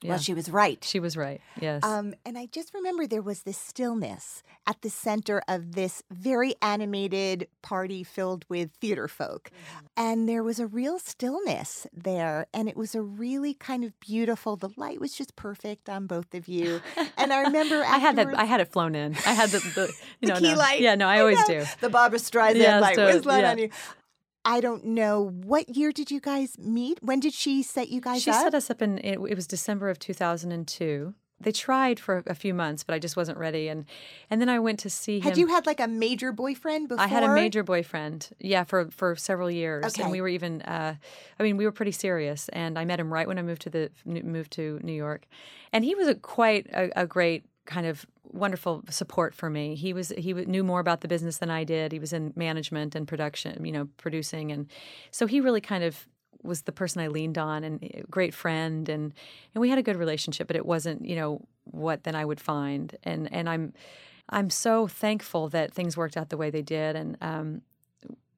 Yeah. 0.00 0.10
Well, 0.10 0.18
she 0.18 0.32
was 0.32 0.48
right. 0.48 0.82
She 0.84 1.00
was 1.00 1.16
right. 1.16 1.40
Yes. 1.60 1.82
Um, 1.82 2.14
and 2.24 2.38
I 2.38 2.46
just 2.46 2.72
remember 2.72 3.06
there 3.06 3.22
was 3.22 3.42
this 3.42 3.58
stillness 3.58 4.44
at 4.64 4.80
the 4.82 4.90
center 4.90 5.42
of 5.48 5.72
this 5.74 6.04
very 6.10 6.54
animated 6.62 7.48
party 7.62 8.04
filled 8.04 8.44
with 8.48 8.70
theater 8.80 9.08
folk. 9.08 9.50
Mm-hmm. 9.50 9.86
And 9.96 10.28
there 10.28 10.44
was 10.44 10.60
a 10.60 10.68
real 10.68 11.00
stillness 11.00 11.86
there. 11.92 12.46
And 12.54 12.68
it 12.68 12.76
was 12.76 12.94
a 12.94 13.02
really 13.02 13.54
kind 13.54 13.82
of 13.82 13.98
beautiful, 13.98 14.54
the 14.54 14.70
light 14.76 15.00
was 15.00 15.14
just 15.14 15.34
perfect 15.34 15.88
on 15.88 16.06
both 16.06 16.32
of 16.32 16.46
you. 16.46 16.80
And 17.16 17.32
I 17.32 17.42
remember 17.42 17.82
I 17.86 17.98
had 17.98 18.14
that. 18.16 18.38
I 18.38 18.44
had 18.44 18.60
it 18.60 18.70
flown 18.70 18.94
in. 18.94 19.16
I 19.26 19.32
had 19.32 19.50
the, 19.50 19.58
the 19.58 19.92
you 20.20 20.28
the 20.28 20.34
know, 20.34 20.40
key 20.40 20.52
no. 20.52 20.58
light. 20.58 20.80
Yeah, 20.80 20.94
no, 20.94 21.08
I 21.08 21.18
always 21.20 21.40
know. 21.40 21.60
do. 21.60 21.64
The 21.80 21.90
Barbra 21.90 22.20
Streisand 22.20 22.56
Yes, 22.56 22.80
light 22.80 22.94
so- 22.94 23.06
was 23.06 23.24
lit 23.26 23.40
yeah. 23.40 23.50
on 23.50 23.58
you. 23.58 23.70
I 24.48 24.60
don't 24.60 24.82
know 24.84 25.28
what 25.44 25.76
year 25.76 25.92
did 25.92 26.10
you 26.10 26.20
guys 26.20 26.56
meet? 26.58 26.98
When 27.02 27.20
did 27.20 27.34
she 27.34 27.62
set 27.62 27.90
you 27.90 28.00
guys 28.00 28.22
She 28.22 28.30
up? 28.30 28.42
set 28.42 28.54
us 28.54 28.70
up 28.70 28.80
in 28.80 28.96
it, 28.98 29.18
it 29.18 29.34
was 29.36 29.46
December 29.46 29.90
of 29.90 29.98
2002. 29.98 31.14
They 31.40 31.52
tried 31.52 32.00
for 32.00 32.24
a 32.26 32.34
few 32.34 32.52
months, 32.52 32.82
but 32.82 32.94
I 32.94 32.98
just 32.98 33.16
wasn't 33.16 33.38
ready. 33.38 33.68
And 33.68 33.84
and 34.30 34.40
then 34.40 34.48
I 34.48 34.58
went 34.58 34.80
to 34.80 34.90
see 34.90 35.20
Had 35.20 35.36
you 35.36 35.48
had 35.48 35.66
like 35.66 35.78
a 35.80 35.86
major 35.86 36.32
boyfriend 36.32 36.88
before? 36.88 37.04
I 37.04 37.06
had 37.06 37.22
a 37.22 37.32
major 37.32 37.62
boyfriend, 37.62 38.30
yeah, 38.40 38.64
for 38.64 38.90
for 38.90 39.14
several 39.16 39.50
years, 39.50 39.84
Okay. 39.84 40.02
and 40.02 40.10
we 40.10 40.20
were 40.20 40.28
even, 40.28 40.62
uh, 40.62 40.94
I 41.38 41.42
mean, 41.42 41.56
we 41.58 41.64
were 41.64 41.70
pretty 41.70 41.92
serious. 41.92 42.48
And 42.48 42.76
I 42.78 42.84
met 42.86 42.98
him 42.98 43.12
right 43.12 43.28
when 43.28 43.38
I 43.38 43.42
moved 43.42 43.62
to 43.62 43.70
the 43.70 43.90
moved 44.04 44.50
to 44.52 44.80
New 44.82 44.94
York, 44.94 45.26
and 45.72 45.84
he 45.84 45.94
was 45.94 46.08
a 46.08 46.14
quite 46.16 46.66
a, 46.72 47.02
a 47.02 47.06
great 47.06 47.44
kind 47.68 47.86
of 47.86 48.06
wonderful 48.24 48.82
support 48.90 49.34
for 49.34 49.48
me. 49.48 49.74
He 49.74 49.92
was 49.92 50.08
he 50.16 50.32
knew 50.32 50.64
more 50.64 50.80
about 50.80 51.02
the 51.02 51.08
business 51.08 51.38
than 51.38 51.50
I 51.50 51.64
did. 51.64 51.92
He 51.92 51.98
was 51.98 52.12
in 52.12 52.32
management 52.34 52.94
and 52.94 53.06
production, 53.06 53.64
you 53.64 53.72
know, 53.72 53.88
producing, 53.98 54.50
and 54.50 54.66
so 55.10 55.26
he 55.26 55.40
really 55.40 55.60
kind 55.60 55.84
of 55.84 56.08
was 56.42 56.62
the 56.62 56.72
person 56.72 57.02
I 57.02 57.08
leaned 57.08 57.36
on 57.36 57.64
and 57.64 57.82
a 57.82 58.04
great 58.10 58.32
friend 58.32 58.88
and 58.88 59.12
and 59.54 59.60
we 59.60 59.70
had 59.70 59.78
a 59.78 59.82
good 59.82 59.96
relationship 59.96 60.46
but 60.46 60.54
it 60.54 60.64
wasn't 60.64 61.04
you 61.04 61.16
know 61.16 61.42
what 61.64 62.04
then 62.04 62.14
I 62.14 62.24
would 62.24 62.40
find 62.40 62.96
and 63.02 63.32
and 63.32 63.48
I'm 63.48 63.72
I'm 64.28 64.48
so 64.48 64.86
thankful 64.86 65.48
that 65.48 65.74
things 65.74 65.96
worked 65.96 66.16
out 66.16 66.28
the 66.28 66.36
way 66.36 66.50
they 66.50 66.62
did 66.62 66.94
and 66.94 67.16
um 67.20 67.62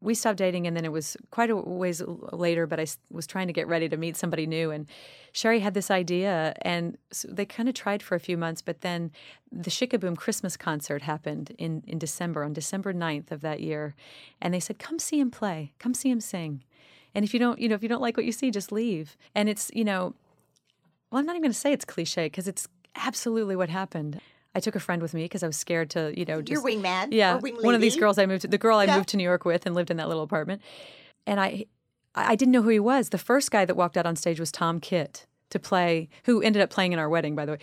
we 0.02 0.14
stopped 0.14 0.38
dating 0.38 0.66
and 0.66 0.76
then 0.76 0.84
it 0.84 0.92
was 0.92 1.16
quite 1.30 1.50
a 1.50 1.56
ways 1.56 2.02
later 2.32 2.66
but 2.66 2.80
i 2.80 2.86
was 3.10 3.26
trying 3.26 3.46
to 3.46 3.52
get 3.52 3.68
ready 3.68 3.88
to 3.88 3.96
meet 3.96 4.16
somebody 4.16 4.46
new 4.46 4.70
and 4.70 4.86
Sherie 5.32 5.60
had 5.60 5.74
this 5.74 5.90
idea 5.90 6.54
and 6.62 6.98
so 7.12 7.28
they 7.30 7.46
kind 7.46 7.68
of 7.68 7.74
tried 7.74 8.02
for 8.02 8.14
a 8.14 8.20
few 8.20 8.36
months 8.36 8.62
but 8.62 8.80
then 8.80 9.12
the 9.52 9.70
Shikaboom 9.70 10.16
Christmas 10.16 10.56
concert 10.56 11.02
happened 11.02 11.52
in 11.58 11.84
in 11.86 11.98
December 11.98 12.42
on 12.42 12.52
December 12.52 12.92
9th 12.92 13.30
of 13.30 13.40
that 13.42 13.60
year 13.60 13.94
and 14.40 14.52
they 14.52 14.60
said 14.60 14.78
come 14.78 14.98
see 14.98 15.20
him 15.20 15.30
play 15.30 15.72
come 15.78 15.94
see 15.94 16.10
him 16.10 16.20
sing 16.20 16.64
and 17.14 17.24
if 17.24 17.34
you 17.34 17.40
don't, 17.40 17.58
you 17.58 17.68
know, 17.68 17.74
if 17.74 17.82
you 17.82 17.88
don't 17.88 18.02
like 18.02 18.16
what 18.16 18.26
you 18.26 18.32
see, 18.32 18.50
just 18.50 18.70
leave. 18.70 19.16
And 19.34 19.48
it's, 19.48 19.70
you 19.74 19.84
know, 19.84 20.14
well, 21.10 21.18
I'm 21.18 21.26
not 21.26 21.32
even 21.32 21.42
going 21.42 21.52
to 21.52 21.58
say 21.58 21.72
it's 21.72 21.84
cliche 21.84 22.26
because 22.26 22.46
it's 22.46 22.68
absolutely 22.94 23.56
what 23.56 23.68
happened. 23.68 24.20
I 24.54 24.60
took 24.60 24.74
a 24.74 24.80
friend 24.80 25.00
with 25.00 25.14
me 25.14 25.24
because 25.24 25.42
I 25.42 25.46
was 25.46 25.56
scared 25.56 25.90
to, 25.90 26.12
you 26.18 26.24
know, 26.24 26.34
Your 26.34 26.42
just 26.42 26.64
wingman. 26.64 27.08
yeah, 27.12 27.36
wing 27.36 27.56
one 27.60 27.74
of 27.74 27.80
these 27.80 27.96
girls 27.96 28.18
I 28.18 28.26
moved 28.26 28.42
to, 28.42 28.48
the 28.48 28.58
girl 28.58 28.78
I 28.78 28.84
Yeah. 28.84 28.96
moved 28.96 29.08
to 29.10 29.16
New 29.16 29.22
York 29.22 29.44
with 29.44 29.64
and 29.66 29.74
lived 29.74 29.90
in 29.90 29.96
that 29.98 30.08
little 30.08 30.22
apartment. 30.24 30.60
And 31.26 31.38
I, 31.40 31.66
I 32.14 32.34
didn't 32.34 32.52
know 32.52 32.62
who 32.62 32.70
he 32.70 32.80
was. 32.80 33.10
The 33.10 33.18
first 33.18 33.50
guy 33.52 33.64
that 33.64 33.76
walked 33.76 33.96
out 33.96 34.06
on 34.06 34.16
stage 34.16 34.40
was 34.40 34.50
Tom 34.50 34.80
Kitt 34.80 35.26
to 35.50 35.58
play, 35.58 36.08
who 36.24 36.42
ended 36.42 36.62
up 36.62 36.70
playing 36.70 36.92
in 36.92 36.98
our 36.98 37.08
wedding, 37.08 37.36
by 37.36 37.46
the 37.46 37.52
way. 37.52 37.58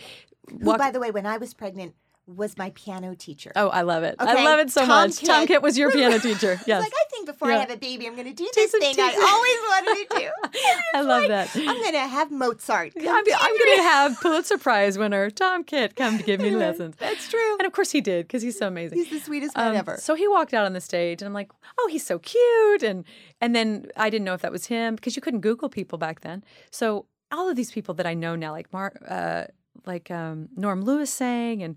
Who, 0.62 0.78
by 0.78 0.90
the 0.90 1.00
way, 1.00 1.10
when 1.10 1.26
I 1.26 1.36
was 1.36 1.52
pregnant, 1.52 1.94
was 2.28 2.58
my 2.58 2.70
piano 2.74 3.14
teacher. 3.14 3.50
oh, 3.56 3.68
I 3.68 3.80
love 3.82 4.02
it. 4.02 4.14
Okay, 4.20 4.30
I 4.30 4.44
love 4.44 4.58
it 4.60 4.70
so 4.70 4.82
Tom 4.82 4.88
much. 5.08 5.18
Tom 5.20 5.40
Kitt. 5.40 5.48
Kitt 5.48 5.62
was 5.62 5.78
your 5.78 5.90
piano 5.90 6.18
teacher. 6.20 6.60
Yes. 6.66 6.82
like 6.82 6.92
I 6.94 7.04
think 7.10 7.26
before 7.26 7.50
I 7.50 7.56
have 7.56 7.70
a 7.70 7.76
baby, 7.76 8.06
I'm 8.06 8.14
going 8.14 8.26
to 8.26 8.34
do 8.34 8.48
this 8.54 8.70
thing. 8.70 8.94
I 8.98 9.14
always 9.14 9.86
wanted 9.88 10.08
to 10.08 10.20
do. 10.20 10.68
I 10.94 11.00
love 11.00 11.28
that. 11.28 11.50
I'm 11.56 11.80
going 11.80 11.92
to 11.92 12.06
have 12.06 12.30
Mozart. 12.30 12.92
I'm, 12.98 13.06
I'm 13.08 13.24
going 13.24 13.76
to 13.76 13.82
have 13.82 14.20
Pulitzer 14.20 14.58
Prize 14.58 14.98
winner 14.98 15.30
Tom 15.30 15.64
Kitt 15.64 15.96
come 15.96 16.18
to 16.18 16.22
give 16.24 16.40
me 16.40 16.50
lessons. 16.56 16.96
that's 16.98 17.28
true. 17.28 17.56
And 17.58 17.66
of 17.66 17.72
course 17.72 17.90
he 17.90 18.00
did 18.02 18.26
because 18.26 18.42
he's 18.42 18.58
so 18.58 18.68
amazing. 18.68 18.98
He's 18.98 19.10
the 19.10 19.20
sweetest 19.20 19.56
man 19.56 19.68
Um, 19.70 19.76
ever. 19.76 19.96
So 19.96 20.14
he 20.14 20.28
walked 20.28 20.52
out 20.52 20.66
on 20.66 20.74
the 20.74 20.80
stage, 20.82 21.22
and 21.22 21.26
I'm 21.26 21.34
like, 21.34 21.50
"Oh, 21.78 21.88
he's 21.90 22.04
so 22.04 22.18
cute!" 22.18 22.82
And 22.82 23.04
and 23.40 23.54
then 23.56 23.86
I 23.96 24.10
didn't 24.10 24.24
know 24.26 24.34
if 24.34 24.42
that 24.42 24.52
was 24.52 24.66
him 24.66 24.94
because 24.96 25.16
you 25.16 25.22
couldn't 25.22 25.40
Google 25.40 25.68
people 25.70 25.96
back 25.98 26.20
then. 26.20 26.44
So 26.70 27.06
all 27.32 27.48
of 27.48 27.56
these 27.56 27.70
people 27.70 27.94
that 27.94 28.06
I 28.06 28.14
know 28.14 28.36
now, 28.36 28.52
like 28.52 28.72
Mar, 28.72 28.92
uh, 29.08 29.44
like 29.86 30.10
um, 30.10 30.48
Norm 30.56 30.82
Lewis 30.82 31.12
sang, 31.12 31.62
and 31.62 31.76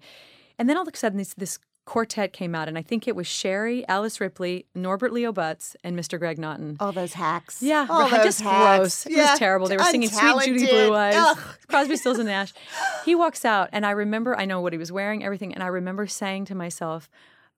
and 0.59 0.69
then 0.69 0.77
all 0.77 0.83
of 0.87 0.93
a 0.93 0.97
sudden 0.97 1.17
this 1.17 1.33
this 1.35 1.59
quartet 1.85 2.31
came 2.31 2.53
out, 2.53 2.67
and 2.67 2.77
I 2.77 2.83
think 2.83 3.07
it 3.07 3.15
was 3.15 3.25
Sherie, 3.27 3.85
Alice 3.87 4.21
Ripley, 4.21 4.65
Norbert 4.75 5.11
Leo 5.11 5.33
Butz, 5.33 5.75
and 5.83 5.97
Mr. 5.97 6.19
Greg 6.19 6.37
Naughton. 6.37 6.77
All 6.79 6.91
those 6.91 7.13
hacks. 7.13 7.61
Yeah, 7.61 7.87
All 7.89 8.01
right, 8.01 8.11
those 8.11 8.23
just 8.23 8.41
hacks. 8.41 8.77
gross. 8.77 9.05
It 9.07 9.13
Yeah, 9.13 9.31
was 9.31 9.39
terrible. 9.39 9.67
They 9.67 9.77
were 9.77 9.83
singing 9.85 10.09
"Suite 10.09 10.43
Judy. 10.45 10.67
Blue 10.67 10.93
Eyes," 10.95 11.15
Ugh. 11.17 11.39
Crosby, 11.67 11.95
Stills 11.97 12.19
and 12.19 12.27
Nash. 12.27 12.53
He 13.05 13.15
walks 13.15 13.43
out, 13.45 13.69
and 13.71 13.83
I 13.85 13.91
remember. 13.91 14.37
I 14.37 14.45
know 14.45 14.61
what 14.61 14.73
he 14.73 14.79
was 14.79 14.91
wearing, 14.91 15.23
everything, 15.23 15.53
and 15.55 15.63
I 15.63 15.67
remember 15.67 16.05
saying 16.07 16.45
to 16.45 16.55
myself, 16.55 17.09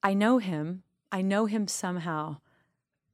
"I 0.01 0.13
know 0.13 0.37
him. 0.37 0.83
I 1.11 1.21
know 1.21 1.45
him 1.45 1.67
somehow." 1.67 2.37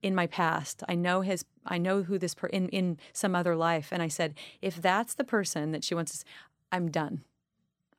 In 0.01 0.15
my 0.15 0.27
past, 0.27 0.81
I 0.87 0.95
know 0.95 1.19
his. 1.21 1.43
I 1.65 1.77
know 1.77 2.03
who 2.03 2.17
this 2.17 2.33
per 2.35 2.47
in 2.47 2.69
in 2.69 2.97
some 3.13 3.35
other 3.35 3.55
life, 3.55 3.89
and 3.91 4.01
I 4.01 4.07
said, 4.07 4.33
if 4.61 4.81
that's 4.81 5.13
the 5.15 5.25
person 5.25 5.71
that 5.71 5.83
she 5.83 5.93
wants, 5.93 6.19
to 6.19 6.25
I'm 6.71 6.89
done. 6.89 7.23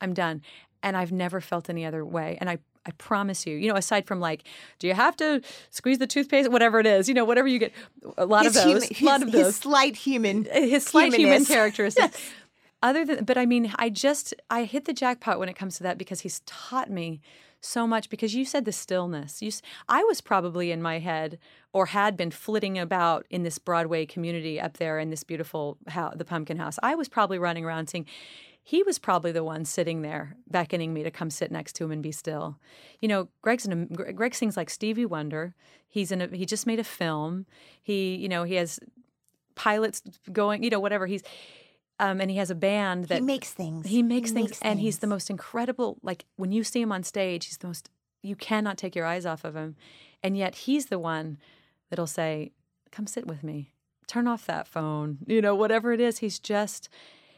I'm 0.01 0.15
done, 0.15 0.41
and 0.83 0.97
I've 0.97 1.13
never 1.13 1.41
felt 1.41 1.69
any 1.71 1.85
other 1.85 2.05
way. 2.05 2.37
And 2.41 2.49
I 2.51 2.59
I 2.87 2.93
promise 2.93 3.47
you, 3.47 3.57
you 3.57 3.69
know, 3.69 3.77
aside 3.77 4.07
from 4.07 4.21
like, 4.21 4.43
do 4.79 4.87
you 4.87 4.95
have 4.95 5.15
to 5.19 5.43
squeeze 5.69 5.99
the 5.99 6.07
toothpaste, 6.07 6.51
whatever 6.51 6.81
it 6.81 6.87
is, 6.87 7.09
you 7.09 7.15
know, 7.15 7.27
whatever 7.27 7.47
you 7.47 7.59
get, 7.59 7.73
a 8.17 8.25
lot 8.25 8.45
His 8.45 8.57
of 8.57 8.65
those, 8.65 8.85
human- 8.85 9.03
a 9.03 9.05
lot 9.13 9.21
his- 9.21 9.29
of 9.29 9.35
his 9.35 9.43
those, 9.45 9.57
slight 9.57 9.97
human. 9.97 10.47
Uh, 10.51 10.61
his 10.63 10.85
slight 10.87 11.13
human 11.15 11.45
characteristics. 11.57 12.19
Other 12.83 13.05
than, 13.05 13.25
but 13.27 13.37
I 13.37 13.45
mean, 13.45 13.73
I 13.77 13.91
just 13.91 14.33
I 14.49 14.65
hit 14.65 14.87
the 14.87 14.95
jackpot 14.95 15.39
when 15.39 15.51
it 15.51 15.57
comes 15.57 15.77
to 15.77 15.83
that 15.83 15.99
because 15.99 16.21
he's 16.21 16.41
taught 16.47 16.89
me 16.91 17.21
so 17.61 17.87
much. 17.87 18.09
Because 18.09 18.35
you 18.35 18.47
said 18.47 18.65
the 18.65 18.73
stillness. 18.73 19.43
You, 19.43 19.51
I 19.87 20.03
was 20.05 20.23
probably 20.23 20.71
in 20.73 20.81
my 20.81 20.99
head 21.01 21.39
or 21.75 21.87
had 21.87 22.17
been 22.17 22.31
flitting 22.31 22.79
about 22.79 23.27
in 23.29 23.43
this 23.43 23.59
Broadway 23.59 24.07
community 24.07 24.59
up 24.59 24.79
there 24.79 24.99
in 24.99 25.11
this 25.11 25.23
beautiful 25.25 25.77
house, 25.89 26.15
the 26.17 26.25
Pumpkin 26.25 26.57
House. 26.57 26.79
I 26.83 26.95
was 26.95 27.11
probably 27.11 27.39
running 27.39 27.67
around 27.67 27.91
saying. 27.91 28.07
He 28.63 28.83
was 28.83 28.99
probably 28.99 29.33
the 29.33 29.45
one 29.45 29.65
sitting 29.65 30.03
there 30.03 30.37
beckoning 30.49 30.93
me 30.93 31.03
to 31.03 31.11
come 31.11 31.31
sit 31.31 31.51
next 31.51 31.75
to 31.75 31.85
him 31.85 31.91
and 31.91 32.03
be 32.03 32.13
still. 32.13 32.59
You 33.01 33.09
know, 33.09 33.29
Greg's 33.43 33.67
an, 33.67 33.87
Gre- 33.87 34.13
Greg 34.13 34.35
sings 34.35 34.57
like 34.57 34.71
Stevie 34.71 35.07
Wonder. 35.07 35.55
He's 35.89 36.13
in 36.13 36.21
a, 36.21 36.29
he 36.29 36.47
just 36.47 36.67
made 36.67 36.79
a 36.79 36.85
film. 36.85 37.47
He, 37.83 38.17
you 38.17 38.29
know, 38.29 38.45
he 38.45 38.55
has 38.57 38.79
pilots 39.55 40.03
going, 40.33 40.63
you 40.63 40.71
know, 40.71 40.81
whatever. 40.81 41.07
He's 41.07 41.23
um, 41.99 42.21
and 42.21 42.31
he 42.31 42.39
has 42.39 42.51
a 42.51 42.55
band 42.55 43.07
that 43.07 43.19
he 43.19 43.21
makes 43.21 43.51
things. 43.53 43.87
he 43.87 44.03
makes 44.03 44.31
things, 44.31 44.59
and 44.63 44.81
he's 44.81 45.01
the 45.01 45.07
most 45.07 45.29
incredible. 45.29 45.99
Like 46.03 46.25
when 46.37 46.51
you 46.51 46.65
see 46.65 46.81
him 46.81 46.93
on 46.93 47.03
stage, 47.03 47.47
he's 47.47 47.59
the 47.59 47.67
most 47.67 47.91
you 48.23 48.37
cannot 48.37 48.79
take 48.79 48.95
your 48.95 49.07
eyes 49.07 49.27
off 49.27 49.45
of 49.45 49.55
him. 49.55 49.77
And 50.23 50.37
yet 50.37 50.55
he's 50.55 50.87
the 50.87 50.99
one 50.99 51.39
that'll 51.89 52.07
say, 52.07 52.53
Come 52.93 53.07
sit 53.07 53.27
with 53.27 53.45
me. 53.45 53.73
Turn 54.07 54.27
off 54.27 54.47
that 54.47 54.67
phone. 54.67 55.19
You 55.27 55.41
know, 55.41 55.55
whatever 55.55 55.93
it 55.93 56.01
is, 56.01 56.19
he's 56.19 56.39
just, 56.41 56.89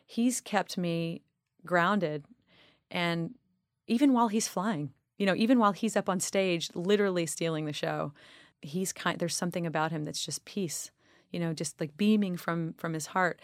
he's 0.05 0.41
kept 0.41 0.77
me 0.77 1.23
grounded. 1.65 2.25
And 2.91 3.35
even 3.87 4.13
while 4.13 4.29
he's 4.29 4.49
flying, 4.49 4.91
you 5.19 5.27
know, 5.27 5.35
even 5.35 5.59
while 5.59 5.73
he's 5.73 5.97
up 5.97 6.09
on 6.09 6.21
stage, 6.21 6.71
literally 6.75 7.27
stealing 7.27 7.65
the 7.65 7.73
show, 7.73 8.13
he's 8.61 8.93
kind, 8.93 9.19
there's 9.19 9.37
something 9.37 9.67
about 9.67 9.93
him 9.93 10.05
that's 10.05 10.25
just 10.25 10.45
peace, 10.45 10.91
you 11.31 11.41
know, 11.41 11.53
just 11.53 11.81
like 11.81 11.97
beaming 11.97 12.37
from, 12.37 12.75
from 12.75 12.93
his 12.93 13.07
heart. 13.07 13.41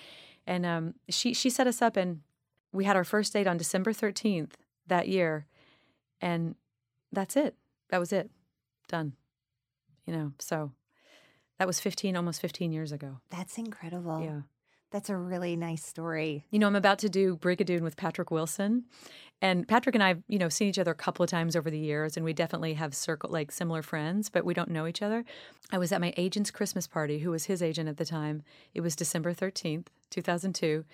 And 0.46 0.64
um, 0.64 0.94
she, 1.08 1.34
she 1.34 1.50
set 1.50 1.66
us 1.66 1.82
up 1.82 1.96
and 1.96 2.20
we 2.72 2.84
had 2.84 2.96
our 2.96 3.04
first 3.04 3.32
date 3.32 3.46
on 3.46 3.56
December 3.56 3.92
13th 3.92 4.52
that 4.86 5.08
year. 5.08 5.46
And 6.20 6.54
that's 7.12 7.36
it. 7.36 7.54
That 7.90 7.98
was 7.98 8.12
it. 8.12 8.30
Done. 8.88 9.12
You 10.06 10.14
know, 10.14 10.32
so 10.38 10.72
that 11.58 11.66
was 11.66 11.80
15, 11.80 12.16
almost 12.16 12.40
15 12.40 12.72
years 12.72 12.92
ago. 12.92 13.20
That's 13.30 13.58
incredible. 13.58 14.22
Yeah. 14.22 14.40
That's 14.90 15.10
a 15.10 15.16
really 15.16 15.54
nice 15.54 15.84
story. 15.84 16.46
You 16.50 16.58
know, 16.58 16.66
I'm 16.66 16.76
about 16.76 16.98
to 17.00 17.08
do 17.08 17.36
Brigadoon 17.36 17.82
with 17.82 17.96
Patrick 17.96 18.30
Wilson. 18.30 18.84
And 19.40 19.68
Patrick 19.68 19.94
and 19.94 20.02
I 20.02 20.08
have, 20.08 20.22
you 20.26 20.38
know, 20.38 20.48
seen 20.48 20.68
each 20.68 20.78
other 20.78 20.90
a 20.90 20.96
couple 20.96 21.22
of 21.22 21.30
times 21.30 21.54
over 21.54 21.70
the 21.70 21.78
years, 21.78 22.16
and 22.16 22.24
we 22.24 22.32
definitely 22.32 22.74
have 22.74 22.94
circle 22.94 23.30
like 23.30 23.52
similar 23.52 23.82
friends, 23.82 24.30
but 24.30 24.44
we 24.44 24.54
don't 24.54 24.70
know 24.70 24.86
each 24.86 25.02
other. 25.02 25.24
I 25.70 25.78
was 25.78 25.92
at 25.92 26.00
my 26.00 26.12
agent's 26.16 26.50
Christmas 26.50 26.86
party, 26.86 27.20
who 27.20 27.30
was 27.30 27.44
his 27.44 27.62
agent 27.62 27.88
at 27.88 27.98
the 27.98 28.04
time. 28.04 28.42
It 28.74 28.80
was 28.80 28.96
December 28.96 29.32
13th, 29.34 29.86
2002. 30.10 30.84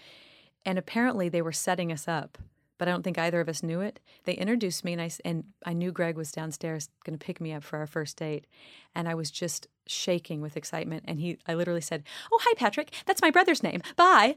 And 0.67 0.79
apparently 0.79 1.29
they 1.29 1.43
were 1.43 1.53
setting 1.53 1.91
us 1.91 2.09
up 2.09 2.37
but 2.79 2.89
I 2.89 2.91
don't 2.91 3.03
think 3.03 3.19
either 3.19 3.41
of 3.41 3.49
us 3.49 3.63
knew 3.63 3.81
it. 3.81 4.01
They 4.25 4.35
introduced 4.35 4.85
me, 4.85 4.93
and 4.93 5.03
I 5.03 5.11
and 5.25 5.45
I 5.65 5.73
knew 5.73 5.93
Greg 5.93 6.17
was 6.17 6.33
downstairs 6.33 6.89
going 7.05 7.19
to 7.19 7.25
pick 7.25 7.41
me 7.41 7.53
up 7.53 7.63
for 7.63 7.79
our 7.79 7.87
first 7.87 8.17
date, 8.17 8.47
and 8.95 9.09
I 9.09 9.15
was 9.15 9.31
just 9.31 9.69
shaking 9.87 10.41
with 10.41 10.57
excitement. 10.57 11.05
And 11.07 11.21
he, 11.21 11.39
I 11.47 11.55
literally 11.55 11.81
said, 11.81 12.03
"Oh, 12.33 12.39
hi, 12.43 12.55
Patrick. 12.57 12.93
That's 13.07 13.23
my 13.23 13.31
brother's 13.31 13.63
name. 13.63 13.83
Bye." 13.97 14.37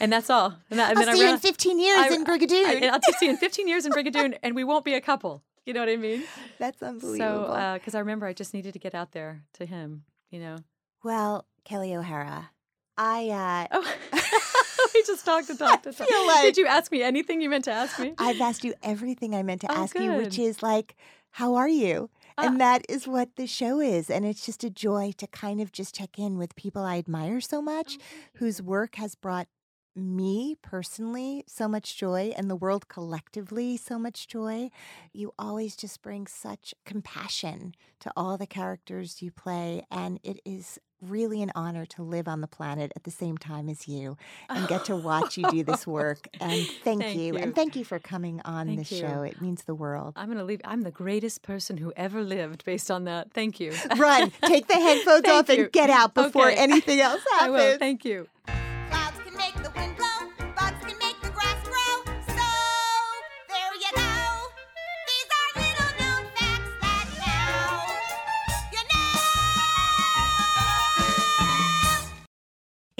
And 0.00 0.12
that's 0.12 0.30
all. 0.30 0.54
And, 0.70 0.80
that, 0.80 0.90
and 0.90 0.98
I'll 0.98 1.04
then 1.06 1.14
see 1.16 1.22
I 1.22 1.28
you 1.28 1.34
in 1.34 1.38
15 1.38 1.78
years 1.78 1.98
I- 2.00 2.14
in 2.14 2.24
Brigadoon. 2.24 2.64
I, 2.66 2.72
and 2.74 2.84
I'll 2.86 2.98
just 3.00 3.18
see 3.20 3.26
you 3.26 3.32
in 3.32 3.36
15 3.38 3.68
years 3.68 3.86
in 3.86 3.92
Brigadoon, 3.92 4.36
and 4.42 4.56
we 4.56 4.64
won't 4.64 4.84
be 4.84 4.94
a 4.94 5.00
couple. 5.00 5.42
You 5.64 5.74
know 5.74 5.80
what 5.80 5.88
I 5.90 5.96
mean? 5.96 6.24
That's 6.58 6.82
unbelievable. 6.82 7.54
So, 7.54 7.74
because 7.74 7.94
I 7.94 8.00
remember 8.00 8.26
I 8.26 8.32
just 8.32 8.52
needed 8.52 8.72
to 8.72 8.80
get 8.80 8.94
out 8.96 9.12
there 9.12 9.42
to 9.54 9.66
him. 9.66 10.02
You 10.30 10.40
know. 10.40 10.56
well, 11.04 11.46
Kelli 11.64 11.94
O'Hara, 11.96 12.50
I 12.96 13.68
uh, 13.70 13.78
Oh, 13.78 13.94
we 14.94 15.02
just 15.04 15.24
talked 15.24 15.48
and 15.50 15.58
talked 15.58 15.84
to 15.84 15.92
talk. 15.92 16.08
feel 16.08 16.26
like- 16.26 16.42
Did 16.42 16.56
you 16.56 16.66
ask 16.66 16.90
me 16.92 17.02
anything 17.02 17.40
you 17.40 17.48
meant 17.50 17.64
to 17.64 17.72
ask 17.72 17.98
me? 17.98 18.14
I've 18.18 18.40
asked 18.40 18.64
you 18.64 18.74
everything 18.82 19.34
I 19.34 19.42
meant 19.42 19.60
to 19.62 19.70
Oh, 19.72 19.82
ask 19.82 19.98
you, 19.98 20.12
which 20.12 20.38
is 20.38 20.62
like, 20.62 20.96
how 21.32 21.54
are 21.54 21.68
you? 21.68 22.10
Uh, 22.38 22.42
and 22.46 22.60
that 22.60 22.82
is 22.88 23.06
what 23.06 23.36
the 23.36 23.46
show 23.46 23.80
is. 23.80 24.08
And 24.10 24.24
it's 24.24 24.44
just 24.46 24.64
a 24.64 24.70
joy 24.70 25.12
to 25.18 25.26
kind 25.26 25.60
of 25.60 25.72
just 25.72 25.94
check 25.94 26.18
in 26.18 26.38
with 26.38 26.56
people 26.56 26.82
I 26.82 26.98
admire 26.98 27.40
so 27.40 27.58
Oh, 27.58 27.62
much, 27.62 27.98
whose 28.36 28.60
work 28.62 28.96
has 28.96 29.14
brought 29.14 29.48
me 29.94 30.56
personally 30.62 31.44
so 31.46 31.68
much 31.68 31.96
joy 31.96 32.32
and 32.36 32.48
the 32.50 32.56
world 32.56 32.88
collectively 32.88 33.76
so 33.76 33.98
much 33.98 34.26
joy. 34.26 34.70
You 35.12 35.34
always 35.38 35.76
just 35.76 36.00
bring 36.02 36.26
such 36.26 36.74
compassion 36.84 37.74
to 38.00 38.10
all 38.16 38.36
the 38.38 38.46
characters 38.46 39.20
you 39.22 39.30
play. 39.30 39.84
And 39.90 40.18
it 40.22 40.40
is 40.44 40.78
really 41.02 41.42
an 41.42 41.50
honor 41.56 41.84
to 41.84 42.00
live 42.02 42.28
on 42.28 42.40
the 42.40 42.46
planet 42.46 42.92
at 42.94 43.02
the 43.02 43.10
same 43.10 43.36
time 43.36 43.68
as 43.68 43.88
you 43.88 44.16
and 44.48 44.68
get 44.68 44.84
to 44.84 44.94
watch 44.96 45.36
you 45.36 45.50
do 45.50 45.64
this 45.64 45.84
work. 45.98 46.28
And 46.40 46.64
thank, 46.84 47.02
Thank 47.02 47.16
you. 47.16 47.22
you. 47.24 47.36
And 47.38 47.54
thank 47.54 47.74
you 47.74 47.84
for 47.84 47.98
coming 47.98 48.40
on 48.44 48.66
Thank 48.68 48.78
this 48.78 48.92
you. 48.92 48.98
show. 48.98 49.22
It 49.22 49.42
means 49.42 49.64
the 49.64 49.74
world. 49.74 50.12
I'm 50.16 50.28
gonna 50.28 50.44
leave. 50.44 50.60
I'm 50.64 50.82
the 50.82 50.92
greatest 50.92 51.42
person 51.42 51.76
who 51.76 51.92
ever 51.96 52.22
lived, 52.22 52.64
based 52.64 52.88
on 52.90 53.04
that. 53.04 53.32
Thank 53.32 53.58
you. 53.58 53.72
Run, 53.96 54.30
take 54.46 54.68
the 54.68 54.74
headphones 54.74 55.24
off 55.28 55.48
you. 55.48 55.64
and 55.64 55.72
get 55.72 55.90
out 55.90 56.14
before 56.14 56.46
Okay. 56.50 56.56
anything 56.56 57.00
else 57.00 57.20
I 57.34 57.36
happens. 57.40 57.52
will. 57.56 57.78
Thank 57.78 58.04
you. 58.04 58.28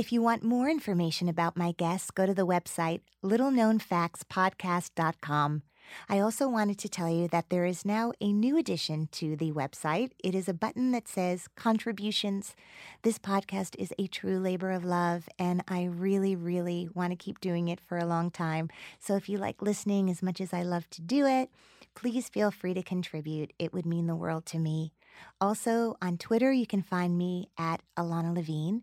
If 0.03 0.11
you 0.11 0.18
want 0.20 0.42
more 0.42 0.68
information 0.68 1.28
about 1.28 1.57
my 1.57 1.70
guests, 1.70 2.11
go 2.11 2.26
to 2.26 2.34
the 2.34 2.44
website 2.44 3.03
littleknownfactspodcast.com. 3.22 5.62
I 6.09 6.18
also 6.18 6.48
wanted 6.48 6.80
to 6.80 6.88
tell 6.88 7.09
you 7.09 7.28
that 7.28 7.50
there 7.50 7.64
is 7.64 7.84
now 7.84 8.12
a 8.20 8.32
new 8.32 8.59
addition 8.59 9.07
to 9.12 9.36
the 9.36 9.53
website. 9.53 10.11
It 10.18 10.34
is 10.34 10.48
a 10.48 10.55
button 10.55 10.90
that 10.90 11.07
says 11.07 11.46
contributions. 11.55 12.57
This 13.03 13.16
podcast 13.16 13.76
is 13.78 13.94
a 13.96 14.09
true 14.09 14.40
labor 14.40 14.72
of 14.72 14.84
love, 14.84 15.28
and 15.38 15.62
I 15.68 15.84
really, 15.84 16.34
really 16.34 16.88
want 16.92 17.12
to 17.12 17.16
keep 17.16 17.38
doing 17.38 17.68
it 17.68 17.80
for 17.80 17.96
a 17.96 18.05
long 18.05 18.32
time. 18.32 18.70
So 18.98 19.14
if 19.14 19.28
you 19.28 19.38
like 19.38 19.62
listening 19.62 20.11
as 20.11 20.20
much 20.20 20.40
as 20.40 20.53
I 20.53 20.64
love 20.64 20.90
to 20.90 21.00
do 21.00 21.26
it, 21.26 21.48
please 21.94 22.28
feel 22.28 22.50
free 22.50 22.74
to 22.74 22.82
contribute. 22.82 23.53
It 23.57 23.72
would 23.72 23.86
mean 23.86 24.09
the 24.09 24.16
world 24.16 24.46
to 24.46 24.59
me. 24.59 24.94
Also, 25.40 25.96
on 26.03 26.18
Twitter, 26.18 26.50
you 26.50 26.66
can 26.66 26.82
find 26.82 27.16
me 27.16 27.50
at 27.57 27.82
Ilana 27.96 28.34
Levine. 28.34 28.82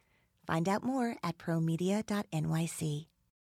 Find 0.51 0.67
out 0.67 0.83
more 0.83 1.15
at 1.23 1.37
promedia.nyc. 1.37 3.05